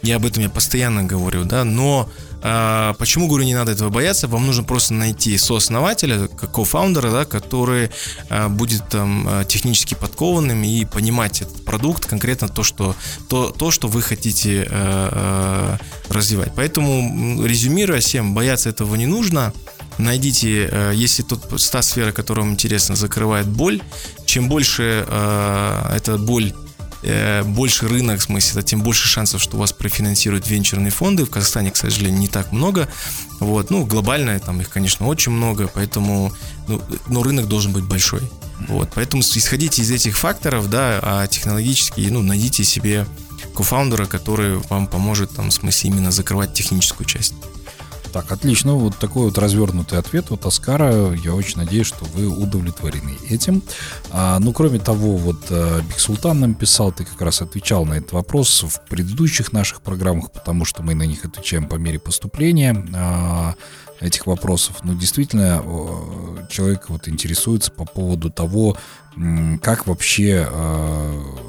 Я 0.03 0.17
об 0.17 0.27
этом 0.27 0.43
я 0.43 0.49
постоянно 0.49 1.03
говорю, 1.03 1.45
да, 1.45 1.65
но 1.65 2.09
а, 2.43 2.95
почему, 2.95 3.27
говорю, 3.27 3.45
не 3.45 3.55
надо 3.55 3.73
этого 3.73 3.91
бояться? 3.91 4.29
Вам 4.29 4.47
нужно 4.47 4.63
просто 4.65 4.95
найти 4.95 5.37
сооснователя, 5.39 6.29
кофаундера, 6.29 7.11
да, 7.11 7.25
который 7.25 7.91
а, 8.31 8.49
будет 8.49 8.89
там 8.89 9.27
а, 9.29 9.45
технически 9.45 9.95
подкованным 9.95 10.63
и 10.63 10.85
понимать 10.85 11.43
этот 11.43 11.65
продукт, 11.65 12.07
конкретно 12.07 12.49
то, 12.49 12.63
что, 12.63 12.95
то, 13.29 13.51
то, 13.51 13.71
что 13.71 13.89
вы 13.89 14.03
хотите 14.03 14.69
а, 14.71 15.79
а, 16.11 16.13
развивать. 16.13 16.53
Поэтому, 16.55 17.45
резюмируя 17.45 18.01
всем, 18.01 18.35
бояться 18.35 18.69
этого 18.69 18.95
не 18.95 19.07
нужно. 19.07 19.53
Найдите, 19.99 20.69
а, 20.71 20.93
если 20.93 21.23
тот, 21.23 21.49
та 21.71 21.83
сфера, 21.83 22.13
которая 22.13 22.45
вам 22.45 22.55
интересна, 22.55 22.95
закрывает 22.95 23.49
боль, 23.49 23.83
чем 24.27 24.49
больше 24.49 25.05
э, 25.07 25.93
эта 25.97 26.19
боль 26.19 26.53
Э, 27.03 27.43
больше 27.45 27.87
рынок, 27.87 28.21
в 28.21 28.25
смысле, 28.25 28.63
тем 28.63 28.83
больше 28.83 29.07
шансов, 29.07 29.43
что 29.43 29.57
вас 29.57 29.73
профинансируют 29.73 30.49
венчурные 30.49 30.91
фонды. 30.91 31.25
В 31.25 31.31
Казахстане, 31.31 31.71
к 31.71 31.77
сожалению, 31.77 32.21
не 32.21 32.29
так 32.29 32.53
много. 32.53 32.89
Вот, 33.41 33.71
ну, 33.71 33.85
глобально 33.87 34.39
там 34.41 34.61
их, 34.61 34.69
конечно, 34.71 35.07
очень 35.07 35.33
много, 35.33 35.69
поэтому, 35.69 36.33
ну, 36.67 36.83
но 37.07 37.23
рынок 37.23 37.47
должен 37.47 37.73
быть 37.73 37.85
большой. 37.85 38.23
Вот, 38.69 38.91
поэтому 38.95 39.23
исходите 39.23 39.83
из 39.83 39.91
этих 39.91 40.19
факторов, 40.19 40.69
да, 40.69 40.99
а 41.03 41.27
технологически, 41.29 42.01
ну, 42.11 42.23
найдите 42.23 42.65
себе 42.65 43.07
кофаундера, 43.55 44.07
который 44.07 44.57
вам 44.69 44.89
поможет, 44.89 45.31
там, 45.31 45.51
в 45.51 45.55
смысле, 45.55 45.91
именно 45.91 46.11
закрывать 46.11 46.53
техническую 46.55 47.07
часть. 47.07 47.35
Так, 48.13 48.33
отлично. 48.33 48.75
Вот 48.75 48.97
такой 48.97 49.25
вот 49.25 49.39
развернутый 49.39 49.99
ответ 49.99 50.31
от 50.31 50.47
Аскара. 50.47 51.13
Я 51.13 51.35
очень 51.35 51.59
надеюсь, 51.59 51.87
что 51.87 52.05
вы 52.07 52.27
удовлетворены 52.27 53.17
этим. 53.29 53.63
А, 54.11 54.39
ну, 54.39 54.53
кроме 54.53 54.79
того, 54.79 55.17
вот 55.17 55.47
а, 55.51 55.81
Биг 55.83 56.25
нам 56.25 56.55
писал, 56.55 56.93
ты 56.93 57.05
как 57.05 57.21
раз 57.21 57.43
отвечал 57.43 57.85
на 57.85 57.95
этот 57.95 58.13
вопрос 58.13 58.63
в 58.63 58.81
предыдущих 58.89 59.53
наших 59.53 59.83
программах, 59.83 60.31
потому 60.33 60.65
что 60.65 60.83
мы 60.83 60.95
на 60.95 61.05
них 61.05 61.25
отвечаем 61.25 61.69
по 61.69 61.77
мере 61.77 61.99
поступления 61.99 62.85
а, 62.95 63.55
этих 64.01 64.27
вопросов. 64.27 64.77
Ну, 64.85 64.95
действительно, 64.95 65.63
человек 66.49 66.89
вот 66.89 67.09
интересуется 67.09 67.71
по 67.71 67.85
поводу 67.85 68.31
того, 68.31 68.77
как 69.63 69.87
вообще 69.87 70.47
а, 70.51 71.48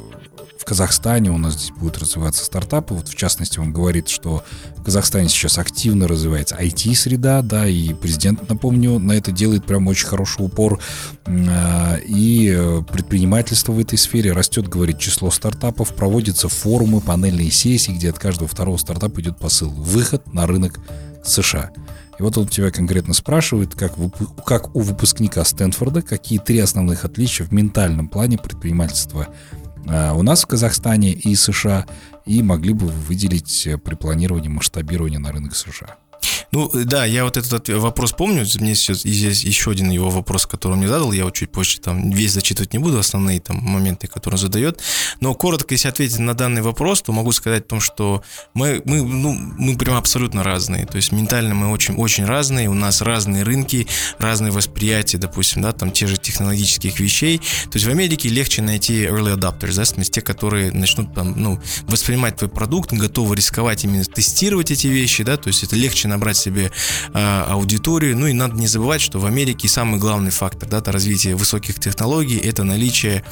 Казахстане 0.69 1.31
у 1.31 1.39
нас 1.39 1.55
здесь 1.55 1.71
будут 1.71 1.97
развиваться 1.97 2.45
стартапы. 2.45 2.93
Вот 2.93 3.07
в 3.07 3.15
частности, 3.15 3.57
он 3.57 3.73
говорит, 3.73 4.07
что 4.07 4.43
в 4.77 4.83
Казахстане 4.83 5.27
сейчас 5.27 5.57
активно 5.57 6.07
развивается 6.07 6.55
IT-среда, 6.57 7.41
да, 7.41 7.67
и 7.67 7.91
президент, 7.95 8.47
напомню, 8.47 8.99
на 8.99 9.13
это 9.13 9.31
делает 9.31 9.65
прям 9.65 9.87
очень 9.87 10.05
хороший 10.05 10.45
упор. 10.45 10.79
А, 11.25 11.95
и 11.95 12.83
предпринимательство 12.91 13.71
в 13.71 13.79
этой 13.79 13.97
сфере 13.97 14.31
растет, 14.31 14.67
говорит, 14.67 14.99
число 14.99 15.31
стартапов, 15.31 15.95
проводятся 15.95 16.49
форумы, 16.49 17.01
панельные 17.01 17.49
сессии, 17.49 17.93
где 17.93 18.11
от 18.11 18.19
каждого 18.19 18.47
второго 18.47 18.77
стартапа 18.77 19.21
идет 19.21 19.39
посыл 19.39 19.71
«Выход 19.71 20.31
на 20.31 20.45
рынок 20.45 20.79
США». 21.25 21.71
И 22.19 22.21
вот 22.21 22.37
он 22.37 22.47
тебя 22.47 22.69
конкретно 22.69 23.15
спрашивает, 23.15 23.73
как, 23.73 23.93
как 24.45 24.75
у 24.75 24.81
выпускника 24.81 25.43
Стэнфорда, 25.43 26.03
какие 26.03 26.37
три 26.37 26.59
основных 26.59 27.05
отличия 27.05 27.47
в 27.47 27.51
ментальном 27.53 28.07
плане 28.07 28.37
предпринимательства 28.37 29.29
Э, 29.58 29.58
у 29.85 30.23
нас 30.23 30.43
в 30.43 30.47
Казахстане 30.47 31.13
и 31.13 31.35
США, 31.35 31.85
и 32.25 32.43
могли 32.43 32.73
бы 32.73 32.87
вы 32.87 32.91
выделить 32.91 33.65
э, 33.65 33.77
при 33.77 33.95
планировании 33.95 34.49
масштабирования 34.49 35.19
на 35.19 35.31
рынок 35.31 35.55
США? 35.55 35.97
Ну, 36.51 36.71
да, 36.73 37.05
я 37.05 37.23
вот 37.23 37.37
этот 37.37 37.69
вопрос 37.69 38.11
помню. 38.11 38.45
Мне 38.59 38.75
сейчас 38.75 39.05
есть 39.05 39.43
еще 39.43 39.71
один 39.71 39.89
его 39.91 40.09
вопрос, 40.09 40.45
который 40.45 40.73
он 40.73 40.79
мне 40.79 40.87
задал. 40.87 41.11
Я 41.11 41.25
вот 41.25 41.35
чуть 41.35 41.51
позже 41.51 41.79
там 41.79 42.09
весь 42.11 42.33
зачитывать 42.33 42.73
не 42.73 42.79
буду, 42.79 42.97
основные 42.97 43.39
там 43.39 43.57
моменты, 43.57 44.07
которые 44.07 44.35
он 44.35 44.39
задает. 44.39 44.81
Но 45.19 45.33
коротко, 45.35 45.73
если 45.73 45.89
ответить 45.89 46.19
на 46.19 46.33
данный 46.33 46.61
вопрос, 46.61 47.01
то 47.01 47.11
могу 47.11 47.31
сказать 47.31 47.63
о 47.63 47.67
том, 47.67 47.79
что 47.79 48.23
мы, 48.53 48.81
мы, 48.85 49.03
ну, 49.03 49.33
мы 49.33 49.77
прям 49.77 49.95
абсолютно 49.95 50.43
разные. 50.43 50.85
То 50.85 50.97
есть 50.97 51.11
ментально 51.11 51.53
мы 51.53 51.71
очень, 51.71 51.95
очень 51.95 52.25
разные. 52.25 52.69
У 52.69 52.73
нас 52.73 53.01
разные 53.01 53.43
рынки, 53.43 53.87
разные 54.17 54.51
восприятия, 54.51 55.17
допустим, 55.17 55.61
да, 55.61 55.71
там 55.71 55.91
те 55.91 56.07
же 56.07 56.17
технологических 56.17 56.99
вещей. 56.99 57.37
То 57.37 57.75
есть 57.75 57.85
в 57.85 57.89
Америке 57.89 58.29
легче 58.29 58.61
найти 58.61 59.03
early 59.03 59.37
adopters, 59.37 59.75
да, 59.75 59.85
смысле 59.85 60.11
те, 60.11 60.21
которые 60.21 60.71
начнут 60.71 61.13
там, 61.13 61.33
ну, 61.37 61.59
воспринимать 61.83 62.37
твой 62.37 62.49
продукт, 62.49 62.91
готовы 62.91 63.35
рисковать 63.35 63.83
именно 63.83 64.03
тестировать 64.03 64.71
эти 64.71 64.87
вещи, 64.87 65.23
да, 65.23 65.37
то 65.37 65.47
есть 65.47 65.63
это 65.63 65.75
легче 65.75 66.07
набрать 66.07 66.38
себе 66.39 66.71
э, 67.13 67.43
аудиторию. 67.47 68.17
Ну 68.17 68.27
и 68.27 68.33
надо 68.33 68.55
не 68.55 68.67
забывать, 68.67 69.01
что 69.01 69.19
в 69.19 69.25
Америке 69.25 69.67
самый 69.67 69.99
главный 69.99 70.31
фактор 70.31 70.67
да, 70.69 70.81
развития 70.91 71.35
высоких 71.35 71.79
технологий 71.79 72.37
это 72.37 72.63
наличие 72.63 73.23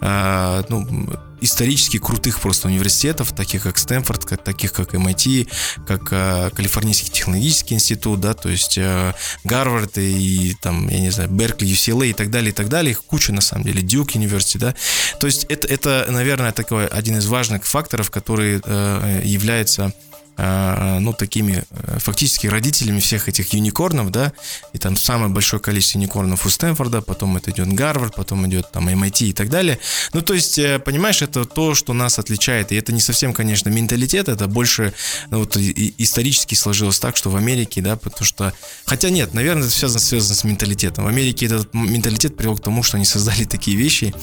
э, 0.00 0.62
ну, 0.68 1.08
исторически 1.44 1.98
крутых 1.98 2.40
просто 2.40 2.68
университетов, 2.68 3.32
таких 3.32 3.62
как 3.62 3.78
Стэнфорд, 3.78 4.24
как, 4.24 4.42
таких 4.42 4.72
как 4.72 4.94
MIT, 4.94 5.48
как 5.86 6.08
э, 6.10 6.50
Калифорнийский 6.54 7.10
технологический 7.10 7.74
институт, 7.74 8.20
да, 8.20 8.34
то 8.34 8.48
есть 8.48 8.78
э, 8.78 9.12
Гарвард 9.44 9.98
и 9.98 10.56
там, 10.60 10.88
я 10.88 11.00
не 11.00 11.10
знаю, 11.10 11.30
Беркли, 11.30 11.68
UCLA 11.68 12.08
и 12.08 12.12
так 12.12 12.30
далее, 12.30 12.50
и 12.50 12.54
так 12.54 12.68
далее, 12.68 12.92
их 12.92 13.04
куча 13.04 13.32
на 13.32 13.40
самом 13.40 13.64
деле, 13.64 13.82
Дюк 13.82 14.14
университет, 14.14 14.60
да, 14.60 14.74
то 15.20 15.26
есть 15.26 15.44
это, 15.44 15.66
это, 15.66 16.06
наверное, 16.08 16.52
такой 16.52 16.86
один 16.86 17.18
из 17.18 17.26
важных 17.26 17.64
факторов, 17.64 18.10
который 18.10 18.60
э, 18.64 19.20
является 19.24 19.92
ну, 20.36 21.12
такими 21.12 21.64
э, 21.70 21.98
фактически 21.98 22.46
родителями 22.46 22.98
всех 22.98 23.28
этих 23.28 23.52
юникорнов, 23.52 24.10
да, 24.10 24.32
и 24.72 24.78
там 24.78 24.96
самое 24.96 25.30
большое 25.30 25.60
количество 25.60 25.98
юникорнов 25.98 26.46
у 26.46 26.48
Стэнфорда, 26.48 27.02
потом 27.02 27.36
это 27.36 27.50
идет 27.50 27.72
Гарвард, 27.72 28.14
потом 28.14 28.46
идет 28.48 28.72
там 28.72 28.88
MIT 28.88 29.26
и 29.26 29.32
так 29.32 29.48
далее. 29.48 29.78
Ну, 30.12 30.22
то 30.22 30.34
есть, 30.34 30.58
э, 30.58 30.78
понимаешь, 30.78 31.22
это 31.22 31.44
то, 31.44 31.74
что 31.74 31.92
нас 31.92 32.18
отличает, 32.18 32.72
и 32.72 32.76
это 32.76 32.92
не 32.92 33.00
совсем, 33.00 33.32
конечно, 33.32 33.68
менталитет, 33.68 34.28
это 34.28 34.48
больше 34.48 34.92
ну, 35.30 35.40
вот, 35.40 35.56
исторически 35.56 36.54
сложилось 36.54 36.98
так, 36.98 37.16
что 37.16 37.30
в 37.30 37.36
Америке, 37.36 37.80
да, 37.80 37.96
потому 37.96 38.24
что, 38.24 38.52
хотя 38.86 39.10
нет, 39.10 39.34
наверное, 39.34 39.64
это 39.64 39.72
связано, 39.72 40.00
связано 40.00 40.34
с 40.34 40.44
менталитетом. 40.44 41.04
В 41.04 41.08
Америке 41.08 41.46
этот 41.46 41.72
менталитет 41.74 42.36
привел 42.36 42.56
к 42.56 42.62
тому, 42.62 42.82
что 42.82 42.96
они 42.96 43.04
создали 43.04 43.44
такие 43.44 43.76
вещи, 43.76 44.14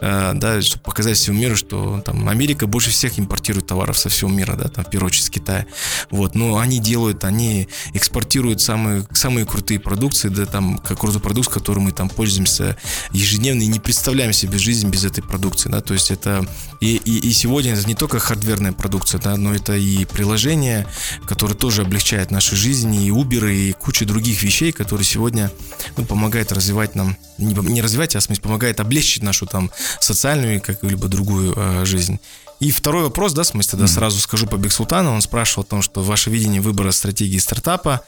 э, 0.00 0.32
да, 0.34 0.62
чтобы 0.62 0.82
показать 0.82 1.16
всему 1.16 1.38
миру, 1.38 1.56
что 1.56 2.00
там 2.04 2.28
Америка 2.28 2.66
больше 2.66 2.90
всех 2.90 3.18
импортирует 3.18 3.66
товаров 3.66 3.98
со 3.98 4.08
всего 4.08 4.30
мира, 4.30 4.54
да, 4.54 4.68
там, 4.68 4.84
в 4.84 4.90
первую 4.90 5.08
очередь, 5.08 5.26
с 5.26 5.30
Китая. 5.30 5.57
Китая. 5.58 5.66
Вот, 6.10 6.34
но 6.34 6.58
они 6.58 6.78
делают, 6.78 7.24
они 7.24 7.68
экспортируют 7.94 8.60
самые, 8.60 9.06
самые 9.12 9.46
крутые 9.46 9.80
продукции, 9.80 10.28
да, 10.28 10.46
там, 10.46 10.78
как 10.78 11.00
крутой 11.00 11.20
продукт, 11.20 11.50
которым 11.50 11.84
мы 11.84 11.92
там 11.92 12.08
пользуемся 12.08 12.76
ежедневно 13.12 13.62
и 13.62 13.66
не 13.66 13.80
представляем 13.80 14.32
себе 14.32 14.58
жизнь 14.58 14.88
без 14.88 15.04
этой 15.04 15.22
продукции, 15.22 15.68
да, 15.68 15.80
то 15.80 15.94
есть 15.94 16.10
это 16.10 16.46
и, 16.80 16.96
и, 16.96 17.28
и 17.28 17.32
сегодня 17.32 17.74
это 17.74 17.86
не 17.86 17.94
только 17.94 18.18
хардверная 18.18 18.72
продукция, 18.72 19.20
да, 19.20 19.36
но 19.36 19.54
это 19.54 19.74
и 19.74 20.04
приложение, 20.04 20.86
которое 21.26 21.54
тоже 21.54 21.82
облегчает 21.82 22.30
нашу 22.30 22.56
жизнь, 22.56 22.94
и 22.94 23.10
Uber, 23.10 23.52
и 23.52 23.72
куча 23.72 24.04
других 24.04 24.42
вещей, 24.42 24.72
которые 24.72 25.04
сегодня 25.04 25.50
ну, 25.96 26.04
помогают 26.04 26.52
развивать 26.52 26.94
нам, 26.94 27.16
не, 27.38 27.54
не 27.54 27.82
развивать, 27.82 28.16
а 28.16 28.20
в 28.20 28.22
смысле 28.22 28.42
помогает 28.42 28.80
облегчить 28.80 29.22
нашу 29.22 29.46
там 29.46 29.70
социальную 30.00 30.56
и 30.56 30.60
какую-либо 30.60 31.08
другую 31.08 31.54
э, 31.56 31.84
жизнь. 31.84 32.20
И 32.60 32.72
второй 32.72 33.04
вопрос, 33.04 33.34
да, 33.34 33.42
в 33.42 33.46
смысле, 33.46 33.70
тогда 33.72 33.84
mm-hmm. 33.84 33.88
сразу 33.94 34.20
скажу 34.20 34.46
по 34.46 34.56
Бигсултану. 34.56 35.12
Он 35.12 35.22
спрашивал 35.22 35.62
о 35.62 35.66
том, 35.66 35.82
что 35.82 36.02
ваше 36.02 36.30
видение 36.30 36.60
выбора 36.60 36.90
стратегии 36.90 37.38
стартапа 37.38 38.02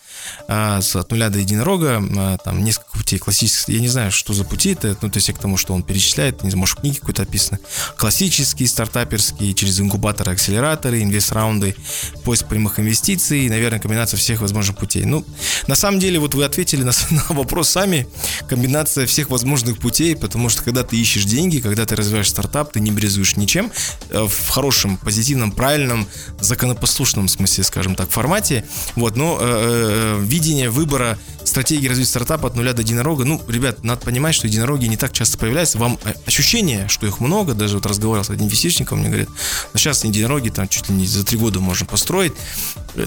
а, 0.49 0.81
от 0.95 1.11
нуля 1.11 1.31
до 1.31 1.39
единорога, 1.39 2.03
а, 2.17 2.37
там 2.39 2.65
несколько 2.65 2.91
путей 2.99 3.19
классических, 3.19 3.75
я 3.75 3.81
не 3.81 3.89
знаю, 3.89 4.11
что 4.11 4.33
за 4.33 4.45
пути 4.45 4.73
это, 4.73 4.97
ну, 5.03 5.09
то 5.09 5.19
есть 5.19 5.33
к 5.33 5.39
тому, 5.39 5.57
что 5.57 5.73
он 5.73 5.83
перечисляет, 5.85 6.43
не 6.43 6.51
знаю, 6.51 6.61
может, 6.61 6.79
в 6.79 6.81
книге 6.81 6.99
какой-то 6.99 7.23
описано. 7.23 7.61
Классические, 7.97 8.69
стартаперские, 8.69 9.55
через 9.55 9.79
инкубаторы, 9.81 10.33
акселераторы, 10.33 11.03
инвест-раунды, 11.03 11.77
поиск 12.25 12.47
прямых 12.47 12.81
инвестиций, 12.81 13.49
наверное, 13.49 13.79
комбинация 13.79 14.19
всех 14.19 14.41
возможных 14.41 14.77
путей. 14.77 15.05
Ну, 15.05 15.25
на 15.69 15.77
самом 15.77 16.01
деле, 16.01 16.19
вот 16.19 16.35
вы 16.35 16.45
ответили 16.45 16.83
на, 16.83 16.93
на 17.11 17.25
вопрос 17.29 17.69
сами, 17.69 18.09
комбинация 18.49 19.07
всех 19.07 19.31
возможных 19.31 19.79
путей, 19.79 20.17
потому 20.17 20.49
что 20.49 20.63
когда 20.65 20.83
ты 20.83 20.97
ищешь 20.97 21.25
деньги, 21.25 21.61
когда 21.61 21.87
ты 21.87 21.95
развиваешь 21.95 22.29
стартап, 22.29 22.73
ты 22.73 22.81
не 22.81 22.91
брезуешь 22.91 23.37
ничем, 23.37 23.71
э, 24.11 24.27
в 24.41 24.49
хорошем, 24.49 24.97
позитивном, 24.97 25.53
правильном, 25.53 26.07
законопослушном 26.41 27.29
смысле, 27.29 27.65
скажем 27.65 27.95
так, 27.95 28.11
формате. 28.11 28.65
Вот, 28.97 29.17
но 29.17 29.39
э, 29.41 30.17
э, 30.19 30.21
видение 30.23 30.71
выбора 30.71 31.19
стратегии 31.45 31.89
развития 31.89 32.11
стартапа 32.11 32.49
от 32.49 32.57
нуля 32.57 32.73
до 32.73 32.83
единорога, 32.83 33.25
ну, 33.25 33.41
ребят, 33.49 33.85
надо 33.85 34.03
понимать, 34.03 34.35
что 34.35 34.47
единороги 34.47 34.87
не 34.87 34.97
так 34.97 35.13
часто 35.13 35.39
появляются. 35.39 35.79
Вам 35.79 35.99
э, 36.05 36.15
ощущение, 36.27 36.89
что 36.89 37.07
их 37.07 37.21
много, 37.21 37.55
даже 37.55 37.77
вот 37.77 37.87
разговаривал 37.87 38.25
с 38.25 38.31
одним 38.31 38.47
инвестичником, 38.47 39.01
мне 39.01 39.09
говорят, 39.09 39.29
ну, 39.73 39.79
сейчас 39.79 40.05
единороги 40.05 40.49
там 40.49 40.69
чуть 40.69 40.89
ли 40.89 40.95
не 40.95 41.07
за 41.07 41.25
три 41.25 41.39
года 41.39 41.61
можно 41.61 41.87
построить. 41.87 42.33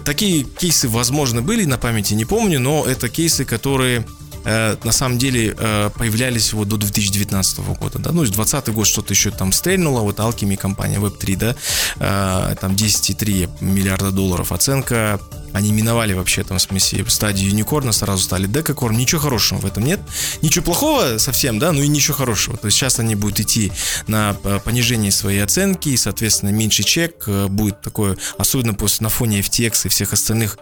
Такие 0.06 0.44
кейсы, 0.44 0.88
возможно, 0.88 1.42
были 1.42 1.66
на 1.66 1.78
памяти, 1.78 2.14
не 2.14 2.26
помню, 2.26 2.60
но 2.60 2.86
это 2.86 3.10
кейсы, 3.10 3.46
которые 3.46 4.06
э, 4.44 4.76
на 4.84 4.92
самом 4.92 5.18
деле 5.18 5.56
э, 5.58 5.90
появлялись 5.98 6.54
вот 6.54 6.68
до 6.68 6.78
2019 6.78 7.60
года, 7.60 8.00
да, 8.00 8.12
ну, 8.12 8.24
2020 8.24 8.70
год 8.70 8.88
что-то 8.88 9.14
еще 9.14 9.32
там 9.32 9.52
стрельнуло, 9.52 10.02
вот 10.02 10.20
Alchemy 10.20 10.58
компания 10.58 10.98
Web3, 10.98 11.36
да, 11.38 11.56
э, 12.00 12.56
там 12.60 12.74
10,3 12.74 13.50
миллиарда 13.62 14.12
долларов 14.12 14.52
оценка, 14.52 15.20
они 15.54 15.72
миновали 15.72 16.14
вообще 16.14 16.44
там, 16.44 16.58
в 16.58 16.62
смысле, 16.62 17.06
стадию 17.08 17.50
юникорна, 17.50 17.92
сразу 17.92 18.24
стали 18.24 18.48
декакорн. 18.48 18.98
Ничего 18.98 19.22
хорошего 19.22 19.60
в 19.60 19.66
этом 19.66 19.84
нет. 19.84 20.00
Ничего 20.42 20.66
плохого 20.66 21.20
совсем, 21.20 21.60
да, 21.60 21.72
но 21.72 21.84
и 21.84 21.88
ничего 21.88 22.18
хорошего. 22.18 22.58
То 22.58 22.66
есть 22.66 22.78
сейчас 22.78 23.00
они 23.00 23.14
будут 23.14 23.40
идти 23.40 23.72
на 24.08 24.34
понижение 24.34 25.12
своей 25.12 25.44
оценки, 25.44 25.90
и, 25.90 25.98
соответственно, 25.98 26.50
меньше 26.50 26.82
чек 26.82 27.28
будет 27.50 27.82
такое, 27.82 28.18
особенно 28.40 28.74
после 28.74 29.04
на 29.04 29.10
фоне 29.10 29.42
FTX 29.42 29.86
и 29.86 29.90
всех 29.90 30.14
остальных 30.14 30.58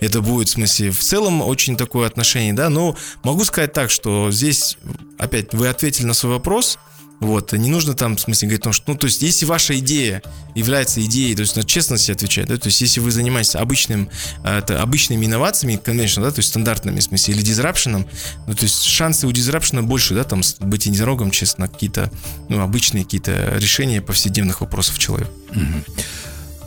это 0.00 0.20
будет, 0.20 0.48
в 0.48 0.52
смысле, 0.52 0.90
в 0.90 1.00
целом 1.00 1.42
очень 1.42 1.76
такое 1.76 2.06
отношение, 2.06 2.52
да, 2.52 2.68
но 2.68 2.96
могу 3.22 3.44
сказать 3.44 3.72
так, 3.72 3.90
что 3.90 4.30
здесь, 4.30 4.76
опять, 5.18 5.52
вы 5.54 5.68
ответили 5.68 6.06
на 6.06 6.14
свой 6.14 6.34
вопрос, 6.34 6.78
вот, 7.20 7.52
не 7.52 7.70
нужно 7.70 7.94
там, 7.94 8.16
в 8.16 8.20
смысле, 8.20 8.48
говорить 8.48 8.62
о 8.62 8.64
том, 8.64 8.72
что, 8.72 8.84
ну, 8.88 8.98
то 8.98 9.06
есть, 9.06 9.22
если 9.22 9.46
ваша 9.46 9.78
идея 9.78 10.22
является 10.54 11.02
идеей, 11.04 11.34
то 11.34 11.40
есть, 11.40 11.56
на 11.56 11.62
честности 11.62 12.10
отвечать, 12.10 12.48
да, 12.48 12.56
то 12.56 12.66
есть, 12.66 12.80
если 12.80 13.00
вы 13.00 13.10
занимаетесь 13.12 13.54
обычным, 13.54 14.10
это, 14.44 14.82
обычными 14.82 15.24
инновациями, 15.24 15.80
конечно, 15.82 16.22
да, 16.22 16.30
то 16.30 16.40
есть, 16.40 16.50
стандартными, 16.50 17.00
в 17.00 17.04
смысле, 17.04 17.34
или 17.34 17.42
дизрапшеном, 17.42 18.06
ну, 18.46 18.54
то 18.54 18.64
есть, 18.64 18.82
шансы 18.82 19.26
у 19.26 19.32
дизрапшена 19.32 19.82
больше, 19.82 20.14
да, 20.14 20.24
там, 20.24 20.42
быть 20.60 20.86
единорогом, 20.86 21.30
честно, 21.30 21.68
какие-то, 21.68 22.10
ну, 22.48 22.60
обычные 22.60 23.04
какие-то 23.04 23.56
решения 23.56 24.02
повседневных 24.02 24.60
вопросов 24.60 24.98
человека. 24.98 25.30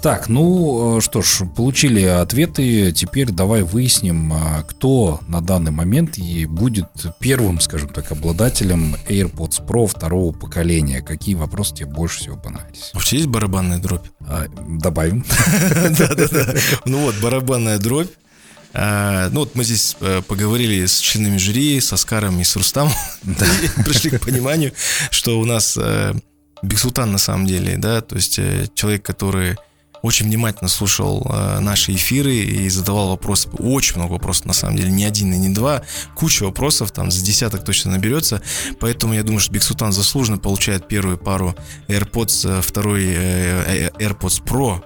Так, 0.07 0.29
ну 0.29 0.99
э, 0.99 1.01
что 1.01 1.21
ж, 1.21 1.41
получили 1.53 2.01
ответы. 2.01 2.93
Теперь 2.93 3.29
давай 3.29 3.63
выясним, 3.63 4.31
а, 4.31 4.63
кто 4.63 5.19
на 5.27 5.41
данный 5.41 5.71
момент 5.71 6.17
и 6.17 6.45
будет 6.45 6.87
первым, 7.19 7.59
скажем 7.59 7.89
так, 7.89 8.09
обладателем 8.13 8.95
AirPods 9.09 9.65
Pro 9.67 9.85
второго 9.85 10.31
поколения. 10.31 11.01
Какие 11.01 11.35
вопросы 11.35 11.75
тебе 11.75 11.87
больше 11.87 12.19
всего 12.19 12.37
понравились? 12.37 12.91
Вообще 12.93 13.17
есть 13.17 13.27
барабанная 13.27 13.79
дробь? 13.79 14.07
А, 14.21 14.45
добавим. 14.65 15.25
Да-да-да. 15.99 16.53
Ну 16.85 16.99
вот, 16.99 17.15
барабанная 17.21 17.77
дробь. 17.77 18.11
А, 18.73 19.27
ну 19.31 19.41
вот 19.41 19.55
мы 19.55 19.65
здесь 19.65 19.97
э, 19.99 20.21
поговорили 20.25 20.85
с 20.85 20.99
членами 20.99 21.35
жюри, 21.35 21.81
с 21.81 21.91
Оскаром 21.91 22.39
и 22.39 22.45
с 22.45 22.55
Рустамом. 22.55 22.93
Пришли 23.83 24.11
к 24.11 24.21
пониманию, 24.21 24.71
что 25.11 25.37
у 25.37 25.43
нас 25.43 25.77
э, 25.77 26.13
Бексултан 26.61 27.11
на 27.11 27.17
самом 27.17 27.45
деле, 27.45 27.75
да, 27.75 27.99
то 27.99 28.15
есть 28.15 28.39
человек, 28.73 29.03
который 29.03 29.57
очень 30.01 30.27
внимательно 30.27 30.69
слушал 30.69 31.25
э, 31.29 31.59
наши 31.59 31.93
эфиры 31.93 32.35
и 32.35 32.69
задавал 32.69 33.09
вопросы, 33.09 33.49
очень 33.57 33.97
много 33.97 34.13
вопросов 34.13 34.45
на 34.45 34.53
самом 34.53 34.77
деле, 34.77 34.91
не 34.91 35.05
один 35.05 35.33
и 35.33 35.37
не 35.37 35.49
два, 35.49 35.83
куча 36.15 36.43
вопросов, 36.43 36.91
там 36.91 37.11
за 37.11 37.23
десяток 37.23 37.63
точно 37.63 37.91
наберется, 37.91 38.41
поэтому 38.79 39.13
я 39.13 39.23
думаю, 39.23 39.39
что 39.39 39.53
Бексутан 39.53 39.91
заслуженно 39.91 40.37
получает 40.37 40.87
первую 40.87 41.17
пару 41.17 41.55
AirPods, 41.87 42.59
э, 42.59 42.61
второй 42.61 43.05
э, 43.05 43.89
э, 43.89 43.89
AirPods 43.99 44.43
Pro, 44.43 44.83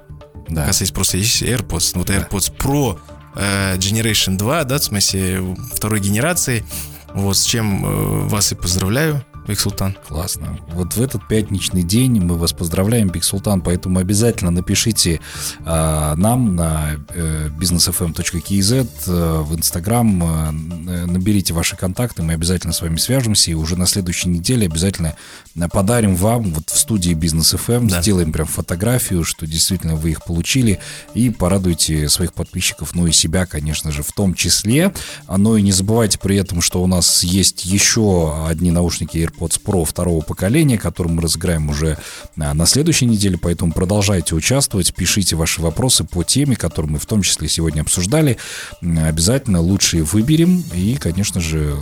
да. 0.50 0.64
Оказывается, 0.64 0.94
просто 0.94 1.18
есть 1.18 1.42
AirPods, 1.42 1.92
вот 1.96 2.10
AirPods 2.10 2.54
Pro 2.58 3.00
э, 3.36 3.78
Generation 3.78 4.38
2, 4.38 4.64
да, 4.66 4.80
в 4.80 4.84
смысле 4.84 5.56
второй 5.74 6.00
генерации, 6.00 6.66
вот 7.14 7.38
с 7.38 7.46
чем 7.46 7.86
э, 7.86 8.28
вас 8.28 8.52
и 8.52 8.56
поздравляю. 8.56 9.26
Биг 9.48 9.60
Султан. 9.60 9.98
Классно. 10.08 10.60
Вот 10.74 10.96
в 10.96 11.02
этот 11.02 11.28
пятничный 11.28 11.84
день 11.84 12.22
мы 12.22 12.38
вас 12.38 12.54
поздравляем, 12.54 13.10
Биг 13.10 13.24
Султан, 13.24 13.62
поэтому 13.62 14.00
обязательно 14.00 14.52
напишите 14.52 15.20
э, 15.60 16.14
нам 16.16 16.56
на 16.56 16.92
э, 17.10 17.50
businessfm.kz 17.50 18.88
э, 19.08 19.42
в 19.42 19.56
Инстаграм, 19.56 20.24
э, 20.24 21.06
наберите 21.06 21.54
ваши 21.54 21.76
контакты, 21.76 22.22
мы 22.24 22.34
обязательно 22.34 22.74
с 22.74 22.82
вами 22.82 22.98
свяжемся, 22.98 23.52
и 23.52 23.56
уже 23.56 23.78
на 23.78 23.88
следующей 23.88 24.30
неделе 24.30 24.68
обязательно 24.68 25.16
подарим 25.72 26.16
вам 26.16 26.54
вот 26.54 26.70
в 26.70 26.78
студии 26.78 27.14
Бизнес 27.14 27.54
FM, 27.54 27.90
да. 27.90 28.02
сделаем 28.02 28.32
прям 28.32 28.48
фотографию, 28.48 29.24
что 29.24 29.48
действительно 29.48 29.96
вы 29.96 30.12
их 30.12 30.24
получили, 30.24 30.80
и 31.14 31.30
порадуйте 31.30 32.08
своих 32.10 32.34
подписчиков, 32.34 32.94
ну 32.94 33.08
и 33.08 33.12
себя, 33.12 33.46
конечно 33.46 33.92
же, 33.92 34.04
в 34.04 34.12
том 34.12 34.34
числе. 34.34 34.94
Но 35.28 35.58
и 35.58 35.62
не 35.62 35.72
забывайте 35.72 36.20
при 36.20 36.38
этом, 36.38 36.62
что 36.62 36.82
у 36.82 36.88
нас 36.88 37.24
есть 37.24 37.66
еще 37.66 38.46
одни 38.48 38.72
наушники 38.72 39.18
AirPods 39.32 39.62
Pro 39.64 39.86
второго 39.86 40.22
поколения, 40.22 40.78
который 40.78 41.08
мы 41.08 41.22
разыграем 41.22 41.70
уже 41.70 41.98
а, 42.38 42.54
на 42.54 42.66
следующей 42.66 43.06
неделе, 43.06 43.38
поэтому 43.38 43.72
продолжайте 43.74 44.36
участвовать, 44.36 44.94
пишите 44.94 45.36
ваши 45.36 45.62
вопросы 45.62 46.04
по 46.04 46.24
теме, 46.24 46.56
которую 46.56 46.94
мы 46.94 47.00
в 47.00 47.06
том 47.06 47.22
числе 47.22 47.48
сегодня 47.48 47.82
обсуждали. 47.82 48.38
Обязательно 48.82 49.62
лучшие 49.62 50.04
выберем 50.04 50.64
и, 50.74 50.96
конечно 50.96 51.42
же, 51.42 51.76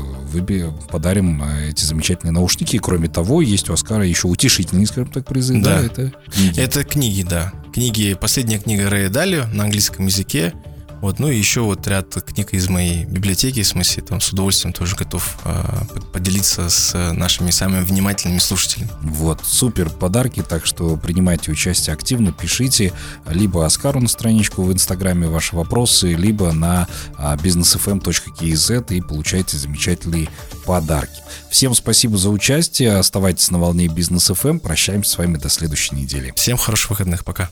подарим 0.92 1.42
а, 1.44 1.62
эти 1.62 1.84
замечательные 1.84 2.34
наушники. 2.34 2.78
Кроме 2.78 3.10
того, 3.10 3.42
есть 3.42 3.70
у 3.70 3.74
Оскара 3.74 4.06
еще 4.06 4.28
утешительный, 4.28 4.86
скажем 4.86 5.12
так, 5.12 5.26
призы. 5.26 5.60
Да, 5.60 5.80
да 5.80 5.86
это 5.86 6.14
книги. 6.32 6.60
Это 6.60 6.84
книги, 6.84 7.22
да. 7.24 7.54
Книги, 7.74 8.18
последняя 8.20 8.60
книга 8.60 8.90
Рэя 8.90 9.10
Далио 9.10 9.46
на 9.54 9.64
английском 9.64 10.08
языке. 10.08 10.54
Вот, 11.02 11.20
ну 11.20 11.30
и 11.30 11.38
еще 11.38 11.62
вот 11.62 11.88
ряд 11.88 12.14
книг 12.24 12.54
из 12.54 12.68
моей 12.70 13.06
библиотеки, 13.06 13.64
в 13.64 13.68
смысле, 13.68 14.04
там 14.04 14.22
с 14.22 14.32
удовольствием 14.34 14.74
тоже 14.74 14.96
готов 14.96 15.38
э, 15.46 16.02
поделиться 16.12 16.70
с 16.70 17.14
нашими 17.14 17.52
самыми 17.52 17.84
внимательными 17.84 18.40
слушателями. 18.40 18.90
Вот, 19.02 19.42
супер 19.46 19.90
подарки, 19.90 20.44
так 20.48 20.66
что 20.66 20.98
принимайте 20.98 21.52
участие 21.52 21.94
активно, 21.94 22.32
пишите 22.32 22.94
либо 23.30 23.66
Оскару 23.66 24.00
на 24.00 24.08
страничку 24.08 24.64
в 24.64 24.74
Инстаграме 24.74 25.28
ваши 25.28 25.56
вопросы, 25.56 26.14
либо 26.14 26.52
на 26.52 26.88
а, 27.18 27.36
businessfm.kz 27.38 28.94
и 28.94 29.02
получайте 29.02 29.58
замечательные 29.58 30.30
подарки. 30.66 31.22
Всем 31.50 31.74
спасибо 31.74 32.18
за 32.18 32.30
участие, 32.30 32.98
оставайтесь 32.98 33.52
на 33.52 33.60
волне 33.60 33.88
Бизнес 33.88 34.30
FM, 34.30 34.60
прощаемся 34.60 35.12
с 35.12 35.18
вами 35.18 35.38
до 35.38 35.50
следующей 35.50 35.96
недели. 35.96 36.34
Всем 36.36 36.58
хороших 36.58 36.92
выходных, 36.92 37.24
пока. 37.24 37.50